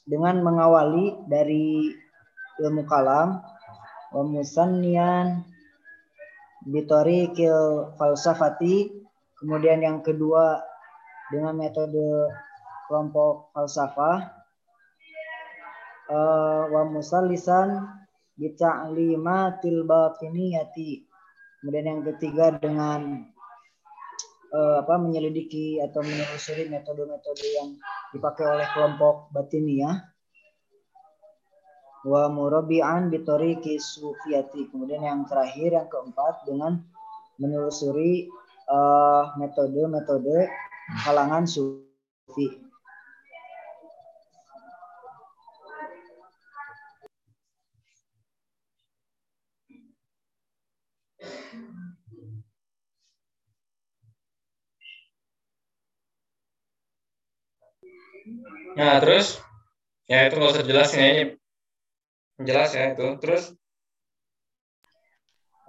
dengan 0.04 0.44
mengawali 0.44 1.16
dari 1.32 1.96
ilmu 2.60 2.84
kalam 2.86 3.40
wa 4.14 4.24
musannian 4.24 5.42
bi 6.70 6.84
tariqil 6.86 7.92
falsafati 7.98 8.94
kemudian 9.42 9.82
yang 9.82 10.00
kedua 10.06 10.62
dengan 11.34 11.58
metode 11.58 12.30
kelompok 12.88 13.50
falsafah 13.58 14.32
eh, 16.12 16.64
wa 16.70 16.82
musallisan 16.88 17.90
bi 18.38 18.54
ta'limatil 18.54 19.88
batiniyati 19.88 21.08
kemudian 21.64 21.90
yang 21.90 22.02
ketiga 22.14 22.54
dengan 22.60 23.33
eh, 24.54 24.76
apa 24.80 24.96
menyelidiki 25.02 25.82
atau 25.82 26.06
menelusuri 26.06 26.70
metode-metode 26.70 27.48
yang 27.58 27.70
dipakai 28.14 28.46
oleh 28.46 28.68
kelompok 28.78 29.34
batiniyah 29.34 30.14
wa 32.06 32.28
murabi'an 32.30 33.10
bitoriki 33.10 33.82
sufiyati. 33.82 34.70
Kemudian 34.70 35.02
yang 35.02 35.26
terakhir 35.26 35.74
yang 35.74 35.90
keempat 35.90 36.46
dengan 36.46 36.86
menelusuri 37.42 38.30
eh, 38.70 39.24
metode-metode 39.42 40.48
kalangan 41.02 41.50
sufi 41.50 42.73
Nah 58.80 58.98
terus 59.04 59.40
ya 60.08 60.28
itu 60.28 60.36
nggak 60.40 60.54
usah 60.56 60.66
jelasin 60.66 61.00
ya 61.00 61.10
ini 61.12 61.24
jelas 62.44 62.72
ya 62.76 62.96
itu 62.96 63.08
terus 63.20 63.56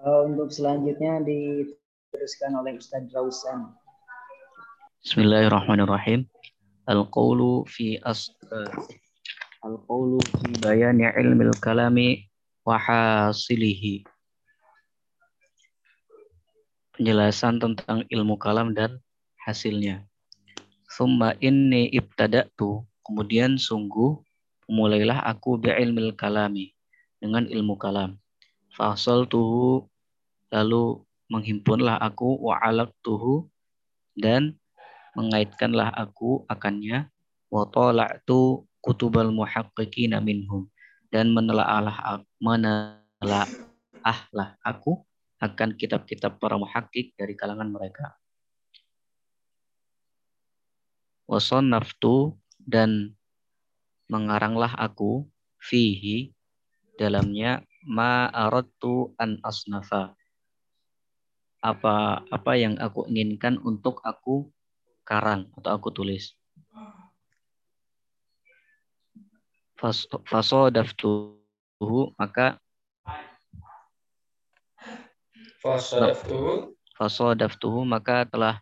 Eh, 0.05 0.23
untuk 0.29 0.53
selanjutnya 0.53 1.25
diteruskan 1.25 2.61
oleh 2.61 2.77
Ustadz 2.77 3.09
Rausan 3.17 3.73
Bismillahirrahmanirrahim. 5.01 6.29
Al-qawlu 6.85 7.65
fi 7.65 7.97
as 8.05 8.29
Al-qawlu 9.65 10.21
fi 10.21 10.49
bayani 10.61 11.09
ilmil 11.09 11.57
kalami 11.57 12.29
wa 12.69 12.77
hasilihi. 12.77 14.05
Penjelasan 16.93 17.57
tentang 17.57 18.05
ilmu 18.13 18.37
kalam 18.37 18.77
dan 18.77 19.01
hasilnya. 19.41 20.05
Summa 20.95 21.35
inni 21.43 21.91
ibtada'tu. 21.91 22.87
Kemudian 23.03 23.59
sungguh 23.59 24.15
mulailah 24.71 25.27
aku 25.27 25.59
bi 25.59 25.75
ilmil 25.75 26.15
kalami 26.15 26.71
dengan 27.19 27.51
ilmu 27.51 27.75
kalam. 27.75 28.15
Fasal 28.71 29.27
tuhu 29.27 29.91
lalu 30.55 31.03
menghimpunlah 31.27 31.99
aku 31.99 32.39
wa 32.39 32.63
tuhu 33.03 33.51
dan 34.15 34.55
mengaitkanlah 35.19 35.91
aku 35.99 36.47
akannya 36.47 37.11
wa 37.51 37.67
tala'tu 37.67 38.63
kutubal 38.79 39.35
muhaqqiqina 39.35 40.23
minhum 40.23 40.71
dan 41.11 41.35
menelaahlah 41.35 42.23
menelaahlah 42.39 43.51
aku 44.63 45.03
akan 45.43 45.75
kitab-kitab 45.75 46.39
para 46.39 46.55
muhakkik 46.55 47.19
dari 47.19 47.35
kalangan 47.35 47.67
mereka 47.67 48.15
wa 51.31 51.39
sannaftu 51.41 52.37
dan 52.61 53.15
mengaranglah 54.13 54.73
aku 54.77 55.25
fihi 55.59 56.33
dalamnya 57.01 57.65
ma 57.85 58.29
aradtu 58.31 59.13
an 59.19 59.41
asnafa 59.43 60.13
apa 61.65 62.21
apa 62.29 62.53
yang 62.61 62.77
aku 62.77 63.09
inginkan 63.09 63.57
untuk 63.65 64.05
aku 64.05 64.53
karang 65.09 65.49
atau 65.57 65.71
aku 65.77 65.89
tulis. 65.97 66.37
Fas- 69.81 70.09
Fasodaftuhu 70.31 72.13
maka 72.21 72.47
fasadaftuhu 75.63 76.53
fasodaftuhu 76.97 77.81
maka 77.89 78.17
telah 78.29 78.57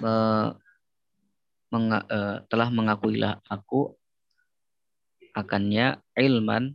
me- 0.00 0.52
menga- 1.68 2.08
eh, 2.08 2.36
telah 2.48 2.68
mengakuilah 2.72 3.40
aku 3.48 3.96
akannya 5.36 6.00
ilman. 6.16 6.74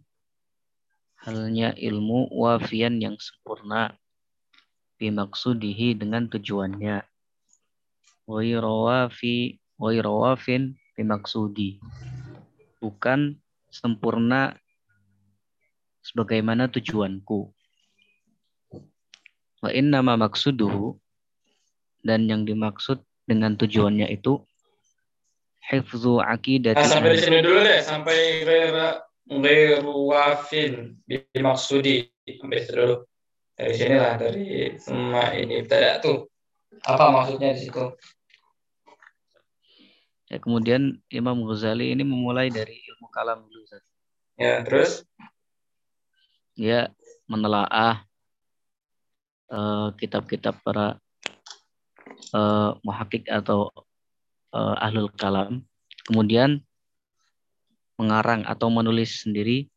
Halnya 1.23 1.71
ilmu 1.79 2.27
wafian 2.35 2.99
yang 2.99 3.15
sempurna. 3.15 3.95
Bimaksudihi 4.99 5.95
dengan 5.99 6.27
tujuannya. 6.27 7.03
Wairawafi 8.27 9.59
wairawafin 9.79 10.75
bimaksudi. 10.95 11.79
Bukan 12.83 13.39
sempurna 13.71 14.55
sebagaimana 16.03 16.67
tujuanku. 16.67 17.55
Wa 19.63 19.71
innama 19.71 20.19
maksuduhu 20.19 20.99
dan 22.03 22.27
yang 22.27 22.43
dimaksud 22.43 22.99
dengan 23.23 23.55
tujuannya 23.55 24.11
itu 24.11 24.43
hifzu 25.71 26.19
aqidati 26.19 26.75
Nah, 26.75 26.89
sampai 26.89 27.15
di 27.15 27.21
sini 27.23 27.39
dulu 27.39 27.59
deh, 27.63 27.79
sampai 27.79 28.43
ghera 28.43 28.99
ghairu 29.27 30.11
wafin 30.11 30.99
dimaksudi 31.07 32.11
sampai 32.27 32.59
situ 32.59 32.73
dulu. 32.75 32.97
Dari 33.53 33.73
sinilah 33.77 34.13
dari 34.17 34.75
semua 34.81 35.31
ini 35.37 35.61
tidak 35.63 36.03
tuh. 36.03 36.27
Apa 36.83 37.13
maksudnya 37.13 37.53
di 37.53 37.69
situ? 37.69 37.85
Ya, 40.27 40.41
kemudian 40.41 40.97
Imam 41.13 41.45
Ghazali 41.45 41.93
ini 41.93 42.01
memulai 42.01 42.49
dari 42.49 42.73
ilmu 42.73 43.07
kalam 43.13 43.45
dulu. 43.45 43.77
Ya, 44.41 44.65
terus 44.65 45.05
Dia 46.57 46.89
menelaah 47.29 48.05
eh, 49.53 49.87
kitab-kitab 50.01 50.57
para 50.65 50.97
eh, 52.33 52.71
muhakik 52.81 53.29
atau 53.29 53.69
eh, 54.53 54.75
ahlul 54.79 55.09
kalam, 55.17 55.65
kemudian 56.05 56.61
mengarang 57.97 58.45
atau 58.45 58.69
menulis 58.73 59.21
sendiri 59.25 59.69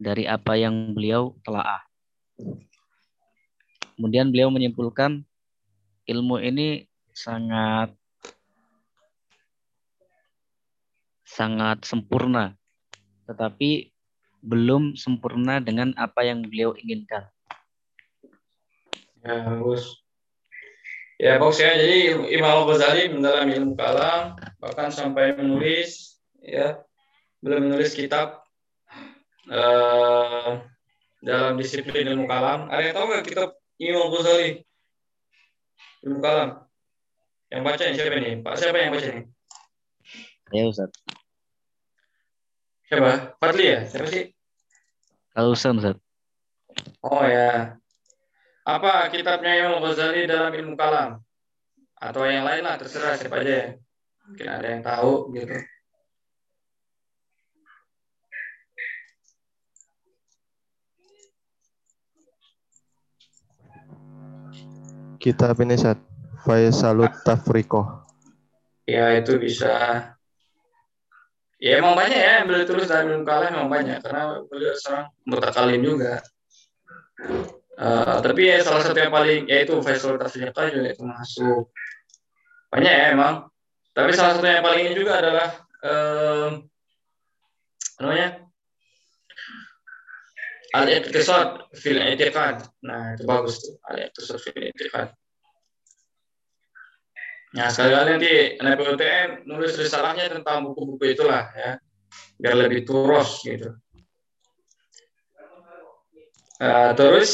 dari 0.00 0.28
apa 0.28 0.56
yang 0.56 0.92
beliau 0.92 1.36
telaah. 1.44 1.82
Kemudian 3.94 4.34
beliau 4.34 4.50
menyimpulkan 4.50 5.22
ilmu 6.10 6.42
ini 6.42 6.90
sangat 7.14 7.94
sangat 11.22 11.86
sempurna, 11.86 12.58
tetapi 13.26 13.94
belum 14.44 14.98
sempurna 14.98 15.58
dengan 15.58 15.96
apa 15.96 16.26
yang 16.26 16.44
beliau 16.44 16.76
inginkan. 16.76 17.26
Ya. 19.24 19.56
Ya, 21.14 21.38
bagus 21.38 21.62
ya. 21.62 21.78
Jadi 21.78 22.10
Imam 22.34 22.66
Al-Ghazali 22.66 23.14
mendalami 23.14 23.54
ilmu 23.54 23.74
kalam, 23.78 24.34
bahkan 24.58 24.90
sampai 24.90 25.38
menulis, 25.38 26.18
ya, 26.42 26.82
belum 27.38 27.70
menulis 27.70 27.94
kitab 27.94 28.42
uh, 29.46 30.58
dalam 31.22 31.54
disiplin 31.54 32.10
ilmu 32.10 32.26
kalam. 32.26 32.66
Ada 32.66 32.82
yang 32.90 32.94
tahu 32.98 33.06
nggak 33.14 33.26
kitab 33.30 33.48
Imam 33.78 34.10
Al-Ghazali? 34.10 34.66
Ilmu 36.02 36.18
kalam. 36.18 36.50
Yang 37.54 37.62
baca 37.62 37.82
ini 37.86 37.94
siapa 37.94 38.18
nih? 38.18 38.34
Pak 38.42 38.54
siapa 38.58 38.78
yang 38.82 38.92
baca 38.92 39.08
nih? 39.14 39.26
Ya 40.50 40.62
Ustaz. 40.66 40.90
Siapa? 42.90 43.38
Fadli 43.38 43.64
ya? 43.70 43.80
Siapa 43.86 44.06
sih? 44.10 44.34
Kalau 45.30 45.54
Ustaz, 45.54 45.78
Ustaz. 45.78 45.96
Oh 47.06 47.22
ya. 47.22 47.78
Apa 48.64 49.12
kitabnya 49.12 49.60
Imam 49.60 49.84
Ghazali 49.84 50.24
dalam 50.24 50.48
ilmu 50.48 50.72
kalam? 50.72 51.20
Atau 52.00 52.24
yang 52.24 52.48
lain 52.48 52.64
lah, 52.64 52.80
terserah 52.80 53.12
siapa 53.20 53.44
aja 53.44 53.52
ya. 53.52 53.68
Mungkin 54.24 54.48
ada 54.48 54.66
yang 54.72 54.80
tahu 54.80 55.36
gitu. 55.36 55.56
Kitab 65.20 65.60
ini 65.60 65.76
Sat. 65.76 66.00
Faisalut 66.44 67.12
Tafrikoh. 67.24 68.04
Ya 68.84 69.16
itu 69.16 69.40
bisa. 69.40 69.72
Ya 71.56 71.80
emang 71.80 71.96
banyak 71.96 72.20
ya 72.20 72.44
beliau 72.44 72.68
tulis 72.68 72.84
dalam 72.84 73.08
ilmu 73.08 73.24
kalam 73.24 73.48
emang 73.48 73.72
banyak 73.72 74.04
karena 74.04 74.44
beliau 74.44 74.76
seorang 74.76 75.08
mutakalim 75.24 75.80
juga. 75.80 76.20
Uh, 77.74 78.22
tapi 78.22 78.46
ya 78.46 78.62
salah 78.62 78.86
satu 78.86 78.98
yang 79.02 79.10
paling 79.10 79.50
yaitu 79.50 79.74
Tasliqa 79.82 80.62
juga 80.70 80.88
itu 80.94 81.02
masuk. 81.02 81.74
Banyak 82.70 82.92
ya 82.92 83.04
emang. 83.10 83.50
Tapi 83.94 84.10
salah 84.14 84.38
satu 84.38 84.46
yang 84.46 84.62
paling 84.62 84.94
juga 84.94 85.18
adalah 85.18 85.48
um, 85.82 86.50
namanya 88.02 88.42
al-iqtisad 90.74 91.70
fil 91.78 91.98
i'tiqad. 92.02 92.66
Nah, 92.82 93.14
itu 93.14 93.22
bagus 93.22 93.62
tuh. 93.62 93.78
Al-iqtisad 93.90 94.38
fil 94.42 94.70
i'tiqad. 94.74 95.14
Nah, 97.54 97.70
sekali-kali 97.70 98.08
nanti 98.18 98.32
NPUTN 98.58 99.46
nulis 99.46 99.78
risalahnya 99.78 100.26
tentang 100.26 100.66
buku-buku 100.66 101.14
itulah 101.14 101.54
ya. 101.54 101.78
Biar 102.34 102.54
lebih 102.58 102.82
turos 102.82 103.46
gitu. 103.46 103.78
Uh, 106.64 106.90
terus 106.96 107.32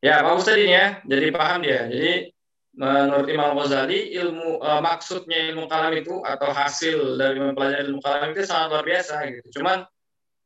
ya 0.00 0.24
bagus 0.24 0.48
tadi 0.48 0.72
ya. 0.72 1.04
Jadi 1.04 1.26
paham 1.28 1.60
dia. 1.60 1.84
Jadi 1.92 2.32
menurut 2.72 3.28
Imam 3.28 3.52
Ghazali 3.52 4.16
ilmu 4.16 4.64
uh, 4.64 4.80
maksudnya 4.80 5.52
ilmu 5.52 5.68
kalam 5.68 5.92
itu 5.92 6.24
atau 6.24 6.48
hasil 6.48 7.20
dari 7.20 7.36
mempelajari 7.36 7.84
ilmu 7.92 8.00
kalam 8.00 8.32
itu 8.32 8.48
sangat 8.48 8.72
luar 8.72 8.84
biasa 8.88 9.14
gitu. 9.28 9.60
Cuman 9.60 9.84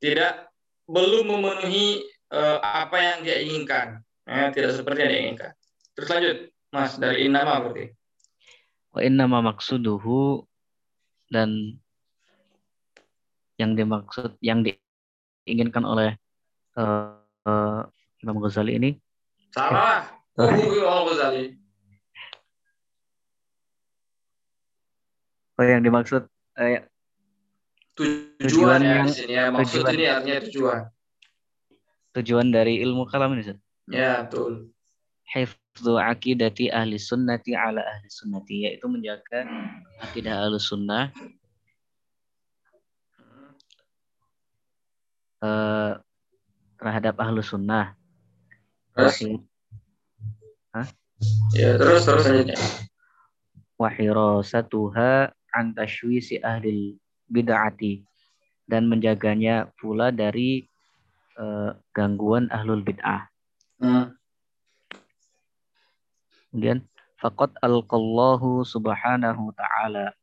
tidak 0.02 0.50
belum 0.90 1.30
memenuhi 1.30 2.02
uh, 2.34 2.58
apa 2.58 2.96
yang 2.98 3.18
dia 3.22 3.38
inginkan. 3.38 4.02
Ya, 4.24 4.50
tidak 4.50 4.74
seperti 4.74 5.04
yang 5.04 5.10
dia 5.12 5.20
inginkan. 5.22 5.50
Terus 5.94 6.08
lanjut, 6.10 6.36
Mas 6.74 6.92
dari 6.98 7.28
Inama 7.30 7.62
berarti. 7.62 7.94
Wa 8.90 9.00
inna 9.04 9.30
ma 9.30 9.38
maksuduhu 9.44 10.42
dan 11.30 11.78
yang 13.58 13.78
dimaksud 13.78 14.34
yang 14.42 14.66
diinginkan 14.66 15.86
oleh 15.86 16.18
uh, 16.74 17.23
uh, 17.44 17.84
Imam 18.20 18.36
Ghazali 18.40 18.76
ini 18.76 18.90
salah. 19.54 20.08
Oh, 20.34 20.50
Imam 20.50 21.06
Ghazali. 21.08 21.54
Oh, 25.54 25.62
yang 25.62 25.86
dimaksud 25.86 26.26
eh, 26.58 26.82
tujuan, 27.94 28.42
tujuan 28.42 28.80
ya 28.82 28.90
yang- 28.98 29.12
sini 29.14 29.34
ya. 29.38 29.44
Maksud 29.54 29.86
tujuan. 29.86 29.94
ini 29.94 30.04
artinya 30.10 30.40
tujuan. 30.50 30.80
tujuan 32.14 32.46
dari 32.50 32.82
ilmu 32.82 33.06
kalam 33.06 33.34
ini 33.34 33.42
Ustaz. 33.46 33.58
Ya, 33.86 34.22
betul. 34.26 34.70
hifdzu 35.24 35.98
aqidati 35.98 36.70
ahli 36.70 36.94
sunnati 36.98 37.54
ala 37.58 37.82
ahli 37.82 38.06
sunnati 38.06 38.66
yaitu 38.68 38.86
menjaga 38.86 39.42
akidah 39.98 40.46
ahli 40.46 40.58
sunnah 40.62 41.10
eh, 45.42 45.92
terhadap 46.84 47.16
ahli 47.16 47.40
sunnah 47.40 47.96
Terus 48.92 49.16
ya 51.56 51.80
terus 51.80 52.04
terus 52.04 52.22
selanjutnya. 52.28 52.58
wahirasatuha 53.80 55.32
an 55.56 55.64
tashwisi 55.72 56.38
ahli 56.44 57.00
bid'ati 57.32 58.04
dan 58.68 58.86
menjaganya 58.86 59.72
pula 59.80 60.12
dari 60.12 60.68
eh, 61.40 61.70
gangguan 61.96 62.52
ahlul 62.52 62.84
bid'ah. 62.84 63.26
Hmm. 63.82 64.14
Kemudian 66.52 66.86
faqad 67.18 67.50
alqallahu 67.64 68.62
subhanahu 68.62 69.50
wa 69.50 69.54
ta'ala. 69.56 70.14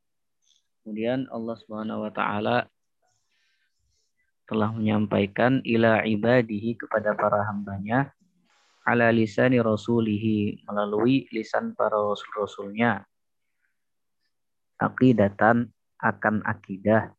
Kemudian 0.82 1.30
Allah 1.30 1.56
Subhanahu 1.62 2.10
wa 2.10 2.12
taala 2.12 2.66
telah 4.52 4.76
menyampaikan 4.76 5.64
ila 5.64 6.04
ibadihi 6.04 6.76
kepada 6.76 7.16
para 7.16 7.48
hambanya 7.48 8.12
ala 8.84 9.08
lisani 9.08 9.64
rasulihi 9.64 10.68
melalui 10.68 11.30
lisan 11.32 11.72
para 11.72 11.96
rasul-rasulnya. 11.96 13.08
Aqidatan 14.76 15.72
akan 16.02 16.44
akidah. 16.44 17.16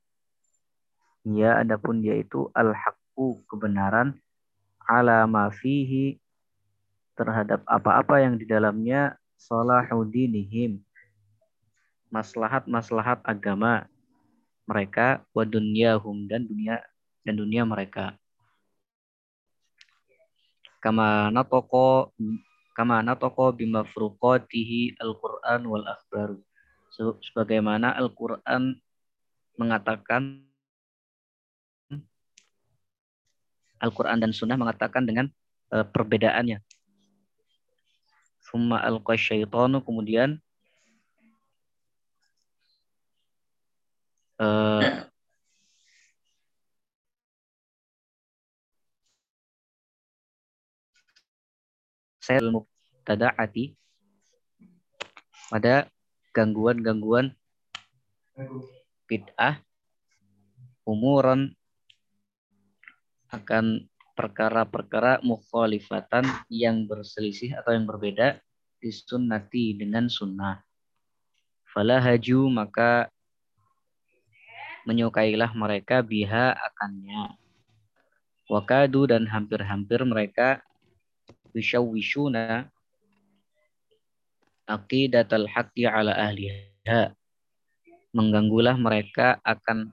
Ya 1.24 1.62
adapun 1.62 2.04
yaitu 2.04 2.52
al-haqqu 2.52 3.46
kebenaran. 3.48 4.18
Ala 4.84 5.24
ma 5.30 5.48
fihi 5.48 6.18
terhadap 7.14 7.62
apa-apa 7.64 8.18
yang 8.18 8.34
di 8.34 8.44
dalamnya 8.44 9.14
salahudinihim 9.38 10.82
maslahat-maslahat 12.10 13.22
agama 13.22 13.86
mereka 14.66 15.22
wa 15.30 15.46
dunyahum 15.46 16.26
dan 16.26 16.44
dunia 16.44 16.82
dan 17.22 17.34
dunia 17.38 17.62
mereka. 17.62 18.14
Kama 20.82 21.30
natoko 21.30 22.10
kama 22.74 23.04
natoko 23.04 23.54
bimafruqatihi 23.54 24.98
al-Qur'an 24.98 25.62
wal 25.68 25.86
akhbaru 25.86 26.42
Se- 26.92 27.20
sebagaimana 27.24 27.96
Al-Qur'an 27.96 28.76
mengatakan 29.56 30.44
Al-Qur'an 33.80 34.20
dan 34.20 34.30
Sunnah 34.36 34.60
mengatakan 34.60 35.08
dengan 35.08 35.26
eh, 35.72 35.86
perbedaannya. 35.88 36.60
Summa 38.44 38.78
alqa 38.84 39.16
syaitanu 39.16 39.80
kemudian 39.80 40.36
eh, 44.36 45.08
saya 52.22 52.38
mubtada'ati 52.38 53.74
pada 55.50 55.90
gangguan-gangguan 56.30 57.34
bid'ah 59.10 59.58
umuran 60.86 61.50
akan 63.34 63.90
perkara-perkara 64.14 65.18
mukhalifatan 65.26 66.22
yang 66.46 66.86
berselisih 66.86 67.58
atau 67.58 67.74
yang 67.74 67.90
berbeda 67.90 68.38
disunnati 68.78 69.74
dengan 69.74 70.06
sunnah. 70.06 70.62
Fala 71.66 71.98
haju 71.98 72.52
maka 72.52 73.10
menyukailah 74.86 75.50
mereka 75.58 76.06
biha 76.06 76.54
akannya. 76.54 77.34
Wakadu 78.46 79.08
dan 79.08 79.24
hampir-hampir 79.24 80.04
mereka 80.04 80.60
wisyawishuna 81.52 82.68
aqidatal 84.68 85.46
haqqi 85.48 85.84
ala 85.88 86.12
ahliha. 86.16 87.12
Mengganggulah 88.12 88.76
mereka 88.76 89.40
akan 89.40 89.92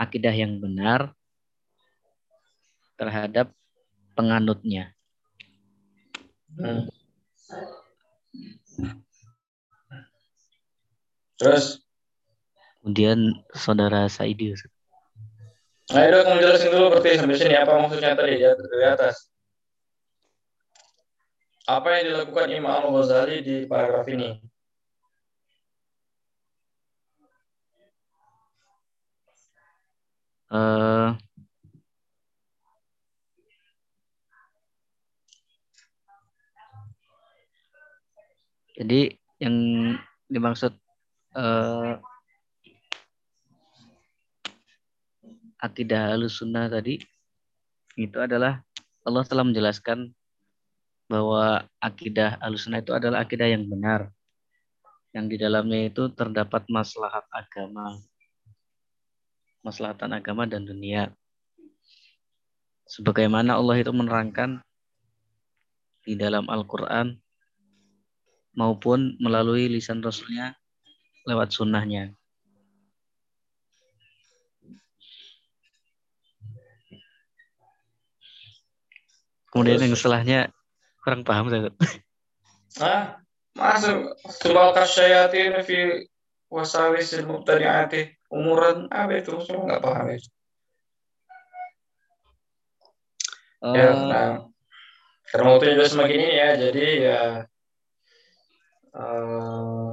akidah 0.00 0.32
yang 0.32 0.56
benar 0.56 1.12
terhadap 2.96 3.52
penganutnya. 4.16 4.92
Hmm. 6.58 6.88
Terus, 11.38 11.78
Kemudian 12.82 13.44
saudara 13.52 14.08
Saidi. 14.08 14.54
Ustaz. 14.56 14.72
nah 15.88 16.04
itu 16.04 16.18
kamu 16.20 16.38
jelasin 16.40 16.68
dulu 16.72 16.84
berarti 16.92 17.16
sampai 17.16 17.36
sini 17.36 17.56
apa 17.56 17.72
maksudnya 17.80 18.12
tadi 18.16 18.32
di 18.40 18.44
at- 18.48 18.60
di 18.60 18.84
atas. 18.84 19.16
Apa 21.68 22.00
yang 22.00 22.16
dilakukan 22.16 22.48
Imam 22.48 22.80
Al-Ghazali 22.80 23.44
di 23.44 23.56
paragraf 23.68 24.08
ini? 24.08 24.40
Eh, 30.48 31.08
jadi 38.80 39.12
yang 39.36 39.56
dimaksud 40.32 40.72
eh, 41.36 41.92
akidah 45.60 46.16
sunnah 46.32 46.72
tadi 46.72 46.96
itu 48.00 48.16
adalah 48.16 48.64
Allah 49.04 49.24
telah 49.28 49.44
menjelaskan 49.44 50.16
bahwa 51.08 51.64
akidah 51.80 52.36
sunnah 52.60 52.84
itu 52.84 52.92
adalah 52.92 53.24
akidah 53.24 53.48
yang 53.48 53.64
benar 53.64 54.12
yang 55.16 55.24
di 55.26 55.40
dalamnya 55.40 55.88
itu 55.88 56.12
terdapat 56.12 56.68
maslahat 56.68 57.24
agama 57.32 57.96
maslahatan 59.64 60.12
agama 60.14 60.44
dan 60.44 60.68
dunia 60.68 61.08
sebagaimana 62.84 63.56
Allah 63.56 63.80
itu 63.80 63.92
menerangkan 63.92 64.60
di 66.04 66.16
dalam 66.16 66.48
Al-Quran 66.48 67.20
maupun 68.56 69.20
melalui 69.20 69.68
lisan 69.68 70.00
Rasulnya 70.00 70.56
lewat 71.28 71.52
sunnahnya. 71.52 72.16
Kemudian 79.48 79.80
yang 79.80 79.96
setelahnya 79.96 80.52
kurang 81.08 81.24
paham 81.24 81.48
saya. 81.48 81.72
Hah? 82.76 83.24
Masuk 83.56 84.12
subal 84.28 84.76
kasyayatin 84.76 85.56
fi 85.64 86.04
wasawisil 86.52 87.24
mubtadi'ati 87.24 88.12
umuran 88.28 88.92
apa 88.92 89.24
itu? 89.24 89.40
Saya 89.40 89.64
nggak 89.64 89.80
paham 89.80 90.06
itu. 90.12 90.28
Ya, 93.64 93.88
Eh, 93.88 93.96
nah, 94.04 94.32
karena 95.32 95.48
waktunya 95.48 95.74
juga 95.80 95.88
semakin 95.88 96.18
ini 96.20 96.34
ya, 96.36 96.50
jadi 96.60 96.84
ya 97.02 97.20
eh, 98.94 99.90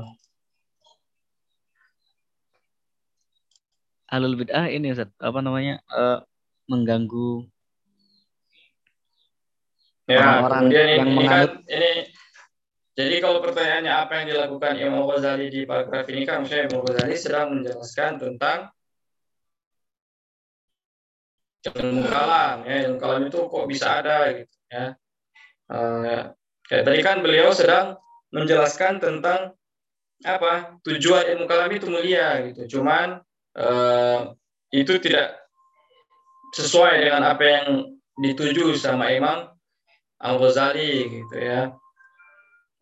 alul 4.11 4.35
bid'ah 4.35 4.67
ini 4.67 4.91
Ustaz, 4.91 5.09
apa 5.17 5.39
namanya? 5.41 5.79
eh, 5.95 6.19
mengganggu 6.69 7.47
ya 10.05 10.21
Orang-orang 10.21 10.61
kemudian 10.69 10.85
ini, 10.85 10.95
yang 10.95 11.07
ini 11.09 11.25
kan 11.25 11.47
ini 11.65 11.91
jadi 12.95 13.15
kalau 13.19 13.43
pertanyaannya 13.43 13.91
apa 13.91 14.13
yang 14.23 14.27
dilakukan 14.31 14.73
Imam 14.79 15.03
Ghazali 15.03 15.51
di 15.51 15.61
paragraf 15.67 16.07
ini 16.07 16.23
kan 16.23 16.47
maksudnya 16.47 16.71
Imam 16.71 16.81
Ghazali 16.87 17.15
sedang 17.19 17.47
menjelaskan 17.59 18.11
tentang 18.23 18.59
ilmu 21.65 22.05
kalam 22.07 22.57
ya 22.63 22.75
ilmu 22.87 22.97
kalam 23.01 23.21
itu 23.27 23.39
kok 23.51 23.65
bisa 23.67 23.99
ada 23.99 24.31
gitu 24.31 24.55
ya. 24.71 24.85
Eh, 25.65 26.21
kayak 26.69 26.83
tadi 26.85 26.99
kan 27.01 27.17
beliau 27.19 27.51
sedang 27.51 27.99
menjelaskan 28.31 29.01
tentang 29.01 29.57
apa 30.23 30.79
tujuan 30.87 31.35
ilmu 31.35 31.45
kalam 31.51 31.71
itu 31.75 31.91
mulia 31.91 32.47
gitu. 32.47 32.79
Cuman 32.79 33.19
eh, 33.59 34.19
itu 34.71 34.93
tidak 35.03 35.35
sesuai 36.55 37.11
dengan 37.11 37.27
apa 37.27 37.43
yang 37.43 37.67
dituju 38.23 38.71
sama 38.79 39.11
Imam 39.11 39.51
Al 40.21 40.35
Ghazali 40.39 41.21
gitu 41.21 41.35
ya. 41.35 41.75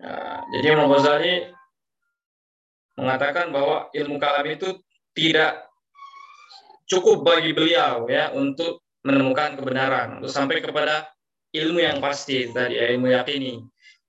Ya, 0.04 0.14
jadi 0.58 0.76
Imam 0.76 0.92
Ghazali 0.92 1.50
mengatakan 3.00 3.50
bahwa 3.50 3.90
ilmu 3.96 4.22
kalam 4.22 4.46
itu 4.46 4.78
tidak 5.18 5.66
cukup 6.86 7.26
bagi 7.26 7.56
beliau 7.56 8.06
ya 8.06 8.30
untuk 8.36 8.84
menemukan 9.02 9.58
kebenaran 9.58 10.20
untuk 10.22 10.30
sampai 10.30 10.62
kepada 10.62 11.10
ilmu 11.54 11.80
yang 11.82 11.98
pasti 12.04 12.50
tadi 12.50 12.78
ya, 12.78 12.92
ilmu 12.94 13.14
yakini. 13.14 13.62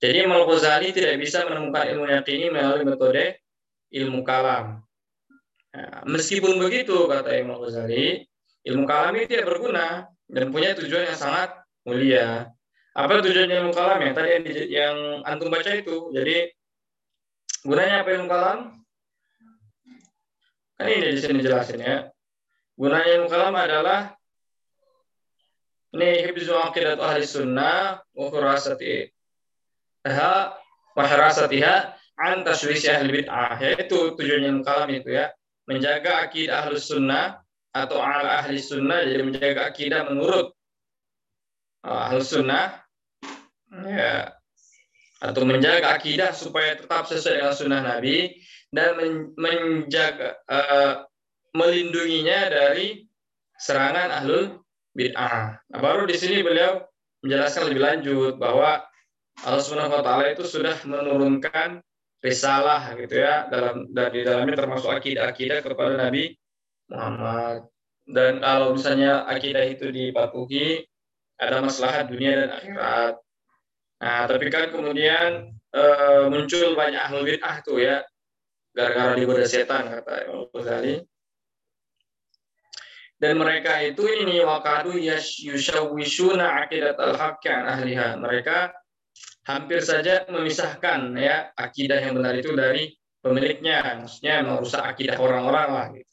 Jadi 0.03 0.27
Imam 0.27 0.45
Ghazali 0.45 0.93
tidak 0.93 1.17
bisa 1.17 1.47
menemukan 1.49 1.87
ilmu 1.89 2.07
yakini 2.11 2.53
melalui 2.53 2.85
metode 2.85 3.41
ilmu 3.95 4.21
kalam. 4.27 4.83
Ya, 5.75 6.03
meskipun 6.05 6.61
begitu 6.61 7.07
kata 7.07 7.35
Imam 7.39 7.63
Ghazali, 7.63 8.27
ilmu 8.67 8.85
kalam 8.85 9.15
ini 9.17 9.27
tidak 9.31 9.49
berguna 9.49 10.11
dan 10.29 10.51
punya 10.51 10.75
tujuan 10.77 11.09
yang 11.09 11.19
sangat 11.19 11.51
mulia. 11.87 12.51
Apa 12.95 13.19
tujuan 13.27 13.51
ilmu 13.51 13.75
kalam 13.75 13.99
ya? 14.07 14.15
Tadi 14.15 14.29
yang, 14.31 14.45
yang 14.71 14.97
antum 15.27 15.51
baca 15.51 15.71
itu. 15.75 16.15
Jadi 16.15 16.47
gunanya 17.67 18.07
apa 18.07 18.11
ilmu 18.15 18.29
kalam? 18.31 18.59
Kan 20.79 20.87
ini 20.87 21.15
di 21.15 21.21
sini 21.21 21.43
jelasin 21.43 21.83
ya. 21.83 22.07
Gunanya 22.79 23.11
ilmu 23.19 23.27
kalam 23.27 23.55
adalah 23.59 24.15
ini 25.95 26.27
hibzu 26.27 26.55
aqidat 26.55 26.99
ahli 26.99 27.23
sunnah 27.23 28.03
wa 28.03 28.27
khurasati 28.27 29.07
ha 30.11 30.59
wa 30.99 31.03
hirasatiha 31.07 31.95
an 32.19 32.43
taswisi 32.43 32.91
ahli 32.91 33.23
bid'ah 33.23 33.59
yaitu 33.63 34.19
tujuan 34.19 34.43
ilmu 34.43 34.63
kalam 34.67 34.91
itu 34.91 35.15
ya 35.15 35.31
menjaga 35.71 36.27
akidah 36.27 36.67
ahli 36.67 36.83
sunnah 36.83 37.39
atau 37.71 37.99
ala 37.99 38.43
ahli 38.43 38.59
sunnah 38.59 39.07
jadi 39.07 39.23
menjaga 39.23 39.71
akidah 39.71 40.07
menurut 40.11 40.51
uh, 41.87 42.11
ahli 42.11 42.23
sunnah 42.23 42.84
ya 43.83 44.31
atau 45.25 45.43
menjaga 45.49 45.97
akidah 45.97 46.37
supaya 46.37 46.77
tetap 46.77 47.09
sesuai 47.09 47.41
dengan 47.41 47.55
sunnah 47.57 47.81
Nabi 47.81 48.37
dan 48.69 48.99
men- 49.01 49.33
menjaga 49.41 50.37
eh, 50.47 50.95
melindunginya 51.55 52.51
dari 52.51 53.07
serangan 53.57 54.11
ahlul 54.11 54.61
bid'ah. 54.93 55.57
Nah, 55.71 55.81
baru 55.81 56.05
di 56.05 56.17
sini 56.19 56.43
beliau 56.43 56.83
menjelaskan 57.25 57.73
lebih 57.73 57.83
lanjut 57.83 58.35
bahwa 58.37 58.85
Allah 59.43 59.63
Subhanahu 59.63 59.99
wa 59.99 60.05
taala 60.05 60.31
itu 60.31 60.45
sudah 60.45 60.77
menurunkan 60.85 61.83
risalah 62.21 62.95
gitu 62.97 63.21
ya 63.21 63.49
dalam 63.49 63.91
dan 63.93 64.09
di 64.13 64.21
dalamnya 64.25 64.57
termasuk 64.57 64.91
akidah-akidah 64.93 65.61
kepada 65.65 65.99
Nabi 65.99 66.37
Muhammad. 66.93 67.69
Dan 68.05 68.45
kalau 68.45 68.77
misalnya 68.77 69.25
akidah 69.25 69.65
itu 69.65 69.89
dipatuhi 69.89 70.85
ada 71.41 71.65
maslahat 71.65 72.13
dunia 72.13 72.45
dan 72.45 72.51
akhirat. 72.53 73.15
Nah, 74.03 74.27
tapi 74.27 74.51
kan 74.51 74.73
kemudian 74.75 75.55
eh, 75.75 76.25
muncul 76.31 76.75
banyak 76.75 76.99
ahlul 76.99 77.27
bid'ah 77.27 77.63
tuh 77.63 77.79
ya 77.79 78.03
gara-gara 78.75 79.15
digoda 79.15 79.47
setan 79.47 79.87
kata 79.87 80.27
Imam 80.27 80.51
Ghazali. 80.51 80.99
Dan 83.15 83.39
mereka 83.39 83.79
itu 83.81 84.05
ini 84.05 84.43
wakadu 84.43 84.99
yushawishuna 84.99 86.67
aqidat 86.67 86.99
al-haqqi 86.99 87.49
an 87.49 87.65
ahliha. 87.71 88.19
Mereka 88.19 88.75
hampir 89.47 89.81
saja 89.81 90.27
memisahkan 90.27 91.15
ya 91.15 91.55
akidah 91.55 92.03
yang 92.03 92.19
benar 92.19 92.35
itu 92.35 92.53
dari 92.53 92.91
pemiliknya. 93.23 94.03
Maksudnya 94.03 94.43
merusak 94.43 94.83
akidah 94.83 95.17
orang-orang 95.17 95.69
lah 95.71 95.87
gitu. 95.95 96.13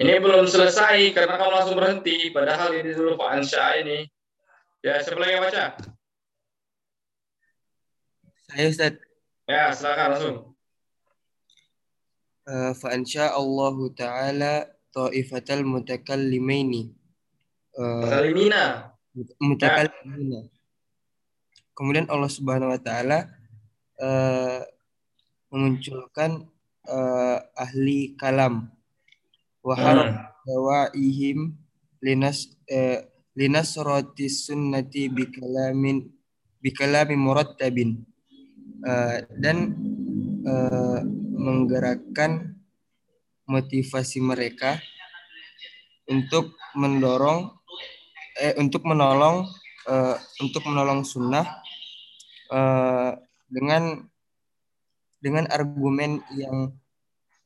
Ini 0.00 0.16
belum 0.16 0.44
selesai 0.50 1.14
karena 1.14 1.38
kamu 1.38 1.52
langsung 1.54 1.76
berhenti. 1.78 2.28
Padahal 2.34 2.74
ini 2.74 2.90
dulu 2.92 3.16
Pak 3.16 3.30
Ansya 3.38 3.80
ini. 3.80 4.04
Ya, 4.80 4.96
siapa 5.04 5.20
lagi 5.20 5.36
yang 5.36 5.44
baca? 5.44 5.76
Saya 8.48 8.64
Ustaz. 8.72 8.94
Ya, 9.44 9.68
silakan 9.76 10.08
langsung. 10.16 10.36
Uh, 12.48 12.72
Fa'ansya 12.72 13.36
Allahu 13.36 13.92
Ta'ala 13.92 14.64
ta'ifatal 14.88 15.68
mutakallimaini. 15.68 16.96
Uh, 17.76 18.08
Salimina. 18.08 18.96
mutakallimina. 19.36 20.48
Kemudian 21.76 22.08
Allah 22.08 22.32
Subhanahu 22.32 22.72
wa 22.72 22.80
taala 22.80 23.28
uh, 24.00 24.64
memunculkan 25.52 26.48
uh, 26.88 27.38
ahli 27.52 28.16
kalam 28.16 28.72
wa 29.60 29.74
haram 29.76 30.24
dawaihim 30.48 31.52
linas 32.00 32.56
uh, 32.72 33.09
linasrati 33.38 34.26
sunnati 34.26 35.06
bi 35.10 35.30
kalamin 35.30 36.02
bikalami 36.60 37.14
murattabin 37.14 38.10
Eh, 38.80 39.18
dan 39.36 39.76
eh, 40.40 41.00
menggerakkan 41.36 42.56
motivasi 43.44 44.24
mereka 44.24 44.80
untuk 46.08 46.56
mendorong 46.72 47.60
eh 48.40 48.56
untuk 48.56 48.88
menolong 48.88 49.44
eh, 49.84 50.16
untuk 50.40 50.64
menolong 50.64 51.04
sunnah 51.04 51.44
eh, 52.48 53.12
dengan 53.52 54.00
dengan 55.20 55.44
argumen 55.52 56.24
yang 56.32 56.72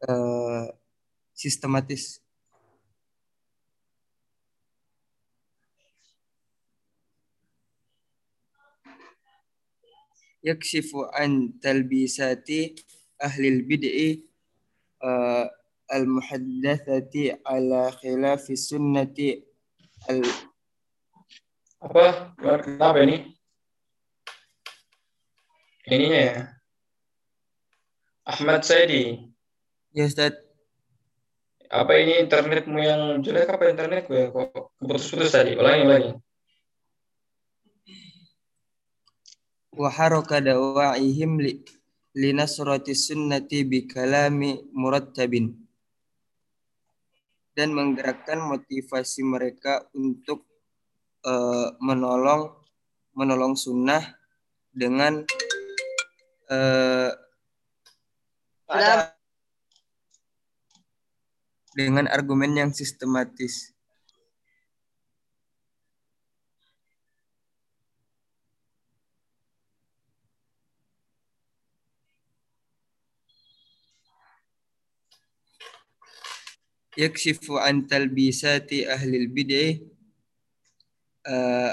eh, 0.06 0.70
sistematis. 1.34 2.22
Yakshifu 10.44 11.08
an 11.16 11.56
talbisati 11.56 12.76
ahli 13.16 13.64
bid'i 13.64 14.20
eh, 15.00 15.44
al-muhaddatsati 15.88 17.40
ala 17.48 17.88
khilafi 17.96 18.52
sunnati 18.52 19.40
al 20.12 20.20
Apa? 21.84 22.32
Kenapa 22.40 23.00
ini? 23.04 23.28
Ininya 25.84 26.20
ya. 26.20 26.36
Ahmad 28.24 28.64
Saidi. 28.64 29.20
Ya 29.92 30.08
Ustaz, 30.08 30.32
Apa 31.68 31.92
ini 32.00 32.24
internetmu 32.24 32.80
yang 32.80 33.20
jelek 33.20 33.52
apa 33.52 33.68
internetku 33.68 34.16
ya? 34.16 34.32
Kok 34.32 34.80
putus-putus 34.80 35.34
tadi? 35.34 35.60
Ulangi, 35.60 35.82
ulangi. 35.84 36.10
Wa 39.74 39.90
haraka 39.90 40.38
dawa'ihim 40.38 41.42
li, 41.42 41.60
linasrati 42.14 42.94
sunnati 42.94 43.66
bi 43.66 43.90
kalami 43.90 44.62
murattabin 44.70 45.50
dan 47.54 47.70
menggerakkan 47.74 48.38
motivasi 48.42 49.22
mereka 49.26 49.86
untuk 49.94 50.46
eh, 51.26 51.68
menolong 51.82 52.54
menolong 53.14 53.54
sunnah 53.54 54.02
dengan 54.74 55.22
eh, 56.50 57.10
dengan 61.74 62.06
argumen 62.06 62.54
yang 62.54 62.70
sistematis. 62.70 63.73
Yakshifu 76.94 77.58
an 77.58 77.86
talbisati 77.90 78.86
ahli 78.86 79.26
bid'ah 79.26 79.74
uh, 81.26 81.72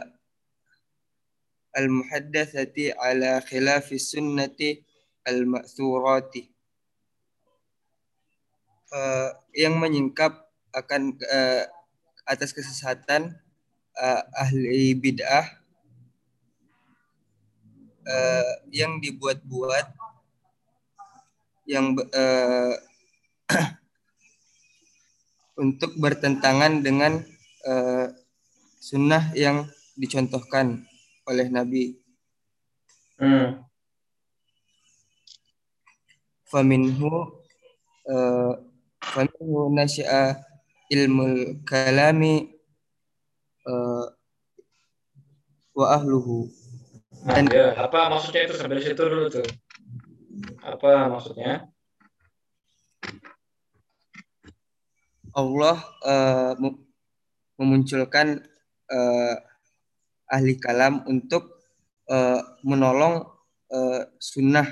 al-muhaddatsati 1.78 2.92
ala 2.98 3.40
khilafi 3.46 3.96
sunnati 4.02 4.82
al-ma'thurati. 5.24 6.50
Uh, 8.92 9.32
yang 9.56 9.80
menyingkap 9.80 10.52
akan 10.76 11.16
uh, 11.32 11.64
atas 12.28 12.52
kesesatan 12.52 13.40
uh, 13.96 14.22
ahli 14.36 14.92
bid'ah 15.00 15.48
uh, 18.04 18.54
yang 18.68 19.00
dibuat-buat 19.00 19.88
yang 21.72 21.96
uh, 21.96 22.76
untuk 25.62 25.94
bertentangan 26.02 26.82
dengan 26.82 27.22
eh, 27.70 28.08
sunnah 28.82 29.30
yang 29.38 29.70
dicontohkan 29.94 30.82
oleh 31.30 31.48
Nabi. 31.54 32.02
Hmm. 33.22 33.62
Faminhu 36.50 37.38
eh, 38.10 38.54
faminhu 39.00 39.70
nasya'a 39.70 40.42
ilmul 40.90 41.62
kalami 41.62 42.50
eh, 43.70 44.06
wa 45.78 45.88
ahluhu. 45.96 46.50
Nah, 47.22 47.38
ya, 47.54 47.78
apa 47.78 48.10
maksudnya 48.10 48.50
itu 48.50 48.58
sampai 48.58 48.82
situ 48.82 48.98
dulu 48.98 49.30
tuh? 49.30 49.46
Apa 50.66 51.06
maksudnya? 51.06 51.71
Allah 55.36 55.78
mem- 56.60 56.82
memunculkan 57.62 58.42
eh, 58.90 59.36
ahli 60.32 60.58
kalam 60.58 61.06
untuk 61.06 61.62
eh, 62.10 62.42
menolong 62.66 63.30
eh, 63.70 64.10
sunnah 64.18 64.66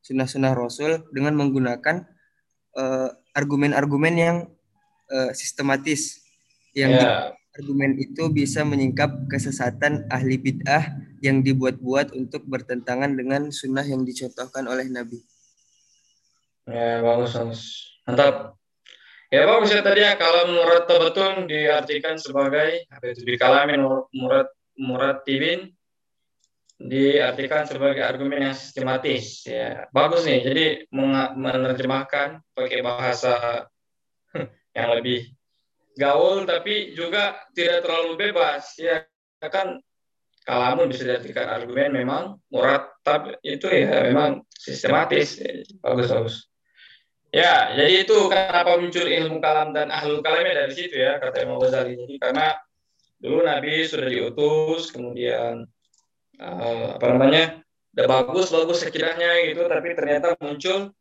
sunnah-sunnah 0.00 0.56
Rasul 0.56 1.04
dengan 1.12 1.36
menggunakan 1.36 2.06
argumen-argumen 3.34 4.14
yang 4.16 4.36
eh, 5.10 5.30
sistematis 5.34 6.22
yang 6.70 6.94
Ya, 6.94 7.34
argumen 7.58 7.98
itu 7.98 8.30
bisa 8.30 8.62
menyingkap 8.62 9.26
kesesatan 9.26 10.06
ahli 10.06 10.38
bid'ah 10.38 10.86
yang 11.18 11.42
dibuat-buat 11.42 12.14
untuk 12.14 12.46
bertentangan 12.46 13.18
dengan 13.18 13.50
sunnah 13.50 13.82
yang 13.82 14.06
dicontohkan 14.06 14.70
oleh 14.70 14.86
Nabi. 14.86 15.18
ya 16.70 17.02
bagus, 17.02 17.34
bagus. 17.34 17.62
Mantap. 18.06 18.59
Ya 19.30 19.46
bagus 19.46 19.70
ya 19.70 19.78
tadi 19.78 20.02
ya 20.02 20.18
kalau 20.18 20.50
murad 20.50 20.90
tabatun 20.90 21.46
diartikan 21.46 22.18
sebagai 22.18 22.90
apa 22.90 23.14
itu 23.14 23.22
di 23.22 23.38
kalamin 23.38 23.78
murad 24.10 24.50
murad 24.74 25.22
tibin 25.22 25.70
diartikan 26.82 27.62
sebagai 27.62 28.02
argumen 28.02 28.50
yang 28.50 28.56
sistematis 28.58 29.46
ya. 29.46 29.86
Bagus 29.94 30.26
nih 30.26 30.42
jadi 30.42 30.64
menerjemahkan 31.38 32.42
pakai 32.58 32.82
bahasa 32.82 33.70
yang 34.78 34.98
lebih 34.98 35.30
gaul 35.94 36.42
tapi 36.42 36.98
juga 36.98 37.38
tidak 37.54 37.86
terlalu 37.86 38.18
bebas 38.18 38.74
ya. 38.82 39.06
Kan 39.46 39.78
kalamun 40.42 40.90
bisa 40.90 41.06
diartikan 41.06 41.46
argumen 41.54 42.02
memang 42.02 42.34
murattab 42.50 43.38
itu 43.46 43.70
ya 43.70 44.10
memang 44.10 44.42
sistematis 44.50 45.38
Ya, 45.38 45.62
bagus 45.86 46.10
bagus 46.10 46.49
ya 47.30 47.74
jadi 47.78 48.06
itu 48.06 48.16
kenapa 48.26 48.76
muncul 48.78 49.06
ilmu 49.06 49.38
kalam 49.38 49.70
dan 49.70 49.88
ahlul 49.90 50.22
kalamnya 50.22 50.66
dari 50.66 50.72
situ 50.74 50.98
ya 50.98 51.18
kata 51.22 51.46
Imam 51.46 51.58
Ghazali. 51.62 51.94
Jadi 51.94 52.14
karena 52.18 52.54
dulu 53.20 53.46
Nabi 53.46 53.86
sudah 53.86 54.08
diutus 54.10 54.90
kemudian 54.90 55.66
eh, 56.38 56.86
apa 56.94 57.06
namanya 57.10 57.62
udah 57.90 58.06
bagus 58.06 58.54
bagus 58.54 58.86
sekiranya 58.86 59.42
gitu 59.50 59.66
tapi 59.66 59.94
ternyata 59.98 60.38
muncul 60.38 60.94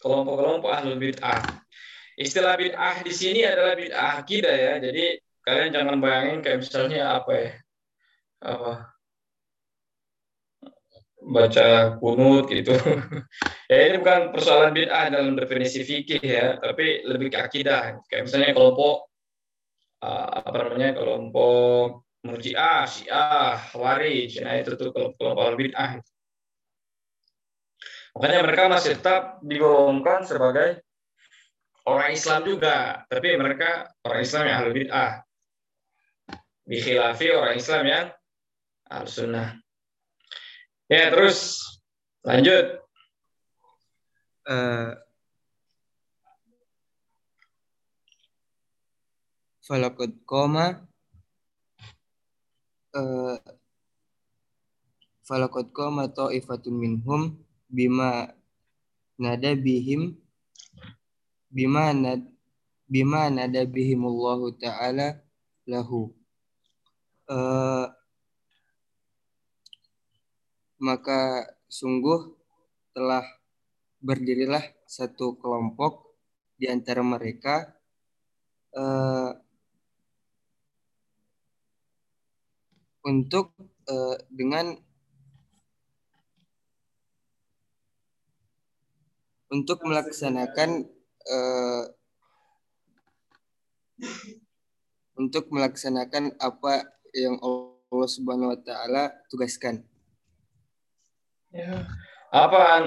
kelompok-kelompok 0.00 0.70
ahlul 0.72 0.96
bid'ah. 0.96 1.40
Istilah 2.16 2.56
bid'ah 2.56 3.04
di 3.04 3.12
sini 3.12 3.44
adalah 3.44 3.76
bid'ah 3.76 4.20
akidah 4.24 4.54
ya. 4.56 4.74
Jadi 4.80 5.20
kalian 5.44 5.70
jangan 5.72 5.96
bayangin 6.00 6.38
kayak 6.44 6.58
misalnya 6.64 7.16
apa 7.16 7.32
ya? 7.32 7.52
Apa 8.40 8.99
baca 11.20 11.96
kunut 12.00 12.48
gitu. 12.48 12.74
Ya 13.70 13.86
ini 13.86 14.02
bukan 14.02 14.34
persoalan 14.34 14.74
bid'ah 14.74 15.14
dalam 15.14 15.38
definisi 15.38 15.86
fikih 15.86 16.18
ya 16.18 16.58
tapi 16.58 17.06
lebih 17.06 17.30
ke 17.30 17.38
akidah. 17.38 18.02
Kayak 18.10 18.26
misalnya 18.26 18.50
kelompok 18.50 19.06
uh, 20.02 20.42
apa 20.42 20.56
namanya 20.66 20.90
kelompok 20.98 22.02
murjiah 22.26 22.82
syiah 22.90 23.54
khawarij. 23.70 24.42
Nah 24.42 24.58
itu 24.58 24.74
tuh 24.74 24.90
kelompok 24.90 25.22
kelompok 25.22 25.54
bid'ah. 25.54 26.02
Makanya 28.18 28.38
mereka 28.42 28.62
masih 28.66 28.98
tetap 28.98 29.38
digolongkan 29.46 30.26
sebagai 30.26 30.82
orang 31.86 32.10
Islam 32.10 32.42
juga 32.42 33.06
tapi 33.06 33.38
mereka 33.38 33.86
orang 34.02 34.20
Islam 34.26 34.42
yang 34.50 34.56
ahli 34.66 34.70
bid'ah. 34.82 35.12
Dikhilafi 36.66 37.26
orang 37.30 37.54
Islam 37.54 37.82
yang 37.86 38.06
ahli 38.90 39.06
sunnah 39.06 39.54
ya 40.90 41.14
terus 41.14 41.62
lanjut. 42.26 42.82
Eh, 44.50 44.90
falakad 49.62 50.10
koma 50.26 50.82
eh, 52.98 53.38
falakad 55.22 55.70
koma 55.70 56.10
ta'ifatun 56.10 56.74
minhum 56.74 57.38
bima 57.70 58.34
nada 59.14 59.54
bihim 59.54 60.18
bima 61.54 61.94
nad 61.94 62.26
bima 62.90 63.30
nada 63.30 63.62
bihimullahu 63.62 64.58
ta'ala 64.58 65.22
lahu. 65.70 66.10
Eh, 67.30 67.86
maka 70.80 71.44
sungguh 71.68 72.32
telah 72.96 73.22
berdirilah 74.00 74.64
satu 74.88 75.36
kelompok 75.36 76.16
di 76.56 76.66
antara 76.72 77.04
mereka 77.04 77.68
eh, 78.72 79.32
untuk 83.04 83.52
eh, 83.88 84.16
dengan 84.32 84.72
untuk 89.52 89.84
melaksanakan 89.84 90.70
eh, 91.28 91.84
untuk 95.20 95.52
melaksanakan 95.52 96.40
apa 96.40 96.88
yang 97.12 97.36
Allah 97.44 98.08
Subhanahu 98.08 98.56
wa 98.56 98.60
taala 98.64 99.12
tugaskan. 99.28 99.89
Ya. 101.50 101.82
Apa 102.30 102.78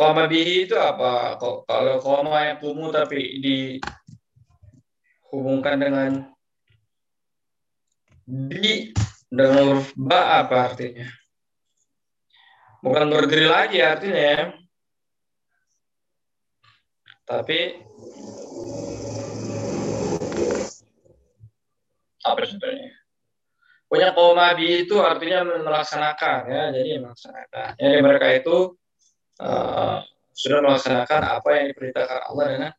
koma 0.00 0.24
bihi 0.24 0.64
itu 0.64 0.72
apa? 0.72 1.36
Kalau 1.68 2.00
koma 2.00 2.48
yang 2.48 2.56
kumu 2.64 2.88
tapi 2.88 3.44
dihubungkan 5.28 5.76
dengan 5.76 6.32
di 8.24 8.96
dengan 9.28 9.76
huruf 9.76 9.92
ba 10.00 10.40
apa 10.40 10.72
artinya? 10.72 11.04
Bukan 12.80 13.12
berdiri 13.12 13.44
lagi 13.52 13.84
artinya 13.84 14.16
ya. 14.16 14.56
Tapi 17.28 17.84
apa 22.24 22.40
sebenarnya? 22.48 22.95
Punya 23.86 24.10
koma 24.10 24.50
bi 24.58 24.82
itu 24.82 24.98
artinya 24.98 25.46
melaksanakan 25.46 26.38
ya, 26.50 26.62
jadi 26.74 26.90
melaksanakan. 26.98 27.68
Jadi 27.78 27.96
mereka 28.02 28.26
itu 28.34 28.56
eh, 29.38 29.98
sudah 30.34 30.58
melaksanakan 30.62 31.22
apa 31.38 31.48
yang 31.54 31.66
diperintahkan 31.70 32.20
Allah 32.26 32.44
dengan 32.50 32.72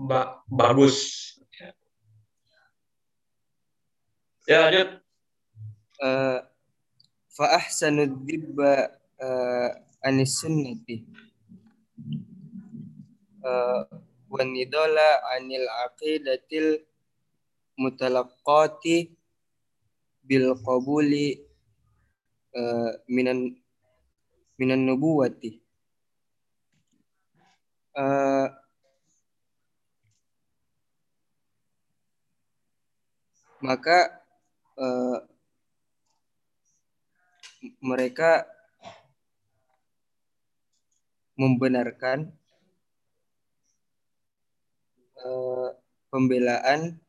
ba- 0.00 0.40
bagus. 0.48 0.96
Ya 4.46 4.70
lanjut. 4.70 4.88
Eh, 6.00 6.38
fa 7.36 7.46
ahsanu 7.60 8.06
dzibba 8.24 8.96
eh, 9.20 9.70
anis 10.06 10.40
sunnati 10.40 11.04
Eh, 13.46 13.82
wa 14.26 14.42
nidala 14.42 15.22
anil 15.38 15.70
aqidatil 15.86 16.82
mutalaqqati 17.78 19.15
bil 20.26 20.58
qabuli 20.66 21.38
eh, 22.58 22.90
minan 23.06 23.38
minan 24.58 24.80
nubuwati. 24.86 25.50
Eh, 27.96 28.48
maka 33.64 33.98
eh, 34.76 35.18
mereka 37.80 38.44
membenarkan 41.36 42.32
eh, 45.20 45.68
pembelaan 46.12 47.00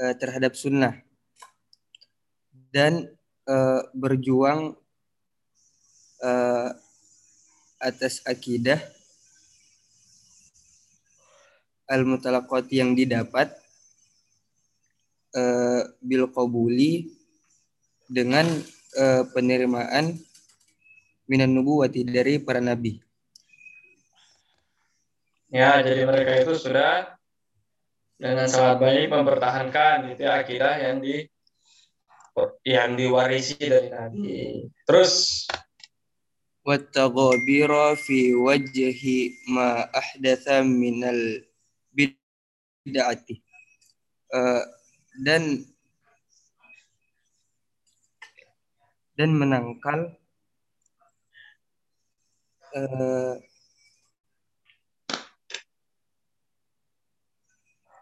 eh, 0.00 0.14
terhadap 0.16 0.56
sunnah 0.56 1.11
dan 2.72 3.06
eh, 3.46 3.80
berjuang 3.92 4.72
eh, 6.24 6.70
atas 7.82 8.24
akidah 8.24 8.80
al-mutalaqat 11.92 12.72
yang 12.72 12.96
didapat 12.96 13.52
eh, 15.36 15.82
bil 16.00 16.32
qabuli 16.32 17.12
dengan 18.08 18.48
eh, 18.96 19.22
penerimaan 19.36 20.16
minan 21.28 21.52
nubuwati 21.52 22.04
dari 22.04 22.40
para 22.40 22.60
nabi. 22.60 23.00
Ya, 25.52 25.84
jadi 25.84 26.08
mereka 26.08 26.32
itu 26.40 26.56
sudah 26.56 27.12
dengan 28.16 28.48
sangat 28.48 28.80
baik 28.80 29.12
mempertahankan 29.12 30.16
itu 30.16 30.24
akidah 30.24 30.80
yang 30.80 31.04
di 31.04 31.28
yang 32.64 32.96
diwarisi 32.96 33.58
dari 33.60 33.88
Nabi. 33.92 34.66
Terus 34.88 35.44
wattaghabira 36.62 37.98
fi 37.98 38.32
wajhi 38.32 39.34
ma 39.50 39.84
ahdatha 39.90 40.62
minal 40.64 41.42
bid'ati. 41.92 43.42
Eh, 44.32 44.64
dan 45.20 45.60
dan 49.12 49.30
menangkal 49.36 50.16
uh, 52.72 53.36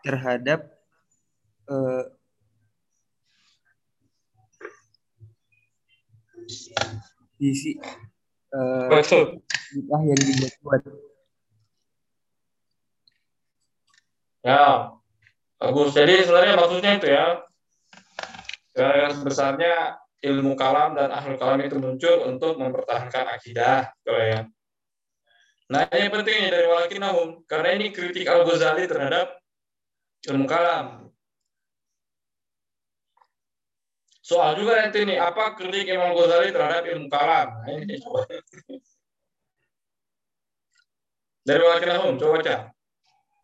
terhadap 0.07 0.71
uh, 1.67 2.07
sisi 6.51 7.79
eh, 8.51 8.87
betul. 8.91 9.39
bid'ah 9.73 10.03
yang 10.03 10.19
dibuat 10.19 10.83
Ya, 14.41 14.97
bagus. 15.61 15.93
Jadi 15.93 16.25
sebenarnya 16.25 16.57
maksudnya 16.57 16.97
itu 16.97 17.09
ya. 17.13 17.45
Garis 18.73 19.21
besarnya 19.21 20.01
ilmu 20.25 20.57
kalam 20.57 20.97
dan 20.97 21.13
ahlul 21.13 21.37
kalam 21.37 21.61
itu 21.61 21.77
muncul 21.77 22.25
untuk 22.25 22.57
mempertahankan 22.57 23.37
akidah, 23.37 23.93
gitu 24.01 24.17
ya. 24.17 24.49
Nah, 25.71 25.87
ini 25.93 26.09
pentingnya 26.09 26.51
dari 26.51 26.67
walakinahum 26.67 27.45
karena 27.45 27.77
ini 27.77 27.93
kritik 27.93 28.27
Al 28.27 28.49
Ghazali 28.49 28.89
terhadap 28.89 29.39
ilmu 30.27 30.49
kalam. 30.49 31.10
Soal 34.31 34.55
juga 34.55 34.79
nanti 34.79 35.03
nih, 35.03 35.19
apa 35.19 35.59
kritik 35.59 35.91
Imam 35.91 36.15
Ghazali 36.15 36.55
terhadap 36.55 36.87
ilmu 36.87 37.11
kalam? 37.11 37.51
Nah, 37.67 37.75
ini 37.83 37.99
coba. 37.99 38.31
Dari 41.43 41.59
walakinahum, 41.59 42.15
coba 42.15 42.39
baca. 42.39 42.57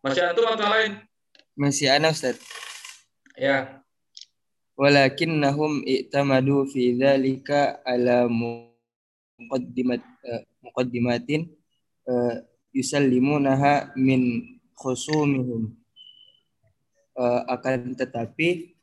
Masih 0.06 0.22
antum 0.22 0.46
atau 0.46 0.70
lain? 0.70 1.02
masih 1.56 1.88
ana 1.88 2.12
Ustaz 2.12 2.36
Ya, 3.32 3.80
walakinnahum 4.76 5.80
i'tamadu 5.88 6.68
fi 6.68 6.92
dzalika 6.92 7.80
ala 7.80 8.28
muqaddimat 8.28 10.04
eh, 10.04 10.42
muqaddimatin 10.60 11.48
eh, 12.04 12.34
yusallimunaha 12.76 13.96
min 13.96 14.44
khusumihim 14.76 15.72
Eh, 17.16 17.42
akan 17.48 17.96
tetapi 17.96 18.76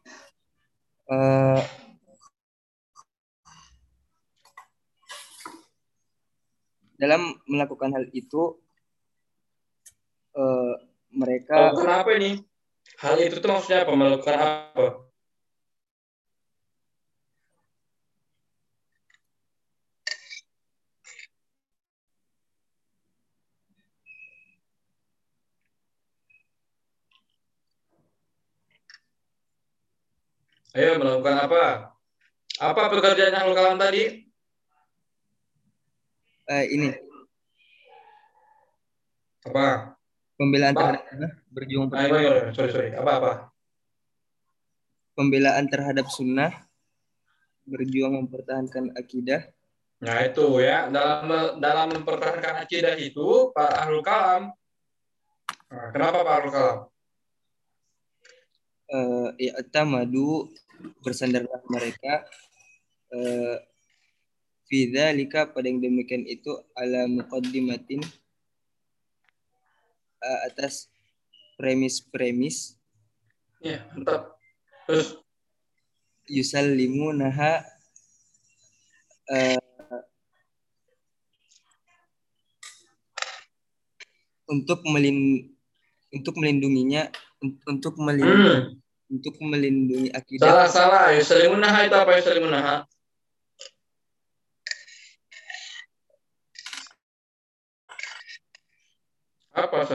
dalam 7.03 7.35
melakukan 7.43 7.91
hal 7.91 8.07
itu 8.15 8.55
eh, 10.39 10.73
mereka 11.11 11.75
melakukan 11.75 11.91
apa 11.99 12.11
ini? 12.15 12.31
Hal 13.03 13.19
itu 13.19 13.43
tuh 13.43 13.51
maksudnya 13.51 13.83
apa? 13.83 13.91
Melakukan 13.91 14.35
apa? 14.39 14.85
Ayo 30.73 30.97
melakukan 30.97 31.37
apa? 31.37 31.63
Apa 32.57 32.89
pekerjaan 32.89 33.35
yang 33.35 33.53
kalam 33.53 33.77
tadi? 33.77 34.32
Eh, 36.49 36.65
ini 36.71 36.89
Apa? 39.43 39.95
pembelaan 40.39 40.73
Pak. 40.73 40.81
terhadap 40.81 41.03
sunnah, 41.11 41.31
berjuang 41.51 41.87
Ayo, 41.93 42.13
ayo, 42.15 42.29
ayo. 42.31 42.43
sorry, 42.55 42.71
sorry. 42.71 42.89
Apa, 42.95 43.11
apa? 43.19 43.31
pembelaan 45.13 45.69
terhadap 45.69 46.09
sunnah 46.09 46.51
berjuang 47.69 48.17
mempertahankan 48.17 48.91
akidah 48.97 49.45
Nah 50.03 50.19
itu 50.19 50.59
ya 50.59 50.91
dalam 50.91 51.31
dalam 51.63 51.87
mempertahankan 51.95 52.59
akidah 52.67 52.91
itu 52.99 53.55
para 53.55 53.87
ahlul 53.87 54.03
kalam. 54.03 54.51
Nah, 55.71 55.87
kenapa 55.95 56.27
para 56.27 56.43
ahlul 56.43 56.51
kalam? 56.51 56.77
eh 58.93 59.27
i'tamadu 59.47 60.51
bersandarlah 60.99 61.63
mereka 61.71 62.27
eh, 63.15 63.55
fi 64.73 64.89
dzalika 64.89 65.53
pada 65.53 65.69
yang 65.69 65.77
demikian 65.85 66.25
itu 66.25 66.49
ala 66.73 67.05
muqaddimatin 67.05 68.01
uh, 70.17 70.39
atas 70.49 70.89
premis-premis 71.61 72.81
Ya, 73.63 73.79
mantap. 73.95 74.35
Terus 74.83 75.15
yusallimu 76.27 77.15
naha 77.15 77.63
uh, 79.31 80.03
untuk 84.51 84.83
melin 84.83 85.47
untuk 86.11 86.35
melindunginya 86.35 87.07
un- 87.39 87.55
untuk 87.71 87.95
melindungi 87.95 88.51
hmm, 88.51 89.15
untuk 89.15 89.35
melindungi 89.39 90.11
salah 90.11 90.19
akidah 90.19 90.67
salah. 90.67 91.05
Yusalimunaha 91.15 91.87
itu 91.87 91.95
apa 91.95 92.11
yusalimunaha? 92.19 92.75
Apa 99.53 99.85
itu? 99.85 99.93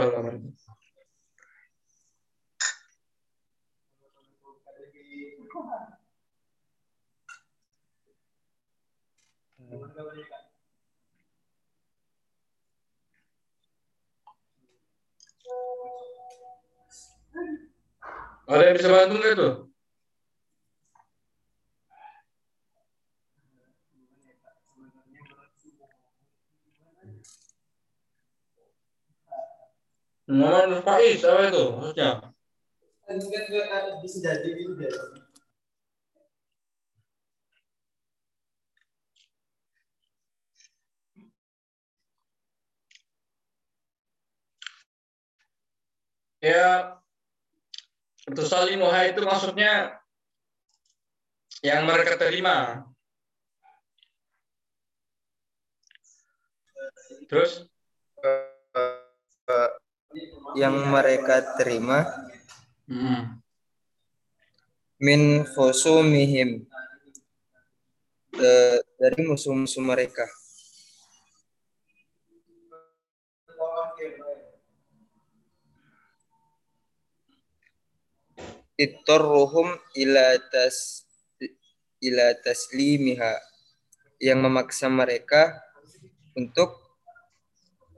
Ada 18.49 18.63
yang 18.65 18.77
bisa 18.81 18.89
bantu 18.89 19.15
nggak 19.21 19.35
tuh? 19.37 19.68
Muhammad 30.29 30.85
Faiz, 30.85 31.25
apa 31.25 31.49
itu 31.49 31.65
maksudnya? 31.73 32.11
Ya, 46.39 47.01
untuk 48.29 48.45
salimuha 48.45 49.09
itu 49.09 49.25
maksudnya 49.25 49.97
yang 51.65 51.89
mereka 51.89 52.21
terima. 52.21 52.85
Terus 57.27 57.65
yang 60.57 60.75
mereka 60.89 61.45
terima. 61.61 62.09
Hmm, 62.89 63.39
min 64.99 65.45
khusumihim 65.45 66.65
eh, 68.35 68.79
dari 68.99 69.21
musuh-musuh 69.29 69.85
mereka. 69.85 70.27
Itorruhum 78.79 79.75
ila 79.99 80.39
tas 80.51 81.03
ila 81.99 82.31
taslimiha. 82.43 83.35
Yang 84.19 84.39
memaksa 84.43 84.91
mereka 84.91 85.63
untuk 86.35 86.75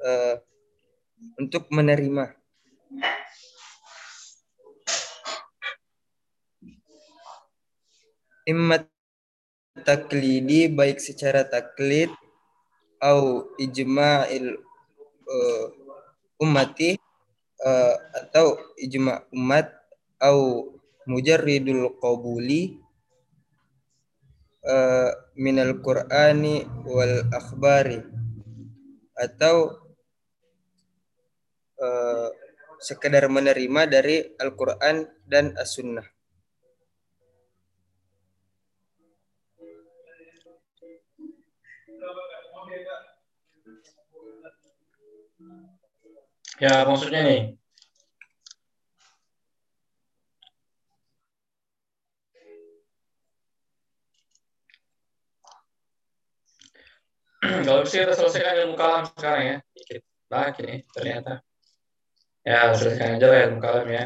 eh, 0.04 0.36
untuk 1.40 1.68
menerima. 1.72 2.36
Imma 8.48 8.82
taklidi 9.84 10.68
baik 10.68 10.98
secara 10.98 11.46
taklid 11.46 12.10
au 13.00 13.48
ijma'il 13.56 14.60
eh, 17.60 17.96
atau 18.16 18.60
ijma' 18.76 19.28
umat 19.32 19.68
au 20.20 20.72
mujarridul 21.08 21.96
qabuli 22.00 22.76
eh, 24.64 25.10
minal 25.36 25.80
qur'ani 25.80 26.68
wal 26.84 27.24
akhbari 27.32 28.04
atau 29.16 29.79
eh, 31.80 32.28
sekedar 32.80 33.24
menerima 33.28 33.82
dari 33.88 34.24
Al-Quran 34.40 35.04
dan 35.24 35.56
As-Sunnah. 35.56 36.04
ya 46.60 46.84
maksudnya 46.84 47.20
nih. 47.24 47.40
Kalau 57.64 57.80
bisa 57.88 58.04
kita 58.04 58.12
selesaikan 58.12 58.68
ilmu 58.68 58.76
kalam 58.76 59.08
sekarang 59.16 59.42
ya. 59.48 59.56
Dikit 59.72 60.04
lagi 60.28 60.60
nih 60.68 60.80
ternyata. 60.92 61.40
Ya, 62.40 62.72
selesaikan 62.72 63.20
aja 63.20 63.26
lah 63.28 63.60
kalam 63.60 63.88
ya. 63.92 64.04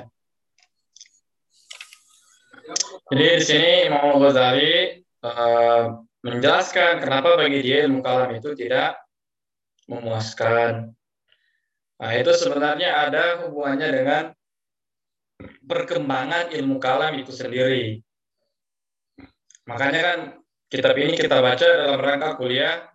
Jadi 3.12 3.24
di 3.36 3.44
sini 3.44 3.73
Imam 3.86 4.16
Ghazali 4.19 5.05
eh, 5.05 5.82
menjelaskan 6.24 7.05
kenapa 7.05 7.36
bagi 7.36 7.61
dia 7.61 7.85
ilmu 7.85 8.01
kalam 8.01 8.32
itu 8.32 8.56
tidak 8.56 8.97
memuaskan. 9.86 10.97
Nah, 12.01 12.12
itu 12.16 12.32
sebenarnya 12.35 13.06
ada 13.06 13.44
hubungannya 13.44 13.89
dengan 13.93 14.24
perkembangan 15.69 16.51
ilmu 16.56 16.81
kalam 16.81 17.15
itu 17.20 17.31
sendiri. 17.31 18.01
Makanya 19.69 20.01
kan 20.01 20.19
kitab 20.73 20.97
ini 20.97 21.15
kita 21.15 21.39
baca 21.39 21.65
dalam 21.65 22.01
rangka 22.01 22.36
kuliah 22.40 22.93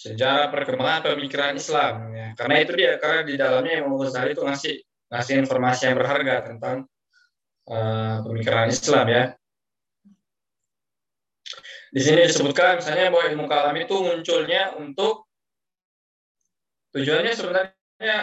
sejarah 0.00 0.48
perkembangan 0.48 1.12
pemikiran 1.12 1.52
Islam. 1.60 2.08
Ya. 2.16 2.32
Karena 2.32 2.56
itu 2.64 2.72
dia, 2.72 2.96
karena 2.96 3.20
di 3.28 3.34
dalamnya 3.36 3.84
Imam 3.84 4.00
Ghazali 4.00 4.32
itu 4.32 4.40
ngasih 4.40 4.74
ngasih 5.12 5.34
informasi 5.44 5.92
yang 5.92 5.96
berharga 6.00 6.34
tentang 6.48 6.76
uh, 7.68 8.24
pemikiran 8.24 8.72
Islam 8.72 9.06
ya. 9.12 9.24
Di 11.90 12.00
sini 12.00 12.24
disebutkan 12.24 12.78
misalnya 12.78 13.10
bahwa 13.10 13.24
ilmu 13.34 13.44
kalam 13.50 13.76
itu 13.76 13.96
munculnya 13.98 14.78
untuk 14.78 15.26
tujuannya 16.94 17.34
sebenarnya 17.34 18.16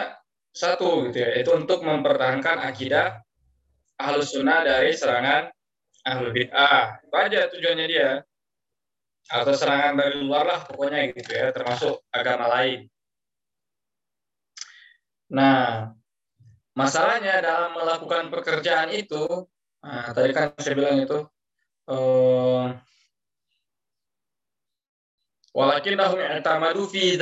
satu 0.50 1.06
gitu 1.06 1.20
ya, 1.20 1.36
itu 1.36 1.52
untuk 1.52 1.84
mempertahankan 1.84 2.64
akidah 2.64 3.20
ahlus 4.00 4.32
sunnah 4.32 4.64
dari 4.64 4.96
serangan 4.96 5.52
ahlul 6.08 6.32
bid'ah. 6.32 7.04
Itu 7.04 7.14
aja 7.14 7.40
tujuannya 7.52 7.86
dia. 7.86 8.10
Atau 9.28 9.52
serangan 9.52 9.94
dari 9.96 10.24
luar 10.24 10.44
lah 10.48 10.60
pokoknya 10.64 11.12
gitu 11.12 11.30
ya, 11.32 11.52
termasuk 11.52 12.00
agama 12.08 12.48
lain. 12.48 12.88
Nah, 15.28 15.92
masalahnya 16.72 17.44
dalam 17.44 17.76
melakukan 17.76 18.32
pekerjaan 18.32 18.88
itu, 18.96 19.44
nah, 19.84 20.08
tadi 20.16 20.32
kan 20.32 20.56
saya 20.56 20.72
bilang 20.72 20.96
itu, 21.04 21.28
eh, 21.92 22.66
walakinnahum 25.52 26.22
i'tamadu 26.22 26.88
fi 26.88 27.18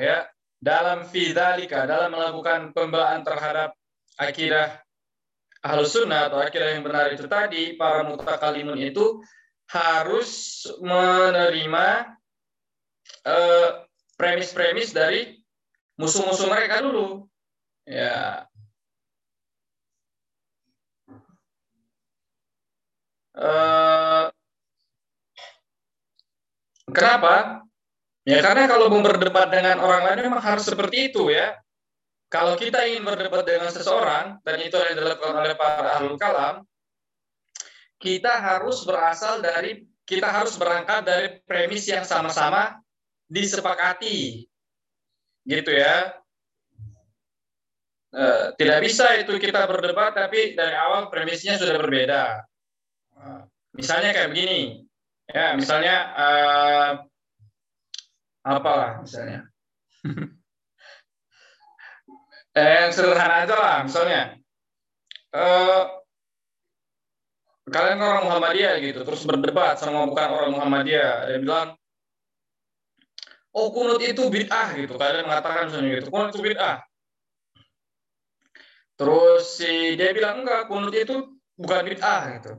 ya 0.00 0.24
dalam 0.62 1.04
fidzalika 1.04 1.84
dalam 1.84 2.14
melakukan 2.14 2.72
pembelaan 2.72 3.26
terhadap 3.26 3.76
akidah 4.16 4.80
ahlus 5.60 5.92
sunnah 5.92 6.30
atau 6.30 6.40
akidah 6.40 6.78
yang 6.78 6.86
benar 6.86 7.12
itu 7.12 7.26
tadi 7.28 7.74
para 7.74 8.06
mutakalimun 8.06 8.78
itu 8.80 9.20
harus 9.66 10.62
menerima 10.78 11.86
eh, 13.26 13.68
premis-premis 14.14 14.94
dari 14.94 15.36
musuh-musuh 15.98 16.46
mereka 16.46 16.82
dulu. 16.82 17.26
Ya. 17.86 18.46
Eh, 23.36 24.24
kenapa? 26.90 27.66
Ya 28.26 28.42
karena 28.42 28.66
kalau 28.66 28.90
mau 28.90 29.04
berdebat 29.06 29.54
dengan 29.54 29.78
orang 29.78 30.02
lain 30.02 30.26
memang 30.26 30.42
harus 30.42 30.66
seperti 30.66 31.12
itu 31.12 31.30
ya. 31.30 31.54
Kalau 32.26 32.58
kita 32.58 32.82
ingin 32.90 33.06
berdebat 33.06 33.46
dengan 33.46 33.70
seseorang 33.70 34.42
dan 34.42 34.58
itu 34.58 34.74
yang 34.74 34.98
dilakukan 34.98 35.30
oleh 35.30 35.54
para 35.54 35.94
ahlul 35.94 36.18
kalam, 36.18 36.66
kita 37.96 38.40
harus 38.40 38.84
berasal 38.84 39.40
dari 39.40 39.84
kita 40.06 40.30
harus 40.30 40.54
berangkat 40.54 41.02
dari 41.02 41.26
premis 41.42 41.84
yang 41.90 42.06
sama-sama 42.06 42.78
disepakati. 43.26 44.46
Gitu 45.42 45.70
ya. 45.74 46.14
Eh, 48.16 48.44
tidak 48.56 48.78
bisa 48.80 49.12
itu 49.18 49.36
kita 49.36 49.66
berdebat 49.66 50.14
tapi 50.14 50.54
dari 50.56 50.72
awal 50.72 51.10
premisnya 51.10 51.58
sudah 51.58 51.76
berbeda. 51.76 52.22
Eh, 53.18 53.42
misalnya 53.76 54.14
kayak 54.14 54.30
begini. 54.30 54.86
Ya, 55.26 55.58
misalnya 55.58 55.94
eh, 56.14 56.90
apalah 58.46 59.02
misalnya. 59.02 59.50
eh, 62.56 62.70
yang 62.86 62.92
sederhana 62.94 63.42
aja 63.42 63.54
lah 63.58 63.76
misalnya. 63.82 64.38
Eh, 65.34 65.82
kalian 67.66 67.98
orang 67.98 68.30
Muhammadiyah 68.30 68.78
gitu, 68.78 69.00
terus 69.02 69.26
berdebat 69.26 69.78
sama 69.82 70.06
bukan 70.06 70.28
orang 70.30 70.50
Muhammadiyah. 70.54 71.34
Dia 71.34 71.38
bilang, 71.42 71.68
oh 73.50 73.68
kunut 73.74 73.98
itu 74.02 74.22
bid'ah 74.30 74.78
gitu. 74.78 74.94
Kalian 74.94 75.26
mengatakan 75.26 75.66
misalnya 75.66 75.98
gitu, 75.98 76.08
kunut 76.14 76.30
itu 76.30 76.42
bid'ah. 76.46 76.86
Terus 78.96 79.44
si 79.60 79.98
dia 79.98 80.14
bilang 80.14 80.46
enggak, 80.46 80.70
kunut 80.70 80.94
itu 80.94 81.36
bukan 81.58 81.82
bid'ah 81.84 82.22
gitu. 82.38 82.52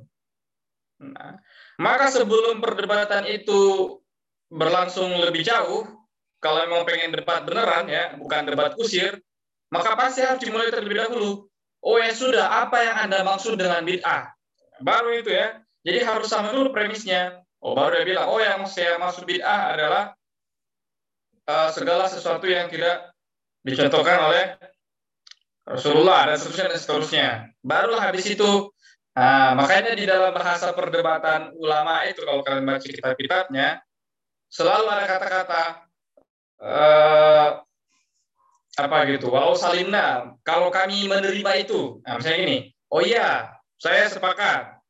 Nah, 0.98 1.38
maka 1.78 2.10
sebelum 2.10 2.60
perdebatan 2.60 3.30
itu 3.30 3.96
berlangsung 4.50 5.08
lebih 5.24 5.46
jauh, 5.46 5.86
kalau 6.42 6.66
memang 6.68 6.86
pengen 6.86 7.16
debat 7.16 7.46
beneran 7.48 7.90
ya, 7.90 8.14
bukan 8.18 8.46
debat 8.50 8.74
kusir, 8.78 9.18
maka 9.74 9.98
pasti 9.98 10.22
harus 10.22 10.42
dimulai 10.42 10.70
terlebih 10.70 11.00
dahulu. 11.00 11.48
Oh 11.82 11.98
ya 12.02 12.12
sudah, 12.12 12.66
apa 12.66 12.82
yang 12.82 12.98
Anda 13.08 13.22
maksud 13.24 13.56
dengan 13.56 13.86
bid'ah? 13.86 14.37
Baru 14.82 15.14
itu 15.14 15.32
ya. 15.34 15.62
Jadi 15.86 16.04
harus 16.04 16.28
sama 16.28 16.52
dulu 16.52 16.76
premisnya. 16.76 17.42
Oh 17.58 17.74
baru 17.74 18.04
dia 18.04 18.06
bilang, 18.14 18.28
oh 18.30 18.38
yang 18.38 18.62
saya 18.70 19.02
maksud 19.02 19.26
bid'ah 19.26 19.74
adalah 19.74 20.14
uh, 21.50 21.70
segala 21.74 22.06
sesuatu 22.06 22.46
yang 22.46 22.70
tidak 22.70 23.10
dicontohkan 23.66 24.30
oleh 24.30 24.46
Rasulullah 25.66 26.30
dan 26.30 26.38
seterusnya 26.38 26.68
dan 26.70 26.80
seterusnya. 26.80 27.28
Barulah 27.66 28.00
habis 28.00 28.30
itu, 28.30 28.72
nah, 29.18 29.58
makanya 29.58 29.98
di 29.98 30.06
dalam 30.06 30.32
bahasa 30.38 30.72
perdebatan 30.72 31.52
ulama 31.58 32.06
itu 32.06 32.22
kalau 32.24 32.46
kalian 32.46 32.64
baca 32.64 32.88
kitab-kitabnya, 32.88 33.82
selalu 34.48 34.86
ada 34.88 35.06
kata-kata 35.10 35.64
uh, 36.62 37.50
apa 38.78 38.98
gitu. 39.10 39.34
Walau 39.34 39.58
salimna, 39.58 40.38
kalau 40.46 40.70
kami 40.70 41.10
menerima 41.10 41.52
itu, 41.68 42.00
nah, 42.06 42.22
misalnya 42.22 42.40
ini, 42.46 42.58
oh 42.94 43.02
iya, 43.02 43.57
saya 43.78 44.10
sepakat. 44.10 44.82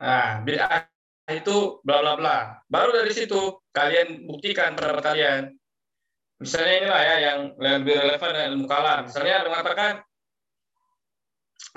Nah, 0.00 0.44
bid'ah 0.44 0.84
itu 1.32 1.80
bla 1.82 2.04
bla 2.04 2.14
bla. 2.14 2.38
Baru 2.70 2.94
dari 2.94 3.10
situ 3.10 3.58
kalian 3.72 4.28
buktikan 4.28 4.76
pendapat 4.76 5.02
kalian. 5.02 5.42
Misalnya 6.36 6.74
inilah 6.84 7.02
ya 7.02 7.16
yang 7.32 7.38
lebih 7.56 7.96
relevan 7.96 8.30
dengan 8.36 8.48
ilmu 8.54 8.66
kalam. 8.68 9.00
Misalnya 9.08 9.34
ada 9.40 9.48
mengatakan 9.48 9.92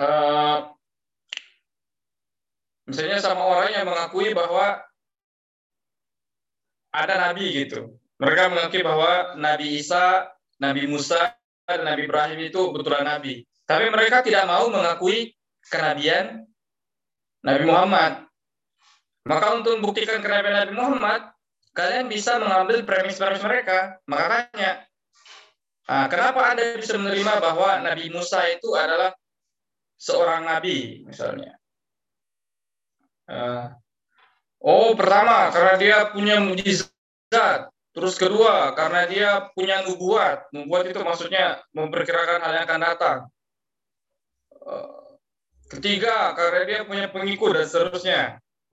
uh, 0.04 0.58
misalnya 2.84 3.18
sama 3.24 3.48
orang 3.48 3.72
yang 3.72 3.86
mengakui 3.88 4.36
bahwa 4.36 4.84
ada 6.92 7.16
nabi 7.16 7.56
gitu. 7.56 7.96
Mereka 8.20 8.52
mengakui 8.52 8.84
bahwa 8.84 9.40
Nabi 9.40 9.80
Isa, 9.80 10.28
Nabi 10.60 10.92
Musa, 10.92 11.40
dan 11.64 11.88
Nabi 11.88 12.04
Ibrahim 12.04 12.52
itu 12.52 12.62
betulan 12.76 13.08
nabi. 13.08 13.48
Tapi 13.64 13.88
mereka 13.88 14.20
tidak 14.26 14.44
mau 14.44 14.68
mengakui 14.68 15.32
kenabian 15.70 16.49
Nabi 17.44 17.64
Muhammad. 17.68 18.28
Maka 19.28 19.46
untuk 19.56 19.78
membuktikan 19.80 20.24
kenabian 20.24 20.58
Nabi 20.66 20.74
Muhammad, 20.74 21.22
kalian 21.78 22.10
bisa 22.10 22.40
mengambil 22.42 22.82
premis-premis 22.84 23.44
mereka. 23.44 24.00
Makanya, 24.10 24.84
nah, 25.86 26.06
kenapa 26.10 26.50
Anda 26.50 26.80
bisa 26.80 26.98
menerima 26.98 27.40
bahwa 27.40 27.80
Nabi 27.84 28.10
Musa 28.10 28.42
itu 28.50 28.74
adalah 28.74 29.14
seorang 30.00 30.48
nabi, 30.48 31.04
misalnya? 31.04 31.60
Uh, 33.30 33.70
oh, 34.64 34.98
pertama, 34.98 35.54
karena 35.54 35.74
dia 35.78 35.98
punya 36.10 36.42
mujizat. 36.42 37.70
Terus 37.90 38.16
kedua, 38.16 38.74
karena 38.74 39.06
dia 39.06 39.30
punya 39.54 39.84
nubuat. 39.86 40.50
Nubuat 40.56 40.90
itu 40.90 41.02
maksudnya 41.04 41.62
memperkirakan 41.76 42.40
hal 42.42 42.54
yang 42.56 42.66
akan 42.66 42.82
datang. 42.82 43.20
Uh, 44.56 45.09
Ketiga, 45.70 46.34
karena 46.34 46.62
dia 46.66 46.80
punya 46.82 47.06
pengikut 47.14 47.54
dan 47.54 47.66
seterusnya. 47.70 48.22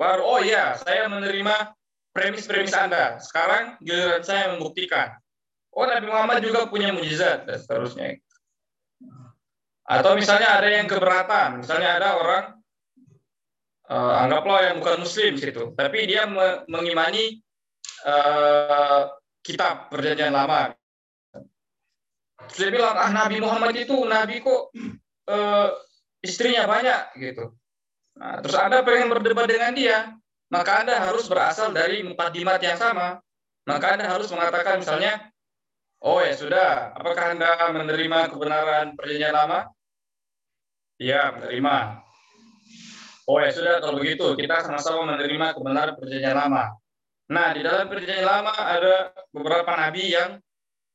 Baru, 0.00 0.24
oh 0.24 0.40
ya, 0.40 0.80
saya 0.80 1.08
menerima 1.12 1.76
premis-premis 2.16 2.72
Anda. 2.72 3.20
Sekarang 3.20 3.76
giliran 3.84 4.24
saya 4.24 4.56
membuktikan. 4.56 5.12
Oh, 5.76 5.84
Nabi 5.84 6.08
Muhammad 6.08 6.40
juga 6.40 6.64
punya 6.72 6.96
mujizat 6.96 7.44
dan 7.44 7.60
seterusnya. 7.60 8.16
Atau 9.84 10.16
misalnya 10.16 10.56
ada 10.56 10.72
yang 10.72 10.88
keberatan. 10.88 11.60
Misalnya 11.60 12.00
ada 12.00 12.16
orang, 12.16 12.44
uh, 13.92 14.14
anggaplah 14.24 14.72
yang 14.72 14.80
bukan 14.80 15.04
muslim 15.04 15.36
situ. 15.36 15.76
Tapi 15.76 16.08
dia 16.08 16.24
me 16.24 16.64
mengimani 16.64 17.44
uh, 18.08 19.12
kitab 19.44 19.92
perjanjian 19.92 20.32
lama. 20.32 20.72
Saya 22.48 22.72
bilang, 22.72 22.96
ah 22.96 23.12
Nabi 23.12 23.36
Muhammad 23.36 23.76
itu, 23.76 23.96
Nabi 24.08 24.40
kok 24.40 24.72
uh, 25.28 25.68
istrinya 26.24 26.64
banyak 26.64 27.16
gitu. 27.20 27.52
Nah, 28.16 28.40
terus 28.40 28.56
Anda 28.56 28.80
pengen 28.80 29.12
berdebat 29.12 29.44
dengan 29.48 29.72
dia, 29.76 30.16
maka 30.48 30.84
Anda 30.84 30.96
harus 30.96 31.28
berasal 31.28 31.76
dari 31.76 32.00
mukadimat 32.00 32.56
yang 32.64 32.80
sama. 32.80 33.20
Maka 33.66 33.98
Anda 33.98 34.06
harus 34.08 34.30
mengatakan 34.30 34.80
misalnya, 34.80 35.28
oh 36.00 36.22
ya 36.22 36.32
sudah, 36.32 36.96
apakah 36.96 37.34
Anda 37.36 37.74
menerima 37.74 38.30
kebenaran 38.32 38.94
perjanjian 38.94 39.34
lama? 39.34 39.68
Iya, 40.96 41.34
menerima. 41.36 41.76
Oh 43.26 43.42
ya 43.42 43.50
sudah, 43.50 43.82
kalau 43.82 43.98
begitu 43.98 44.38
kita 44.38 44.62
sama-sama 44.62 45.18
menerima 45.18 45.58
kebenaran 45.58 45.98
perjanjian 45.98 46.38
lama. 46.38 46.78
Nah, 47.26 47.50
di 47.52 47.60
dalam 47.66 47.90
perjanjian 47.90 48.22
lama 48.22 48.54
ada 48.54 49.10
beberapa 49.34 49.74
nabi 49.74 50.14
yang 50.14 50.38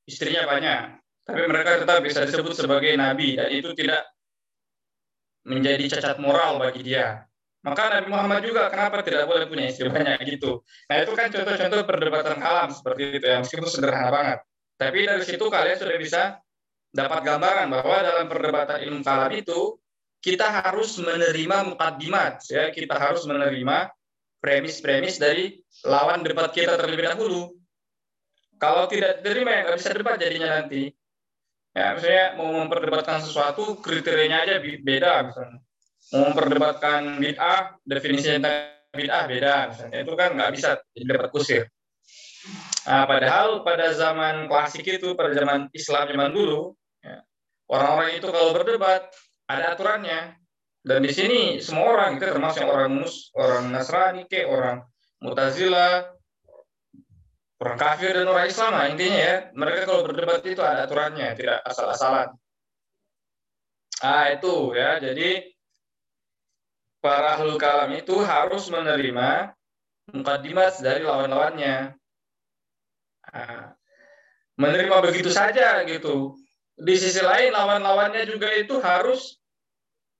istrinya 0.07 0.48
banyak, 0.48 0.95
tapi 1.27 1.43
mereka 1.43 1.84
tetap 1.84 1.99
bisa 1.99 2.23
disebut 2.23 2.56
sebagai 2.56 2.95
nabi 2.95 3.35
dan 3.35 3.52
itu 3.52 3.76
tidak 3.76 4.07
menjadi 5.46 5.98
cacat 5.98 6.18
moral 6.22 6.62
bagi 6.62 6.82
dia. 6.86 7.26
Maka 7.62 7.94
Nabi 7.94 8.10
Muhammad 8.10 8.42
juga 8.42 8.74
kenapa 8.74 9.06
tidak 9.06 9.30
boleh 9.30 9.46
punya 9.46 9.70
istri 9.70 9.86
banyak 9.86 10.18
gitu. 10.26 10.66
Nah 10.90 10.96
itu 11.06 11.14
kan 11.14 11.30
contoh-contoh 11.30 11.82
perdebatan 11.86 12.38
kalam 12.42 12.70
seperti 12.74 13.22
itu 13.22 13.26
ya, 13.30 13.38
meskipun 13.38 13.70
sederhana 13.70 14.10
banget. 14.10 14.40
Tapi 14.82 15.06
dari 15.06 15.22
situ 15.22 15.46
kalian 15.46 15.78
sudah 15.78 15.98
bisa 16.02 16.22
dapat 16.90 17.22
gambaran 17.22 17.70
bahwa 17.70 17.98
dalam 18.02 18.26
perdebatan 18.26 18.82
ilmu 18.82 19.02
kalam 19.06 19.30
itu 19.38 19.78
kita 20.22 20.50
harus 20.50 20.98
menerima 20.98 21.70
mukadimat, 21.70 22.42
ya 22.50 22.74
kita 22.74 22.98
harus 22.98 23.26
menerima 23.30 23.90
premis-premis 24.42 25.22
dari 25.22 25.62
lawan 25.86 26.26
debat 26.26 26.50
kita 26.50 26.78
terlebih 26.82 27.14
dahulu. 27.14 27.54
Kalau 28.58 28.90
tidak 28.90 29.22
terima 29.22 29.54
ya 29.54 29.60
nggak 29.70 29.78
bisa 29.78 29.94
debat 29.94 30.18
jadinya 30.18 30.62
nanti. 30.62 30.90
Ya, 31.72 31.95
misalnya 31.95 32.26
mau 32.35 32.52
memperdebatkan 32.52 33.23
sesuatu 33.23 33.80
kriterianya 33.80 34.43
aja 34.43 34.60
beda 34.60 35.31
misalnya. 35.31 35.60
Mau 36.11 36.22
memperdebatkan 36.31 37.23
bid'ah, 37.23 37.80
definisi 37.88 38.27
tentang 38.27 38.76
bid'ah 38.91 39.23
beda 39.23 39.53
misalnya. 39.72 39.98
Itu 40.03 40.14
kan 40.19 40.35
nggak 40.35 40.52
bisa 40.52 40.84
debat 40.91 41.31
kusir. 41.31 41.72
Nah, 42.84 43.06
padahal 43.07 43.64
pada 43.64 43.93
zaman 43.95 44.52
klasik 44.52 44.84
itu, 44.84 45.14
pada 45.14 45.31
zaman 45.31 45.72
Islam 45.72 46.10
zaman 46.11 46.31
dulu, 46.34 46.73
ya, 46.99 47.22
orang-orang 47.69 48.19
itu 48.19 48.27
kalau 48.27 48.52
berdebat 48.52 49.07
ada 49.48 49.77
aturannya. 49.77 50.35
Dan 50.81 51.06
di 51.06 51.14
sini 51.14 51.61
semua 51.61 51.93
orang, 51.93 52.18
itu 52.18 52.26
termasuk 52.26 52.65
orang 52.65 52.89
mus, 52.89 53.30
orang 53.38 53.69
Nasrani, 53.69 54.26
ke 54.26 54.49
orang 54.49 54.81
Mutazila, 55.22 56.10
orang 57.62 57.78
kafir 57.78 58.18
dan 58.18 58.26
orang 58.26 58.50
Islam 58.50 58.72
lah 58.74 58.86
intinya 58.90 59.20
ya. 59.22 59.36
Mereka 59.54 59.86
kalau 59.86 60.02
berdebat 60.10 60.42
itu 60.42 60.62
ada 60.66 60.90
aturannya 60.90 61.38
tidak 61.38 61.62
asal-asalan. 61.62 62.34
Ah 64.02 64.34
itu 64.34 64.74
ya. 64.74 64.98
Jadi 64.98 65.46
para 66.98 67.38
ahlul 67.38 67.62
kalam 67.62 67.94
itu 67.94 68.18
harus 68.26 68.66
menerima 68.74 69.54
mukadimat 70.10 70.74
dari 70.82 71.06
lawan-lawannya. 71.06 71.94
Nah, 73.32 73.78
menerima 74.58 74.98
begitu 75.06 75.30
saja 75.30 75.86
gitu. 75.86 76.34
Di 76.74 76.98
sisi 76.98 77.22
lain 77.22 77.54
lawan-lawannya 77.54 78.26
juga 78.26 78.50
itu 78.58 78.82
harus 78.82 79.38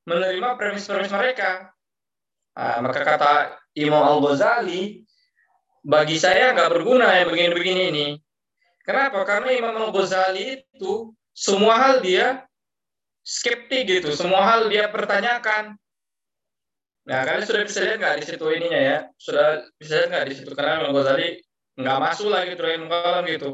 menerima 0.06 0.62
premis-premis 0.62 1.10
mereka. 1.10 1.74
Nah, 2.54 2.86
maka 2.86 3.02
kata 3.02 3.34
Imam 3.74 4.06
Al 4.06 4.22
Ghazali 4.22 5.02
bagi 5.82 6.18
saya 6.22 6.54
nggak 6.54 6.72
berguna 6.72 7.22
yang 7.22 7.30
begini-begini 7.34 7.84
ini. 7.94 8.08
Kenapa? 8.82 9.22
Karena 9.26 9.54
Imam 9.54 9.78
Al-Ghazali 9.78 10.66
itu 10.74 11.14
semua 11.34 11.78
hal 11.78 12.02
dia 12.02 12.46
skeptik 13.22 13.86
gitu, 13.86 14.10
semua 14.14 14.42
hal 14.46 14.70
dia 14.70 14.90
pertanyakan. 14.90 15.78
Nah, 17.02 17.26
kalian 17.26 17.46
sudah 17.46 17.64
bisa 17.66 17.82
lihat 17.82 17.98
nggak 17.98 18.18
di 18.22 18.26
situ 18.26 18.46
ininya 18.50 18.82
ya? 18.82 18.98
Sudah 19.18 19.66
bisa 19.78 20.02
lihat 20.02 20.10
nggak 20.14 20.26
di 20.30 20.36
situ? 20.38 20.52
Karena 20.54 20.86
Imam 20.86 20.94
Ghazali 20.98 21.42
nggak 21.78 21.98
masuk 22.02 22.28
lagi 22.30 22.54
gitu 22.54 22.62
ilmu 22.66 22.88
kalam 22.90 23.24
gitu. 23.26 23.52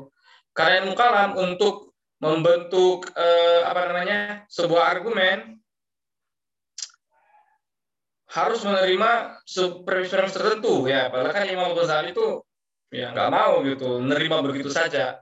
Karena 0.51 0.73
ilmu 0.83 0.93
kalam 0.95 1.29
untuk 1.39 1.95
membentuk 2.17 3.13
eh, 3.13 3.61
apa 3.63 3.81
namanya 3.93 4.19
sebuah 4.49 4.89
argumen 4.89 5.61
harus 8.27 8.59
menerima 8.63 9.39
premis-premis 9.87 10.35
tertentu 10.35 10.87
ya. 10.87 11.07
Padahal 11.07 11.31
kan 11.31 11.47
Imam 11.47 11.71
Ghazali 11.71 12.11
itu 12.11 12.43
ya 12.91 13.11
nggak 13.11 13.31
mau 13.31 13.63
gitu 13.63 14.03
menerima 14.03 14.37
begitu 14.43 14.69
saja. 14.71 15.19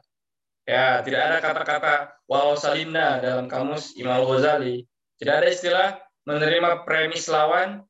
Ya 0.65 1.05
tidak 1.05 1.21
ada 1.21 1.37
kata-kata 1.41 1.95
walau 2.25 2.57
salinda 2.57 3.21
dalam 3.21 3.45
kamus 3.45 3.93
Imam 3.97 4.25
Ghazali. 4.25 4.85
Tidak 5.21 5.31
ada 5.31 5.47
istilah 5.47 5.89
menerima 6.25 6.83
premis 6.83 7.29
lawan 7.29 7.85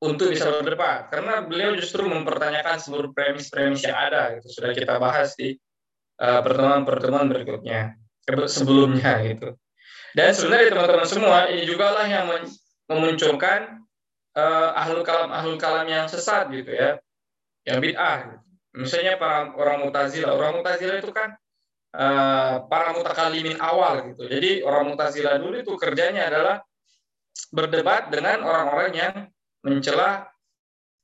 untuk 0.00 0.32
bisa 0.32 0.48
berdebat 0.48 1.12
karena 1.12 1.44
beliau 1.44 1.76
justru 1.76 2.08
mempertanyakan 2.08 2.80
seluruh 2.80 3.12
premis-premis 3.12 3.84
yang 3.84 3.98
ada 4.00 4.40
gitu 4.40 4.48
sudah 4.48 4.72
kita 4.72 4.96
bahas 4.96 5.36
di 5.36 5.60
uh, 6.24 6.40
pertemuan-pertemuan 6.40 7.28
berikutnya 7.28 8.00
sebelumnya 8.48 9.20
gitu 9.28 9.60
dan 10.16 10.32
sebenarnya 10.32 10.72
teman-teman 10.72 11.04
semua 11.04 11.38
ini 11.52 11.68
juga 11.68 11.92
lah 11.92 12.08
yang 12.08 12.32
memunculkan 12.90 13.86
uh, 14.34 14.74
ahlul 14.74 15.06
kalam 15.06 15.30
ahlul 15.30 15.56
kalam 15.56 15.86
yang 15.86 16.10
sesat 16.10 16.50
gitu 16.50 16.74
ya 16.74 16.98
yang 17.64 17.78
bid'ah 17.78 18.18
gitu. 18.26 18.38
misalnya 18.82 19.14
para 19.14 19.54
orang 19.54 19.86
mutazila 19.86 20.34
orang 20.34 20.58
mutazila 20.58 20.98
itu 20.98 21.14
kan 21.14 21.38
uh, 21.94 22.66
para 22.66 22.90
mutakalimin 22.92 23.62
awal 23.62 24.02
gitu 24.10 24.26
jadi 24.26 24.66
orang 24.66 24.90
mutazila 24.90 25.38
dulu 25.38 25.62
itu 25.62 25.72
kerjanya 25.78 26.26
adalah 26.26 26.66
berdebat 27.50 28.10
dengan 28.12 28.42
orang-orang 28.44 28.90
yang 28.92 29.14
mencela 29.64 30.28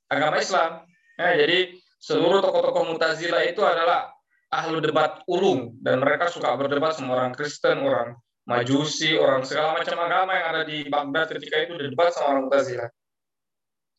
agama 0.08 0.36
Islam. 0.38 0.84
Ya, 1.16 1.32
jadi 1.34 1.74
seluruh 1.98 2.44
tokoh-tokoh 2.44 2.92
Mutazila 2.92 3.40
itu 3.46 3.64
adalah 3.64 4.12
ahlu 4.52 4.78
debat 4.78 5.24
ulung 5.26 5.74
dan 5.82 5.98
mereka 5.98 6.30
suka 6.30 6.54
berdebat 6.54 6.94
sama 6.94 7.18
orang 7.18 7.32
Kristen, 7.34 7.82
orang 7.82 8.14
Majusi, 8.46 9.18
orang 9.18 9.42
segala 9.42 9.74
macam 9.74 9.98
agama 9.98 10.30
yang 10.38 10.46
ada 10.54 10.62
di 10.62 10.86
Baghdad 10.86 11.34
ketika 11.34 11.66
itu 11.66 11.72
berdebat 11.74 12.14
sama 12.14 12.26
orang 12.30 12.42
Mutazila. 12.46 12.86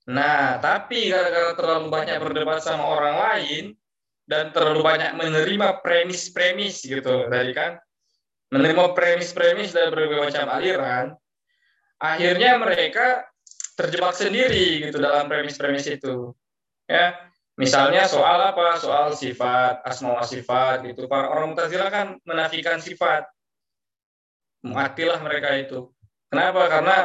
Nah, 0.07 0.55
tapi 0.63 1.11
gara-gara 1.11 1.51
terlalu 1.59 1.87
banyak 1.91 2.15
berdebat 2.23 2.63
sama 2.63 2.87
orang 2.87 3.15
lain 3.19 3.75
dan 4.23 4.55
terlalu 4.55 4.79
banyak 4.79 5.19
menerima 5.19 5.83
premis-premis 5.83 6.79
gitu 6.79 7.27
tadi 7.27 7.51
kan, 7.51 7.75
menerima 8.55 8.95
premis-premis 8.95 9.75
dari 9.75 9.91
berbagai 9.91 10.31
macam 10.31 10.47
aliran, 10.47 11.05
akhirnya 11.99 12.55
mereka 12.55 13.27
terjebak 13.75 14.15
sendiri 14.15 14.87
gitu 14.87 15.03
dalam 15.03 15.27
premis-premis 15.27 15.91
itu. 15.91 16.31
Ya, 16.87 17.19
misalnya 17.59 18.07
soal 18.07 18.39
apa? 18.55 18.79
Soal 18.79 19.11
sifat, 19.11 19.83
asma 19.83 20.23
sifat 20.23 20.87
gitu. 20.87 21.11
Para 21.11 21.27
orang 21.27 21.51
Mu'tazilah 21.51 21.91
kan 21.91 22.07
menafikan 22.23 22.79
sifat. 22.79 23.27
Matilah 24.65 25.19
mereka 25.21 25.53
itu. 25.57 25.91
Kenapa? 26.31 26.65
Karena 26.71 26.97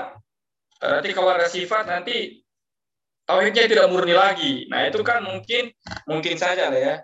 eh, 0.81 0.91
nanti 0.99 1.11
kalau 1.13 1.31
ada 1.35 1.47
sifat 1.51 1.85
nanti 1.87 2.43
tauhidnya 3.29 3.69
tidak 3.69 3.91
murni 3.93 4.15
lagi. 4.17 4.67
Nah, 4.69 4.89
itu 4.89 5.01
kan 5.05 5.23
mungkin 5.23 5.71
mungkin 6.09 6.35
saja 6.37 6.73
lah 6.73 6.81
ya. 6.81 6.97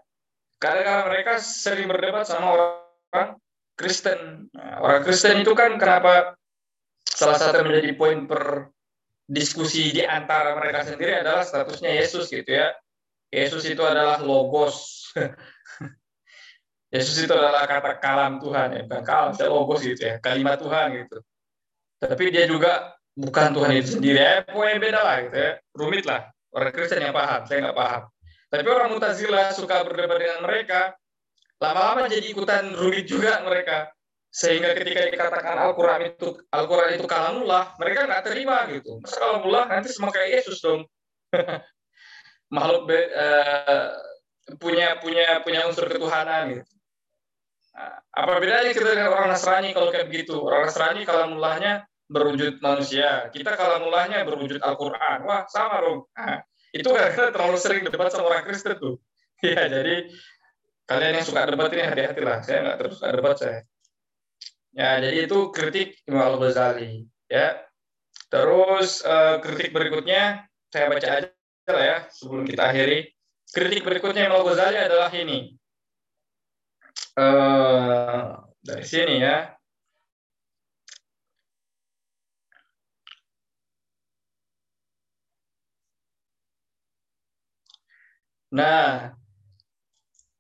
Karena 0.59 1.07
mereka 1.07 1.39
sering 1.39 1.87
berdebat 1.87 2.27
sama 2.27 2.51
orang 2.55 3.39
Kristen. 3.79 4.51
Nah, 4.51 4.83
orang 4.83 5.07
Kristen 5.07 5.47
itu 5.47 5.55
kan 5.55 5.79
kenapa 5.79 6.35
salah 7.07 7.39
satu 7.39 7.63
menjadi 7.63 7.95
poin 7.95 8.27
per 8.27 8.75
diskusi 9.29 9.95
di 9.95 10.03
antara 10.03 10.57
mereka 10.59 10.89
sendiri 10.89 11.23
adalah 11.23 11.47
statusnya 11.47 11.95
Yesus 11.95 12.33
gitu 12.33 12.49
ya. 12.49 12.75
Yesus 13.31 13.63
itu 13.69 13.85
adalah 13.85 14.19
logos. 14.25 15.09
Yesus 16.89 17.21
itu 17.21 17.33
adalah 17.37 17.69
kata 17.69 18.01
kalam 18.01 18.41
Tuhan 18.41 18.73
ya, 18.73 18.81
bukan 18.89 19.05
kalam, 19.05 19.31
logos 19.53 19.85
gitu 19.85 20.09
ya, 20.09 20.17
kalimat 20.25 20.57
Tuhan 20.57 21.05
gitu. 21.05 21.21
Tapi 22.01 22.23
dia 22.33 22.49
juga 22.49 22.97
bukan 23.13 23.53
Tuhan 23.53 23.73
itu 23.77 24.01
sendiri 24.01 24.17
ya, 24.17 24.41
poin 24.49 24.81
beda 24.81 25.01
lah 25.05 25.17
gitu 25.29 25.37
ya, 25.37 25.53
rumit 25.77 26.09
lah. 26.09 26.33
Orang 26.49 26.73
Kristen 26.73 27.05
yang 27.05 27.13
paham, 27.13 27.45
saya 27.45 27.69
nggak 27.69 27.77
paham. 27.77 28.03
Tapi 28.49 28.69
orang 28.73 28.89
Mutazila 28.97 29.53
suka 29.53 29.85
berdebat 29.85 30.17
dengan 30.17 30.41
mereka, 30.49 30.97
lama-lama 31.61 32.09
jadi 32.09 32.25
ikutan 32.33 32.73
rumit 32.73 33.05
juga 33.05 33.45
mereka. 33.45 33.93
Sehingga 34.33 34.73
ketika 34.73 35.13
dikatakan 35.13 35.57
Al-Quran 35.61 36.01
itu 36.09 36.41
Al-Quran 36.53 37.01
itu 37.01 37.05
kalamullah 37.05 37.77
mereka 37.77 38.09
nggak 38.09 38.25
terima 38.33 38.65
gitu. 38.73 38.97
Masa 39.05 39.21
kalamullah 39.21 39.69
nanti 39.69 39.93
semua 39.93 40.09
kayak 40.09 40.41
Yesus 40.41 40.65
dong. 40.65 40.89
Makhluk 42.55 42.89
be, 42.89 43.13
uh, 43.13 43.93
punya 44.57 44.97
punya 45.01 45.45
punya 45.45 45.69
unsur 45.69 45.85
ketuhanan 45.85 46.57
gitu 46.57 46.78
apa 48.11 48.33
bedanya 48.43 48.73
kita 48.75 48.91
dengan 48.95 49.15
orang 49.15 49.29
Nasrani 49.31 49.71
kalau 49.71 49.89
kayak 49.95 50.11
begitu 50.11 50.35
orang 50.39 50.67
Nasrani 50.67 51.03
kalamullahnya 51.07 51.87
berwujud 52.09 52.59
manusia 52.65 53.31
kita 53.31 53.55
kalamullahnya 53.55 54.25
berwujud 54.27 54.59
Al-Quran 54.59 55.29
wah 55.29 55.47
sama 55.47 55.85
dong 55.85 56.09
nah, 56.17 56.43
itu 56.75 56.89
karena 56.89 57.31
terlalu 57.31 57.59
sering 57.61 57.83
debat 57.87 58.11
sama 58.11 58.33
orang 58.33 58.43
Kristen 58.45 58.77
tuh 58.81 58.99
ya 59.47 59.71
jadi 59.71 60.11
kalian 60.89 61.21
yang 61.21 61.27
suka 61.27 61.47
debat 61.47 61.71
ini 61.71 61.85
hati-hati 61.85 62.21
lah 62.25 62.39
saya 62.43 62.59
nggak 62.65 62.77
terus 62.81 62.99
debat 63.01 63.37
saya 63.39 63.63
Ya, 64.79 65.03
jadi 65.03 65.27
itu 65.27 65.51
kritik 65.51 65.99
Imam 66.07 66.39
Al-Ghazali. 66.39 67.03
Ya. 67.27 67.59
Terus 68.31 69.03
uh, 69.03 69.43
kritik 69.43 69.75
berikutnya 69.75 70.47
saya 70.71 70.87
baca 70.87 71.09
aja 71.09 71.29
lah 71.73 71.85
ya 71.85 71.99
sebelum 72.15 72.47
kita 72.47 72.63
akhiri. 72.71 73.11
Kritik 73.51 73.83
berikutnya 73.83 74.31
Imam 74.31 74.45
Al-Ghazali 74.45 74.79
adalah 74.79 75.11
ini. 75.11 75.57
Uh, 77.19 78.39
dari 78.63 78.87
sini 78.87 79.19
ya. 79.19 79.59
Nah, 88.55 89.13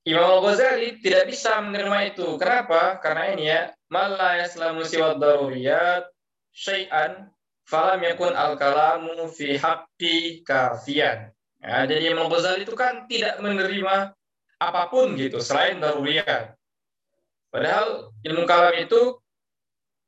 Imam 0.07 0.41
Al-Ghazali 0.41 1.03
tidak 1.05 1.29
bisa 1.29 1.61
menerima 1.61 2.15
itu. 2.15 2.39
Kenapa? 2.39 2.97
Karena 3.03 3.35
ini 3.35 3.51
ya, 3.51 3.75
malla 3.91 4.39
yaslamu 4.39 4.87
siwad 4.87 5.19
daruriyat 5.19 6.09
syai'an 6.55 7.29
falam 7.69 8.01
yakun 8.01 8.33
al-kalamu 8.33 9.29
fi 9.29 9.59
haqqi 9.59 10.47
kafian. 10.47 11.35
Ya, 11.59 11.85
jadi 11.85 12.15
Imam 12.15 12.31
Ghazali 12.31 12.63
itu 12.63 12.79
kan 12.79 13.11
tidak 13.11 13.43
menerima 13.43 14.15
apa 14.63 14.83
pun 14.89 15.19
gitu 15.19 15.43
selain 15.43 15.83
daruriyat. 15.83 16.57
Padahal 17.59 18.14
ilmu 18.22 18.47
kalam 18.47 18.74
itu 18.78 19.18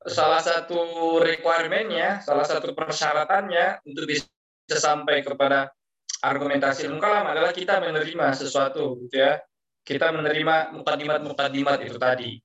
salah 0.06 0.38
satu 0.38 1.18
requirementnya, 1.18 2.22
salah 2.22 2.46
satu 2.46 2.70
persyaratannya 2.78 3.82
untuk 3.90 4.06
bisa 4.06 4.30
sampai 4.70 5.26
kepada 5.26 5.74
argumentasi 6.22 6.86
ilmu 6.86 7.02
kalam 7.02 7.26
adalah 7.26 7.50
kita 7.50 7.82
menerima 7.82 8.38
sesuatu 8.38 9.02
gitu 9.02 9.18
ya 9.18 9.42
kita 9.82 10.12
menerima 10.12 10.76
mukadimat-mukadimat 10.76 11.82
itu 11.82 11.96
tadi. 11.98 12.38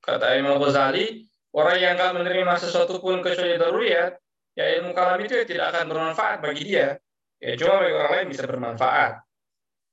Kata 0.00 0.34
Imam 0.34 0.56
Ghazali, 0.58 1.28
orang 1.52 1.78
yang 1.78 1.94
nggak 1.94 2.12
menerima 2.16 2.54
sesuatu 2.56 2.98
pun 2.98 3.20
kecuali 3.20 3.60
daruriyat, 3.60 4.12
ya 4.56 4.64
ilmu 4.80 4.96
kalam 4.96 5.20
itu 5.20 5.38
ya 5.38 5.44
tidak 5.44 5.66
akan 5.76 5.84
bermanfaat 5.92 6.42
bagi 6.42 6.62
dia. 6.66 6.96
Ya 7.38 7.56
cuma 7.56 7.80
orang 7.80 8.10
lain 8.18 8.26
bisa 8.32 8.44
bermanfaat. 8.44 9.22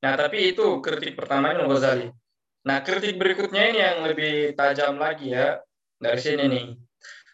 Nah, 0.04 0.14
tapi 0.18 0.58
itu 0.58 0.82
kritik 0.82 1.14
pertama 1.14 1.54
Imam 1.54 1.70
Ghazali. 1.70 2.08
Nah, 2.66 2.82
kritik 2.82 3.20
berikutnya 3.22 3.64
ini 3.70 3.80
yang 3.80 3.98
lebih 4.08 4.58
tajam 4.58 4.98
lagi 4.98 5.36
ya. 5.36 5.62
Dari 5.98 6.22
sini 6.22 6.46
nih. 6.50 6.68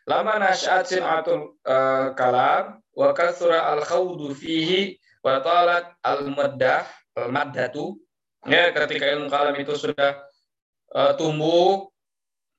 Lama 0.03 0.35
nasyat 0.35 0.83
sin'atul 0.83 1.55
uh, 1.63 2.11
kalam 2.15 2.83
wa 2.91 3.09
kasura 3.15 3.71
al-khawdu 3.71 4.35
fihi 4.35 4.99
wa 5.23 5.39
talat 5.39 5.95
al-maddah 6.03 6.83
al-maddatu 7.15 7.95
ya 8.43 8.75
ketika 8.75 9.07
ilmu 9.15 9.31
kalam 9.31 9.55
itu 9.55 9.73
sudah 9.79 10.19
uh, 10.91 11.15
tumbuh 11.15 11.87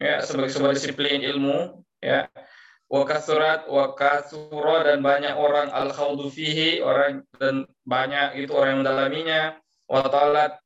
ya 0.00 0.24
sebagai 0.24 0.56
sebuah 0.56 0.72
disiplin 0.72 1.20
ilmu 1.20 1.84
ya 2.00 2.26
wakasurat 2.88 3.68
wakasuro 3.68 4.84
dan 4.84 5.04
banyak 5.04 5.36
orang 5.36 5.68
al 5.72 5.92
khawdu 5.92 6.32
fihi 6.32 6.80
orang 6.80 7.24
dan 7.36 7.68
banyak 7.84 8.40
itu 8.40 8.52
orang 8.56 8.76
yang 8.76 8.80
mendalaminya 8.84 9.42
watalat 9.88 10.56
uh, 10.56 10.63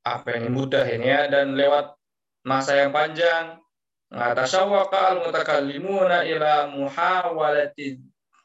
apa 0.00 0.36
yang 0.36 0.52
ini 0.52 1.06
ya 1.06 1.28
dan 1.28 1.52
lewat 1.56 1.92
masa 2.46 2.80
yang 2.80 2.90
panjang 2.90 3.60
ngatasawaka 4.10 4.98
al 5.12 5.18
mutakallimuna 5.28 6.24
ila 6.24 6.72
muhawalati 6.72 8.00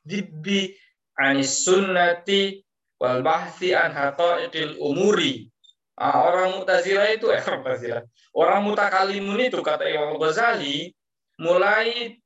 dibbi 0.05 0.75
anis 1.17 1.65
sunnati 1.65 2.61
wal 2.99 3.23
bahthi 3.25 3.73
an 3.73 3.91
haqaiqil 3.91 4.77
umuri. 4.77 5.49
Nah, 5.95 6.27
orang 6.27 6.59
Mu'tazilah 6.59 7.07
itu 7.15 7.31
eh. 7.31 7.43
Orang 8.35 8.67
mutakalimun 8.67 9.47
itu 9.47 9.63
kata 9.63 9.87
Imam 9.87 10.19
Ghazali 10.19 10.91
mulai 11.39 12.19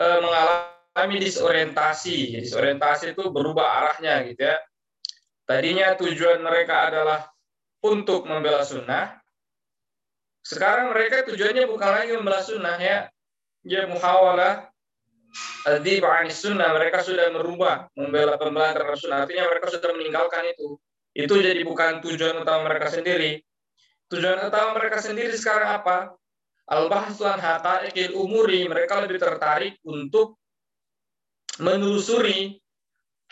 eh, 0.00 0.18
mengalami 0.24 1.16
disorientasi. 1.20 2.40
Disorientasi 2.40 3.12
itu 3.12 3.28
berubah 3.28 3.84
arahnya 3.84 4.24
gitu 4.32 4.48
ya. 4.48 4.56
Tadinya 5.44 5.92
tujuan 6.00 6.40
mereka 6.40 6.88
adalah 6.88 7.28
untuk 7.82 8.30
membela 8.30 8.62
sunnah. 8.62 9.18
Sekarang 10.42 10.90
mereka 10.94 11.26
tujuannya 11.26 11.66
bukan 11.66 11.90
lagi 11.90 12.12
membela 12.14 12.42
sunnah 12.42 12.78
ya. 12.78 13.10
Dia 13.62 13.86
muhawalah 13.86 14.70
Adi 15.66 16.02
sunnah. 16.30 16.74
Mereka 16.74 17.02
sudah 17.06 17.30
merubah 17.30 17.86
membela 17.94 18.38
pembelaan 18.38 18.74
terhadap 18.74 18.98
sunnah. 18.98 19.26
Artinya 19.26 19.50
mereka 19.50 19.66
sudah 19.70 19.90
meninggalkan 19.94 20.42
itu. 20.50 20.78
Itu 21.12 21.38
jadi 21.38 21.62
bukan 21.62 22.02
tujuan 22.02 22.42
utama 22.42 22.70
mereka 22.70 22.90
sendiri. 22.90 23.42
Tujuan 24.10 24.48
utama 24.48 24.76
mereka 24.76 24.98
sendiri 25.00 25.32
sekarang 25.38 25.82
apa? 25.82 26.16
Al-bahsuan 26.68 27.38
haqaiqil 27.38 28.14
umuri. 28.14 28.66
Mereka 28.66 29.02
lebih 29.06 29.22
tertarik 29.22 29.78
untuk 29.86 30.38
menelusuri 31.60 32.58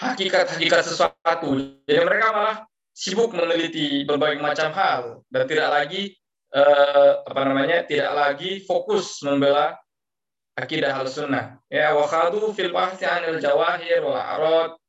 hakikat-hakikat 0.00 0.82
sesuatu. 0.86 1.48
Jadi 1.84 2.00
mereka 2.00 2.32
malah 2.32 2.56
sibuk 2.90 3.32
meneliti 3.32 4.04
berbagai 4.04 4.42
macam 4.42 4.70
hal 4.74 5.02
dan 5.30 5.44
tidak 5.46 5.68
lagi 5.70 6.14
eh, 6.52 7.12
apa 7.24 7.40
namanya 7.46 7.86
tidak 7.86 8.10
lagi 8.12 8.60
fokus 8.66 9.22
membela 9.22 9.78
akidah 10.58 10.92
al 10.92 11.08
sunnah 11.08 11.56
ya 11.72 11.94
wa 11.96 12.04
khadu 12.04 12.52
fil 12.52 12.74
bahthi 12.74 13.06
anil 13.06 13.38
jawahir 13.40 14.02
wal 14.02 14.18
arad 14.18 14.80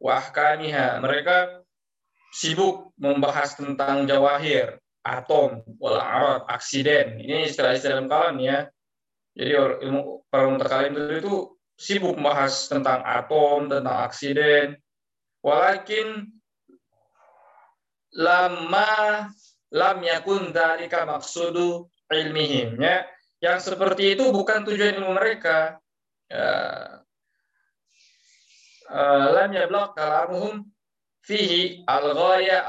wa 0.00 0.16
ahkamiha. 0.16 0.98
Mereka 1.04 1.60
sibuk 2.32 2.96
membahas 2.96 3.54
tentang 3.54 4.08
jawahir 4.08 4.80
atom 5.04 5.62
wal 5.76 6.00
arad 6.00 6.48
aksiden. 6.48 7.20
Ini 7.20 7.46
istilah-istilah 7.52 8.08
kalam 8.08 8.40
ya. 8.40 8.66
Jadi 9.36 9.52
ilmu 9.86 10.26
para 10.26 10.50
mutakalim 10.50 10.96
itu, 10.96 11.04
itu 11.22 11.34
sibuk 11.78 12.18
membahas 12.18 12.66
tentang 12.66 13.04
atom 13.04 13.70
tentang 13.70 14.08
aksiden. 14.08 14.80
Walakin 15.44 16.28
lama 18.16 19.30
lam 19.70 19.98
yakun 20.02 20.50
dalika 20.50 21.06
maksudu 21.06 21.86
ilmihim 22.10 22.74
ya 22.82 23.06
yang 23.40 23.56
seperti 23.56 24.14
itu 24.14 24.28
bukan 24.28 24.68
tujuan 24.68 25.00
ilmu 25.00 25.16
mereka. 25.16 25.80
Ya. 26.28 26.52
Eh, 28.90 29.48
yablaq 29.56 29.96
kalamuhum 29.96 30.68
fihi 31.24 31.82
al-ghaya 31.88 32.68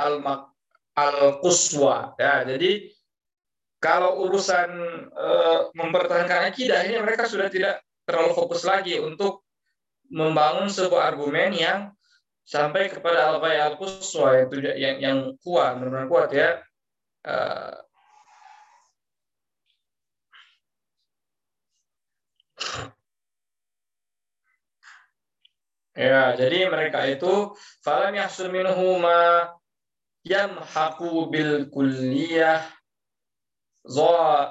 al-quswa. 0.96 2.16
Ya, 2.16 2.48
jadi 2.48 2.88
kalau 3.82 4.30
urusan 4.30 4.70
uh, 5.10 5.74
mempertahankan 5.74 6.54
akidah 6.54 6.86
ini 6.86 7.02
mereka 7.02 7.26
sudah 7.26 7.50
tidak 7.50 7.82
terlalu 8.06 8.38
fokus 8.38 8.62
lagi 8.62 9.02
untuk 9.02 9.42
membangun 10.14 10.70
sebuah 10.70 11.10
argumen 11.10 11.50
yang 11.58 11.90
sampai 12.44 12.92
kepada 12.92 13.32
al-ghaya 13.32 13.74
al-quswa 13.74 14.38
yang, 14.38 14.50
yang 14.78 14.98
yang 15.00 15.20
kuat, 15.42 15.80
benar-benar 15.80 16.08
kuat 16.10 16.30
ya. 16.34 16.50
Uh, 17.22 17.78
Ya, 25.92 26.32
jadi 26.40 26.72
mereka 26.72 27.04
itu 27.04 27.52
falam 27.84 28.16
yahsul 28.16 28.48
minhu 28.48 28.96
ma 29.04 29.52
yamhaqu 30.24 31.28
bil 31.28 31.68
kulliyah 31.68 32.64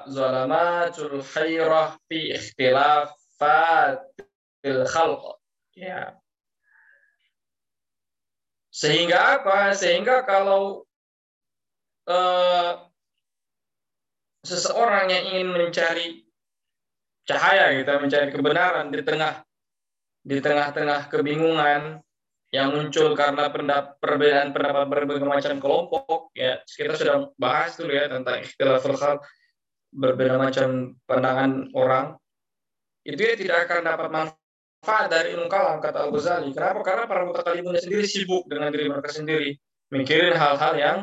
zalamatul 0.05 1.25
khairah 1.25 1.97
fi 2.05 2.37
ikhtilafatil 2.37 4.85
khalq. 4.85 5.41
Ya. 5.73 6.20
Sehingga 8.71 9.37
apa? 9.37 9.75
Sehingga 9.75 10.23
kalau 10.23 10.87
uh, 12.07 12.71
seseorang 14.41 15.11
yang 15.11 15.23
ingin 15.35 15.49
mencari 15.53 16.07
cahaya 17.27 17.77
kita 17.77 17.93
mencari 18.01 18.27
kebenaran 18.33 18.89
di 18.89 19.01
tengah 19.05 19.45
di 20.21 20.37
tengah-tengah 20.41 21.09
kebingungan 21.09 22.01
yang 22.51 22.75
muncul 22.75 23.15
karena 23.15 23.47
pendap, 23.47 23.95
perbedaan 24.03 24.51
pendapat 24.51 24.85
berbagai 24.91 25.23
macam 25.23 25.55
kelompok 25.61 26.35
ya 26.35 26.59
kita 26.67 26.99
sudah 26.99 27.31
bahas 27.39 27.79
dulu 27.79 27.95
ya 27.95 28.11
tentang 28.11 28.43
ikhtilaf 28.43 28.83
hal 28.83 29.23
berbeda 29.91 30.35
macam 30.35 30.99
pandangan 31.07 31.71
orang 31.71 32.17
itu 33.07 33.21
ya 33.23 33.33
tidak 33.39 33.57
akan 33.69 33.79
dapat 33.87 34.09
manfaat 34.11 34.40
dari 34.81 35.37
ilmu 35.37 35.45
kalam 35.45 35.77
kata 35.77 36.09
Al 36.09 36.09
Ghazali 36.09 36.49
kenapa 36.57 36.81
karena 36.81 37.05
para 37.05 37.21
mutakalimun 37.29 37.77
sendiri 37.77 38.05
sibuk 38.09 38.49
dengan 38.49 38.73
diri 38.73 38.89
mereka 38.89 39.13
sendiri 39.13 39.53
mikirin 39.93 40.33
hal-hal 40.33 40.73
yang 40.73 40.97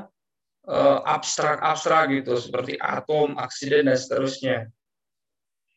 uh, 0.66 0.98
abstrak 1.06 1.62
abstrak 1.62 2.10
gitu 2.10 2.34
seperti 2.34 2.74
atom 2.82 3.38
aksiden 3.38 3.86
dan 3.86 3.94
seterusnya 3.94 4.66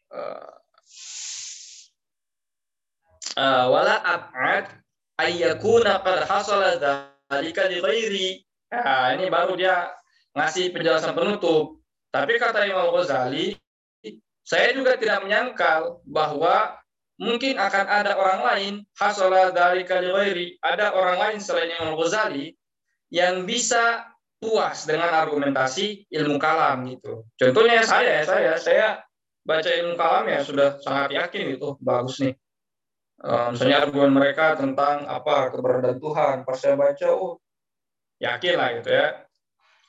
uh, 0.09 0.61
wala 3.69 4.01
ab'ad 4.01 4.81
ayyakuna 5.21 6.01
qad 6.01 6.25
hasala 6.25 6.77
dzalika 6.81 7.69
li 7.69 7.77
ghairi. 7.79 8.29
Nah, 8.71 9.13
ini 9.15 9.27
baru 9.27 9.53
dia 9.55 9.91
ngasih 10.35 10.71
penjelasan 10.71 11.13
penutup. 11.13 11.79
Tapi 12.11 12.39
kata 12.39 12.67
Imam 12.67 12.91
Ghazali, 12.91 13.55
saya 14.43 14.75
juga 14.75 14.99
tidak 14.99 15.23
menyangkal 15.23 16.03
bahwa 16.03 16.80
mungkin 17.21 17.61
akan 17.61 17.85
ada 17.85 18.17
orang 18.17 18.41
lain 18.41 18.73
hasala 18.97 19.53
dzalika 19.53 20.01
li 20.01 20.09
ghairi. 20.09 20.47
Ada 20.57 20.97
orang 20.97 21.17
lain 21.21 21.37
selain 21.37 21.69
Imam 21.77 21.93
Ghazali 21.93 22.57
yang 23.13 23.45
bisa 23.45 24.09
puas 24.41 24.89
dengan 24.89 25.13
argumentasi 25.13 26.09
ilmu 26.09 26.41
kalam 26.41 26.89
gitu. 26.89 27.29
Contohnya 27.37 27.85
saya, 27.85 28.25
saya, 28.25 28.57
saya 28.57 28.87
baca 29.45 29.69
ilmu 29.69 29.93
kalam 29.97 30.25
ya 30.29 30.41
sudah 30.45 30.77
sangat 30.81 31.17
yakin 31.17 31.57
itu 31.57 31.77
bagus 31.81 32.21
nih 32.21 32.33
uh, 33.25 33.49
misalnya 33.53 33.85
argumen 33.85 34.13
mereka 34.13 34.53
tentang 34.53 35.09
apa 35.09 35.49
keberadaan 35.49 35.97
Tuhan 35.97 36.35
pas 36.45 36.57
saya 36.57 36.77
baca 36.77 37.07
oh 37.09 37.41
yakin 38.21 38.53
lah 38.53 38.69
gitu 38.77 38.89
ya 38.93 39.07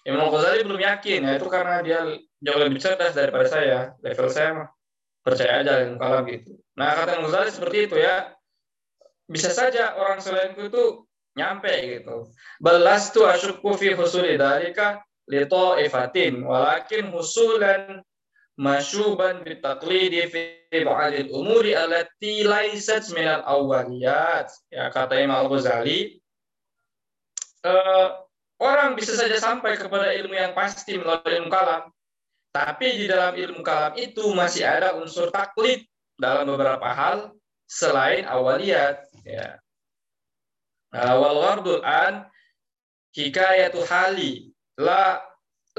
Imam 0.08 0.32
Ghazali 0.32 0.64
belum 0.64 0.80
yakin 0.80 1.20
ya 1.28 1.32
itu 1.36 1.46
karena 1.52 1.84
dia 1.84 2.00
jauh 2.40 2.60
lebih 2.64 2.80
cerdas 2.80 3.12
daripada 3.12 3.46
saya 3.46 3.78
level 4.00 4.28
saya 4.32 4.50
mah 4.56 4.68
percaya 5.22 5.62
aja 5.62 5.72
dengan 5.82 5.96
kalam 5.98 6.24
gitu 6.28 6.58
nah 6.74 6.92
kata 6.98 7.22
Ghazali 7.22 7.50
seperti 7.50 7.78
itu 7.90 7.96
ya 7.98 8.34
bisa 9.30 9.54
saja 9.54 9.96
orang 9.96 10.18
selain 10.20 10.52
itu 10.58 11.06
nyampe 11.38 11.72
gitu 11.98 12.28
balas 12.60 13.14
tu 13.14 13.24
asyukku 13.24 13.78
fi 13.80 13.96
husuli 13.96 14.36
dalika 14.36 15.00
li 15.30 15.46
ta'ifatin 15.48 16.42
walakin 16.44 17.08
husulan 17.14 18.02
masyuban 18.58 19.40
bitaqlidi 19.46 20.28
fi 20.28 20.42
ba'dil 20.84 21.32
umuri 21.32 21.72
allati 21.76 22.44
laysat 22.44 23.08
minal 23.16 23.44
awwaliyat. 23.44 24.48
Ya 24.68 24.92
kata 24.92 25.20
Imam 25.20 25.48
Al-Ghazali 25.48 26.20
uh, 27.64 28.22
orang 28.60 28.94
bisa 28.94 29.16
saja 29.16 29.36
sampai 29.40 29.80
kepada 29.80 30.12
ilmu 30.12 30.36
yang 30.36 30.52
pasti 30.52 30.96
melalui 30.96 31.40
ilmu 31.40 31.50
kalam. 31.52 31.88
Tapi 32.52 33.00
di 33.00 33.06
dalam 33.08 33.32
ilmu 33.32 33.64
kalam 33.64 33.96
itu 33.96 34.28
masih 34.36 34.68
ada 34.68 34.92
unsur 35.00 35.32
taklid 35.32 35.88
dalam 36.20 36.44
beberapa 36.44 36.84
hal 36.92 37.32
selain 37.64 38.28
awaliyat. 38.28 39.08
Ya. 39.24 39.56
Nah, 40.92 41.16
wal 41.16 41.40
ghardul 41.40 41.80
an 41.80 42.28
hikayatu 43.16 43.80
hali 43.88 44.52
la 44.76 45.24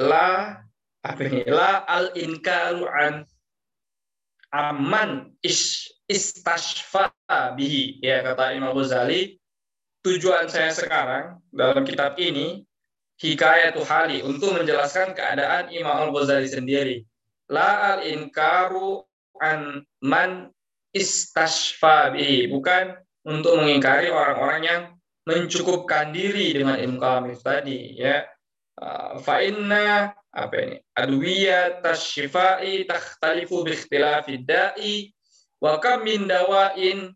la 0.01 0.57
apa 1.05 1.21
ini 1.21 1.45
la 1.45 1.85
al 1.85 2.09
inkaru 2.17 2.89
an 2.89 3.29
aman 4.49 5.33
is 5.45 5.89
istashfa 6.09 7.13
bihi 7.57 8.01
ya 8.01 8.25
kata 8.25 8.53
Imam 8.57 8.73
Ghazali 8.73 9.37
tujuan 10.01 10.49
saya 10.49 10.73
sekarang 10.73 11.41
dalam 11.49 11.85
kitab 11.85 12.17
ini 12.17 12.65
hikayatu 13.23 13.87
hali 13.87 14.19
untuk 14.19 14.51
menjelaskan 14.51 15.15
keadaan 15.15 15.71
Imam 15.71 16.11
Al-Ghazali 16.11 16.51
sendiri. 16.51 17.07
La 17.47 17.95
al 17.95 17.99
inkaru 18.03 18.99
an 19.39 19.87
man 20.03 20.51
istashfa 20.91 22.11
bihi. 22.11 22.51
Bukan 22.51 22.99
untuk 23.23 23.63
mengingkari 23.63 24.11
orang-orang 24.11 24.61
yang 24.67 24.83
mencukupkan 25.23 26.11
diri 26.11 26.51
dengan 26.51 26.75
ilmu 26.75 26.99
kalam 26.99 27.31
tadi 27.39 27.95
ya. 27.95 28.27
Fa 29.23 29.39
inna 29.39 30.11
apa 30.33 30.55
ini 30.57 30.75
adwiyat 30.97 31.85
tasyifai 31.85 32.89
takhtalifu 32.89 33.61
bi 33.61 33.77
ikhtilafi 33.77 34.41
da'i 34.41 35.13
wa 35.61 35.77
kam 35.77 36.03
min 36.03 36.25
dawain 36.25 37.13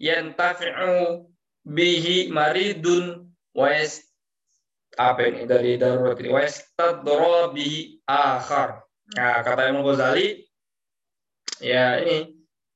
yantafi'u 0.00 1.28
bihi 1.68 2.32
maridun 2.32 3.28
wa 3.52 3.68
apa 4.94 5.20
ini 5.26 5.46
dari 5.48 5.76
darurat 5.78 6.18
ini 6.22 6.30
wa 6.30 6.42
yastadra 6.42 7.50
bihi 7.50 7.98
akhar 8.06 8.82
nah 9.14 9.42
kata 9.42 9.70
Imam 9.70 9.84
Ghazali 9.84 10.46
ya 11.58 11.98
ini 12.02 12.34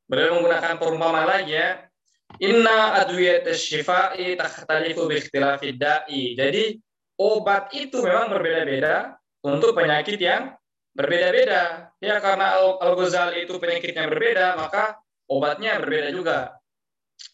beliau 0.09 0.41
menggunakan 0.41 0.77
perumpamaan 0.77 1.29
lagi 1.29 1.55
ya 1.57 1.89
Inna 2.37 3.01
adwiyat 3.01 3.49
syifa'i 3.57 4.37
takhtalifu 4.37 5.09
bi 5.09 5.17
ikhtilafid 5.17 5.81
da'i. 5.81 6.37
Jadi 6.37 6.77
obat 7.17 7.73
itu 7.73 8.05
memang 8.05 8.29
berbeda-beda 8.29 9.17
untuk 9.49 9.73
penyakit 9.73 10.21
yang 10.21 10.53
berbeda-beda. 10.93 11.89
Ya 12.05 12.21
karena 12.21 12.61
Al-Ghazali 12.61 13.49
itu 13.49 13.57
penyakitnya 13.57 14.07
berbeda, 14.13 14.61
maka 14.61 15.01
obatnya 15.27 15.81
berbeda 15.81 16.13
juga. 16.13 16.39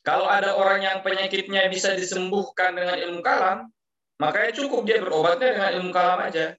Kalau 0.06 0.24
ada 0.24 0.56
orang 0.56 0.81
yang 0.81 0.98
penyakitnya 1.05 1.69
bisa 1.69 1.93
disembuhkan 1.93 2.73
dengan 2.73 2.97
ilmu 2.97 3.20
kalam, 3.20 3.69
makanya 4.20 4.53
cukup 4.55 4.86
dia 4.86 5.03
berobatnya 5.03 5.51
dengan 5.55 5.70
ilmu 5.81 5.91
kalam 5.91 6.20
aja. 6.23 6.55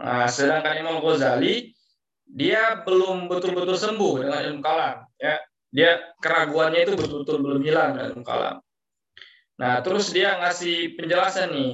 Nah, 0.00 0.26
sedangkan 0.26 0.74
Imam 0.80 0.98
Ghazali 1.00 1.72
dia 2.24 2.82
belum 2.82 3.30
betul-betul 3.30 3.76
sembuh 3.76 4.26
dengan 4.26 4.40
ilmu 4.50 4.60
kalam, 4.64 5.06
ya. 5.20 5.38
Dia 5.74 5.98
keraguannya 6.22 6.86
itu 6.86 6.94
betul-betul 6.94 7.36
belum 7.42 7.60
hilang 7.62 7.94
dengan 7.94 8.06
ilmu 8.14 8.24
kalam. 8.24 8.56
Nah, 9.54 9.74
terus 9.86 10.10
dia 10.10 10.38
ngasih 10.42 10.98
penjelasan 10.98 11.50
nih 11.54 11.72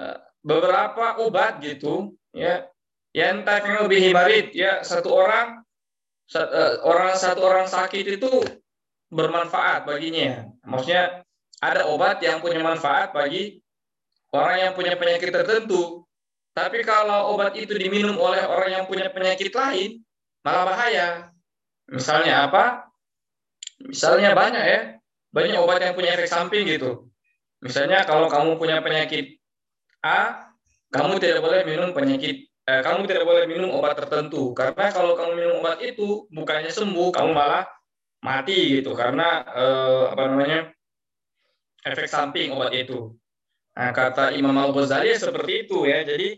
eh, 0.00 0.16
beberapa 0.40 1.20
obat 1.20 1.60
gitu, 1.60 2.16
ya. 2.32 2.66
Yang 3.16 3.48
tafi'u 3.48 3.84
bihi 3.88 4.12
marid, 4.12 4.52
ya 4.52 4.84
satu 4.84 5.12
orang 5.12 5.64
eh, 6.36 6.74
orang 6.84 7.16
satu 7.16 7.40
orang 7.44 7.68
sakit 7.68 8.20
itu 8.20 8.32
bermanfaat 9.12 9.86
baginya. 9.86 10.50
Maksudnya 10.66 11.24
ada 11.62 11.88
obat 11.88 12.20
yang 12.20 12.44
punya 12.44 12.60
manfaat 12.60 13.16
bagi 13.16 13.60
orang 14.36 14.58
yang 14.60 14.72
punya 14.76 14.94
penyakit 15.00 15.32
tertentu. 15.32 16.04
Tapi 16.56 16.80
kalau 16.84 17.36
obat 17.36 17.52
itu 17.56 17.76
diminum 17.76 18.16
oleh 18.16 18.44
orang 18.44 18.70
yang 18.72 18.84
punya 18.88 19.12
penyakit 19.12 19.52
lain, 19.52 20.00
malah 20.40 20.64
bahaya. 20.64 21.08
Misalnya 21.88 22.48
apa? 22.48 22.88
Misalnya 23.84 24.32
banyak 24.32 24.64
ya, 24.64 24.80
banyak 25.32 25.60
obat 25.60 25.84
yang 25.84 25.92
punya 25.92 26.16
efek 26.16 26.32
samping 26.32 26.64
gitu. 26.64 27.12
Misalnya 27.60 28.08
kalau 28.08 28.32
kamu 28.32 28.56
punya 28.56 28.80
penyakit 28.80 29.36
A, 30.00 30.48
kamu 30.92 31.20
tidak 31.20 31.44
boleh 31.44 31.60
minum 31.68 31.92
penyakit 31.92 32.46
eh, 32.66 32.82
kamu 32.82 33.06
tidak 33.06 33.24
boleh 33.24 33.44
minum 33.46 33.70
obat 33.74 33.94
tertentu 33.94 34.50
karena 34.52 34.90
kalau 34.90 35.14
kamu 35.14 35.32
minum 35.38 35.54
obat 35.62 35.78
itu 35.82 36.26
bukannya 36.30 36.70
sembuh, 36.70 37.14
kamu 37.14 37.30
malah 37.32 37.64
mati 38.24 38.80
gitu 38.80 38.96
karena 38.96 39.44
eh, 39.44 40.04
apa 40.10 40.22
namanya 40.26 40.60
efek 41.86 42.10
samping 42.10 42.50
obat 42.54 42.74
itu. 42.74 43.14
Nah, 43.76 43.92
kata 43.92 44.32
Imam 44.32 44.56
Al 44.56 44.72
Ghazali 44.72 45.12
seperti 45.12 45.68
itu 45.68 45.84
ya. 45.84 46.00
Jadi 46.00 46.32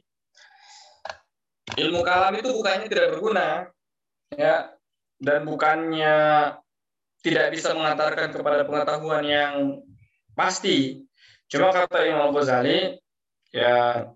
ilmu 1.79 2.03
kalam 2.03 2.35
itu 2.35 2.51
bukannya 2.51 2.91
tidak 2.91 3.15
berguna 3.15 3.71
ya 4.35 4.75
dan 5.23 5.47
bukannya 5.47 6.17
tidak 7.23 7.47
bisa 7.55 7.75
mengantarkan 7.79 8.35
kepada 8.35 8.67
pengetahuan 8.67 9.23
yang 9.23 9.55
pasti. 10.35 11.07
Cuma 11.47 11.71
kata 11.71 12.03
Imam 12.11 12.27
Al 12.27 12.35
Ghazali 12.35 12.99
ya 13.55 14.11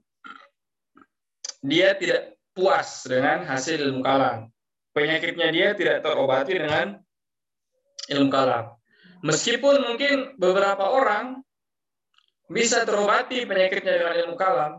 dia 1.62 1.94
tidak 1.94 2.34
puas 2.58 3.06
dengan 3.06 3.46
hasil 3.46 3.78
ilmu 3.78 4.02
kalam. 4.02 4.50
Penyakitnya 4.92 5.48
dia 5.54 5.68
tidak 5.78 6.02
terobati 6.02 6.58
dengan 6.58 6.98
ilmu 8.10 8.28
kalam. 8.34 8.74
Meskipun 9.22 9.78
mungkin 9.86 10.34
beberapa 10.42 10.90
orang 10.90 11.46
bisa 12.52 12.84
terobati 12.84 13.48
penyakitnya 13.48 13.94
dengan 13.98 14.14
ilmu 14.24 14.36
kalam. 14.36 14.72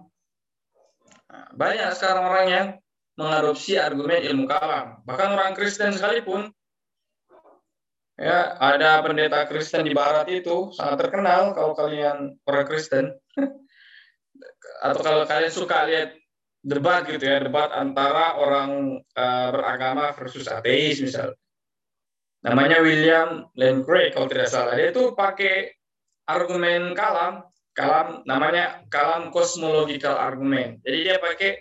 Banyak 1.58 1.98
sekarang 1.98 2.24
orang 2.30 2.48
yang 2.48 2.68
mengadopsi 3.18 3.78
argumen 3.82 4.22
ilmu 4.22 4.46
kalam. 4.46 5.02
Bahkan 5.04 5.30
orang 5.34 5.58
Kristen 5.58 5.94
sekalipun, 5.94 6.54
ya 8.18 8.54
ada 8.62 9.02
pendeta 9.02 9.50
Kristen 9.50 9.90
di 9.90 9.98
Barat 9.98 10.30
itu 10.30 10.70
sangat 10.78 11.10
terkenal 11.10 11.58
kalau 11.58 11.74
kalian 11.74 12.38
orang 12.46 12.66
Kristen, 12.70 13.18
atau 14.86 15.02
kalau 15.02 15.26
kalian 15.26 15.54
suka 15.54 15.90
lihat 15.90 16.14
debat 16.64 17.04
gitu 17.10 17.26
ya, 17.28 17.44
debat 17.44 17.74
antara 17.76 18.40
orang 18.40 19.04
uh, 19.20 19.50
beragama 19.52 20.16
versus 20.16 20.48
ateis 20.48 21.04
misalnya 21.04 21.36
namanya 22.44 22.84
William 22.84 23.48
Lane 23.56 23.84
Craig 23.88 24.12
kalau 24.12 24.28
tidak 24.28 24.52
salah 24.52 24.76
dia 24.76 24.92
itu 24.92 25.16
pakai 25.16 25.76
argumen 26.28 26.92
kalam 26.92 27.44
kalam 27.74 28.22
namanya 28.30 28.86
kalam 28.88 29.34
cosmological 29.34 30.14
argument. 30.14 30.80
Jadi 30.86 30.98
dia 31.10 31.18
pakai 31.18 31.58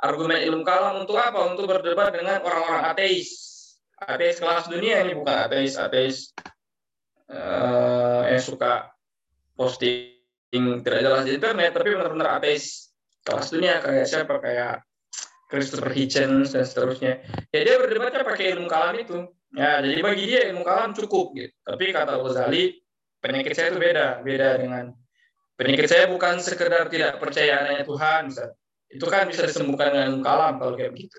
argumen 0.00 0.44
ilmu 0.44 0.62
kalam 0.62 1.02
untuk 1.02 1.16
apa? 1.16 1.40
Untuk 1.48 1.68
berdebat 1.68 2.12
dengan 2.12 2.44
orang-orang 2.44 2.92
ateis. 2.92 3.52
Ateis 3.96 4.36
kelas 4.36 4.68
dunia 4.68 5.00
ini 5.00 5.16
bukan 5.16 5.48
ateis 5.48 5.80
ateis 5.80 6.16
uh, 7.32 8.28
yang 8.28 8.42
suka 8.42 8.92
posting 9.56 10.84
tidak 10.84 11.00
jelas 11.02 11.22
di 11.24 11.32
internet 11.40 11.72
tapi 11.72 11.88
benar-benar 11.96 12.38
ateis 12.38 12.92
kelas 13.24 13.48
dunia 13.48 13.80
kayak 13.80 14.04
siapa? 14.04 14.36
Kayak 14.44 14.84
Christopher 15.48 15.92
Hitchens 15.96 16.52
dan 16.52 16.64
seterusnya. 16.68 17.24
Ya 17.54 17.60
dia 17.64 17.76
berdebatnya 17.80 18.26
pakai 18.26 18.52
ilmu 18.52 18.68
kalam 18.68 18.96
itu. 19.00 19.30
Ya, 19.54 19.78
jadi 19.78 20.02
bagi 20.02 20.24
dia 20.26 20.50
ilmu 20.50 20.66
kalam 20.66 20.90
cukup 20.98 21.30
gitu. 21.38 21.54
Tapi 21.62 21.94
kata 21.94 22.18
Ghazali, 22.18 22.74
penyakit 23.22 23.54
saya 23.54 23.70
itu 23.70 23.78
beda, 23.78 24.18
beda 24.26 24.58
dengan 24.58 24.90
penyakit 25.54 25.86
saya 25.90 26.04
bukan 26.10 26.42
sekedar 26.42 26.90
tidak 26.90 27.18
percaya 27.18 27.62
adanya 27.62 27.84
Tuhan, 27.86 28.30
Ustaz. 28.30 28.50
Itu 28.90 29.06
kan 29.10 29.26
bisa 29.26 29.46
disembuhkan 29.48 29.90
dengan 29.90 30.22
kalam 30.22 30.62
kalau 30.62 30.78
kayak 30.78 30.94
begitu. 30.94 31.18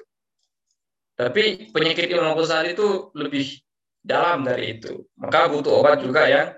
Tapi 1.15 1.71
penyakit 1.71 2.11
Imam 2.11 2.35
Ghazali 2.35 2.75
itu 2.75 3.07
lebih 3.15 3.63
dalam 4.03 4.43
dari 4.43 4.75
itu. 4.79 5.07
Maka 5.15 5.47
butuh 5.47 5.79
obat 5.79 6.03
juga 6.03 6.27
yang 6.27 6.51